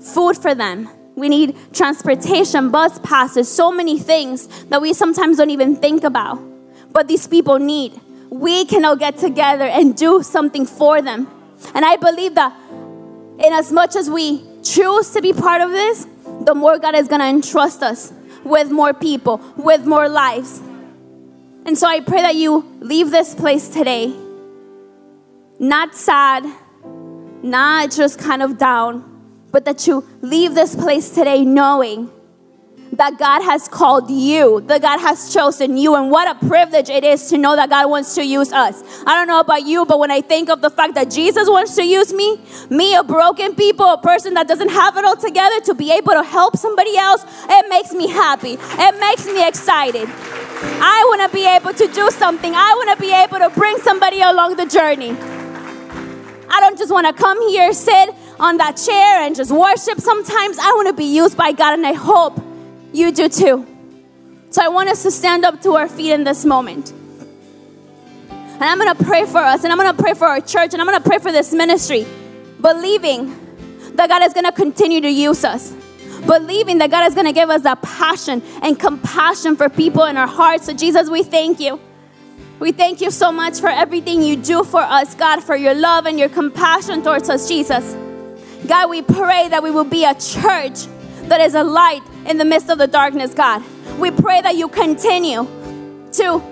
food 0.00 0.36
for 0.36 0.54
them. 0.54 0.88
We 1.14 1.28
need 1.28 1.56
transportation, 1.72 2.70
bus 2.70 2.98
passes, 3.00 3.48
so 3.50 3.70
many 3.70 3.98
things 3.98 4.46
that 4.64 4.80
we 4.80 4.94
sometimes 4.94 5.36
don't 5.36 5.50
even 5.50 5.76
think 5.76 6.04
about. 6.04 6.40
But 6.92 7.08
these 7.08 7.26
people 7.26 7.58
need 7.58 8.00
we 8.32 8.64
can 8.64 8.82
all 8.86 8.96
get 8.96 9.18
together 9.18 9.64
and 9.64 9.94
do 9.94 10.22
something 10.22 10.64
for 10.64 11.02
them. 11.02 11.28
And 11.74 11.84
I 11.84 11.96
believe 11.96 12.34
that 12.36 12.58
in 13.38 13.52
as 13.52 13.70
much 13.70 13.94
as 13.94 14.08
we 14.08 14.42
choose 14.62 15.10
to 15.10 15.20
be 15.20 15.34
part 15.34 15.60
of 15.60 15.70
this, 15.70 16.06
the 16.40 16.54
more 16.54 16.78
God 16.78 16.94
is 16.94 17.08
going 17.08 17.20
to 17.20 17.26
entrust 17.26 17.82
us 17.82 18.10
with 18.42 18.70
more 18.70 18.94
people, 18.94 19.38
with 19.58 19.84
more 19.84 20.08
lives. 20.08 20.60
And 21.66 21.76
so 21.76 21.86
I 21.86 22.00
pray 22.00 22.22
that 22.22 22.34
you 22.34 22.66
leave 22.80 23.10
this 23.10 23.34
place 23.34 23.68
today 23.68 24.14
not 25.58 25.94
sad, 25.94 26.44
not 27.42 27.90
just 27.90 28.18
kind 28.18 28.42
of 28.42 28.56
down, 28.56 29.04
but 29.52 29.66
that 29.66 29.86
you 29.86 30.04
leave 30.22 30.54
this 30.54 30.74
place 30.74 31.10
today 31.10 31.44
knowing 31.44 32.10
that 32.92 33.18
God 33.18 33.42
has 33.42 33.68
called 33.68 34.10
you, 34.10 34.60
that 34.62 34.82
God 34.82 34.98
has 35.00 35.32
chosen 35.32 35.78
you, 35.78 35.94
and 35.94 36.10
what 36.10 36.28
a 36.28 36.46
privilege 36.46 36.90
it 36.90 37.04
is 37.04 37.28
to 37.30 37.38
know 37.38 37.56
that 37.56 37.70
God 37.70 37.88
wants 37.88 38.14
to 38.16 38.24
use 38.24 38.52
us. 38.52 38.82
I 39.06 39.14
don't 39.14 39.28
know 39.28 39.40
about 39.40 39.64
you, 39.64 39.86
but 39.86 39.98
when 39.98 40.10
I 40.10 40.20
think 40.20 40.50
of 40.50 40.60
the 40.60 40.68
fact 40.68 40.94
that 40.94 41.10
Jesus 41.10 41.48
wants 41.48 41.74
to 41.76 41.84
use 41.84 42.12
me, 42.12 42.38
me, 42.68 42.94
a 42.94 43.02
broken 43.02 43.54
people, 43.54 43.86
a 43.86 43.98
person 43.98 44.34
that 44.34 44.46
doesn't 44.46 44.68
have 44.68 44.96
it 44.98 45.04
all 45.06 45.16
together, 45.16 45.60
to 45.62 45.74
be 45.74 45.90
able 45.90 46.12
to 46.12 46.22
help 46.22 46.56
somebody 46.56 46.96
else, 46.96 47.24
it 47.48 47.68
makes 47.70 47.92
me 47.92 48.08
happy. 48.08 48.58
It 48.60 49.00
makes 49.00 49.26
me 49.26 49.46
excited. 49.46 50.08
I 50.08 51.04
want 51.08 51.30
to 51.30 51.34
be 51.34 51.46
able 51.46 51.72
to 51.72 51.86
do 51.92 52.10
something. 52.10 52.52
I 52.54 52.74
want 52.76 52.98
to 52.98 53.02
be 53.02 53.12
able 53.12 53.38
to 53.38 53.50
bring 53.58 53.78
somebody 53.78 54.20
along 54.20 54.56
the 54.56 54.66
journey. 54.66 55.16
I 56.54 56.60
don't 56.60 56.76
just 56.76 56.92
want 56.92 57.06
to 57.06 57.14
come 57.14 57.40
here, 57.48 57.72
sit 57.72 58.10
on 58.38 58.58
that 58.58 58.76
chair, 58.76 59.22
and 59.22 59.34
just 59.34 59.50
worship. 59.50 59.98
Sometimes 59.98 60.58
I 60.58 60.72
want 60.76 60.88
to 60.88 60.94
be 60.94 61.06
used 61.06 61.38
by 61.38 61.52
God, 61.52 61.72
and 61.74 61.86
I 61.86 61.94
hope 61.94 62.51
you 62.92 63.12
do 63.12 63.28
too. 63.28 63.66
So 64.50 64.62
I 64.62 64.68
want 64.68 64.88
us 64.90 65.02
to 65.04 65.10
stand 65.10 65.44
up 65.44 65.60
to 65.62 65.76
our 65.76 65.88
feet 65.88 66.12
in 66.12 66.24
this 66.24 66.44
moment. 66.44 66.92
And 68.30 68.62
I'm 68.62 68.78
going 68.78 68.94
to 68.94 69.04
pray 69.04 69.24
for 69.24 69.38
us, 69.38 69.64
and 69.64 69.72
I'm 69.72 69.78
going 69.78 69.96
to 69.96 70.02
pray 70.02 70.14
for 70.14 70.26
our 70.26 70.40
church, 70.40 70.72
and 70.72 70.80
I'm 70.80 70.86
going 70.86 71.02
to 71.02 71.08
pray 71.08 71.18
for 71.18 71.32
this 71.32 71.52
ministry, 71.52 72.06
believing 72.60 73.34
that 73.96 74.08
God 74.08 74.22
is 74.22 74.32
going 74.32 74.44
to 74.44 74.52
continue 74.52 75.00
to 75.00 75.10
use 75.10 75.44
us. 75.44 75.74
Believing 76.26 76.78
that 76.78 76.90
God 76.90 77.06
is 77.08 77.14
going 77.14 77.26
to 77.26 77.32
give 77.32 77.50
us 77.50 77.62
that 77.62 77.82
passion 77.82 78.42
and 78.62 78.78
compassion 78.78 79.56
for 79.56 79.68
people 79.68 80.04
in 80.04 80.16
our 80.16 80.28
hearts. 80.28 80.66
So, 80.66 80.74
Jesus, 80.74 81.10
we 81.10 81.24
thank 81.24 81.58
you. 81.58 81.80
We 82.60 82.70
thank 82.70 83.00
you 83.00 83.10
so 83.10 83.32
much 83.32 83.58
for 83.58 83.68
everything 83.68 84.22
you 84.22 84.36
do 84.36 84.62
for 84.62 84.80
us, 84.80 85.16
God, 85.16 85.42
for 85.42 85.56
your 85.56 85.74
love 85.74 86.06
and 86.06 86.20
your 86.20 86.28
compassion 86.28 87.02
towards 87.02 87.28
us, 87.28 87.48
Jesus. 87.48 87.96
God, 88.68 88.88
we 88.88 89.02
pray 89.02 89.48
that 89.48 89.64
we 89.64 89.72
will 89.72 89.82
be 89.82 90.04
a 90.04 90.14
church 90.14 90.86
that 91.24 91.40
is 91.40 91.56
a 91.56 91.64
light 91.64 92.02
in 92.26 92.38
the 92.38 92.44
midst 92.44 92.68
of 92.68 92.78
the 92.78 92.86
darkness, 92.86 93.34
God. 93.34 93.62
We 93.98 94.10
pray 94.10 94.40
that 94.40 94.56
you 94.56 94.68
continue 94.68 95.46
to 96.12 96.42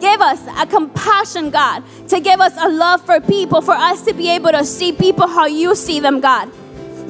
give 0.00 0.20
us 0.20 0.40
a 0.58 0.66
compassion, 0.66 1.50
God, 1.50 1.84
to 2.08 2.20
give 2.20 2.40
us 2.40 2.54
a 2.58 2.68
love 2.68 3.04
for 3.04 3.20
people, 3.20 3.60
for 3.60 3.74
us 3.74 4.04
to 4.04 4.14
be 4.14 4.28
able 4.30 4.50
to 4.50 4.64
see 4.64 4.92
people 4.92 5.26
how 5.26 5.46
you 5.46 5.74
see 5.74 6.00
them, 6.00 6.20
God. 6.20 6.50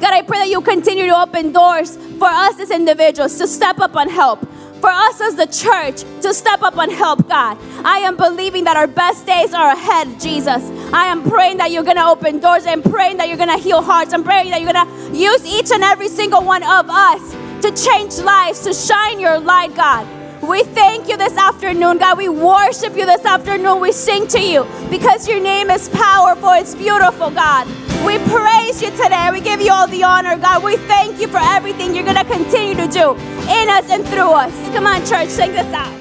God, 0.01 0.13
I 0.13 0.23
pray 0.23 0.39
that 0.39 0.49
you 0.49 0.61
continue 0.61 1.05
to 1.05 1.21
open 1.21 1.51
doors 1.51 1.95
for 1.95 2.27
us 2.27 2.59
as 2.59 2.71
individuals 2.71 3.37
to 3.37 3.47
step 3.47 3.79
up 3.79 3.95
and 3.95 4.09
help. 4.09 4.45
For 4.81 4.89
us 4.89 5.21
as 5.21 5.35
the 5.35 5.45
church 5.45 6.01
to 6.23 6.33
step 6.33 6.63
up 6.63 6.75
and 6.77 6.91
help, 6.91 7.27
God. 7.29 7.57
I 7.85 7.99
am 7.99 8.17
believing 8.17 8.63
that 8.63 8.77
our 8.77 8.87
best 8.87 9.27
days 9.27 9.53
are 9.53 9.71
ahead, 9.71 10.19
Jesus. 10.19 10.63
I 10.91 11.05
am 11.05 11.21
praying 11.21 11.57
that 11.57 11.69
you're 11.69 11.83
going 11.83 11.97
to 11.97 12.05
open 12.05 12.39
doors. 12.39 12.65
I'm 12.65 12.81
praying 12.81 13.17
that 13.17 13.27
you're 13.27 13.37
going 13.37 13.55
to 13.55 13.63
heal 13.63 13.83
hearts. 13.83 14.11
I'm 14.11 14.23
praying 14.23 14.49
that 14.49 14.59
you're 14.59 14.73
going 14.73 14.87
to 14.87 15.17
use 15.17 15.45
each 15.45 15.71
and 15.71 15.83
every 15.83 16.09
single 16.09 16.43
one 16.43 16.63
of 16.63 16.89
us 16.89 17.31
to 17.61 17.71
change 17.71 18.17
lives, 18.17 18.63
to 18.63 18.73
shine 18.73 19.19
your 19.19 19.39
light, 19.39 19.75
God. 19.75 20.20
We 20.41 20.63
thank 20.63 21.07
you 21.07 21.17
this 21.17 21.37
afternoon, 21.37 21.99
God. 21.99 22.17
We 22.17 22.27
worship 22.27 22.97
you 22.97 23.05
this 23.05 23.23
afternoon. 23.23 23.79
We 23.79 23.91
sing 23.91 24.27
to 24.29 24.41
you 24.41 24.65
because 24.89 25.27
your 25.27 25.39
name 25.39 25.69
is 25.69 25.87
powerful. 25.89 26.49
It's 26.53 26.73
beautiful, 26.73 27.29
God. 27.29 27.67
We 28.03 28.17
praise 28.29 28.81
you 28.81 28.89
today. 28.91 29.29
We 29.31 29.41
give 29.41 29.61
you 29.61 29.71
all 29.71 29.87
the 29.87 30.03
honor, 30.03 30.35
God. 30.37 30.63
We 30.63 30.77
thank 30.77 31.21
you 31.21 31.27
for 31.27 31.39
everything 31.39 31.93
you're 31.93 32.03
going 32.03 32.15
to 32.15 32.25
continue 32.25 32.73
to 32.73 32.87
do 32.87 33.11
in 33.11 33.69
us 33.69 33.89
and 33.91 34.03
through 34.07 34.31
us. 34.31 34.53
Come 34.73 34.87
on, 34.87 35.05
church, 35.05 35.29
sing 35.29 35.51
this 35.51 35.71
out. 35.73 36.00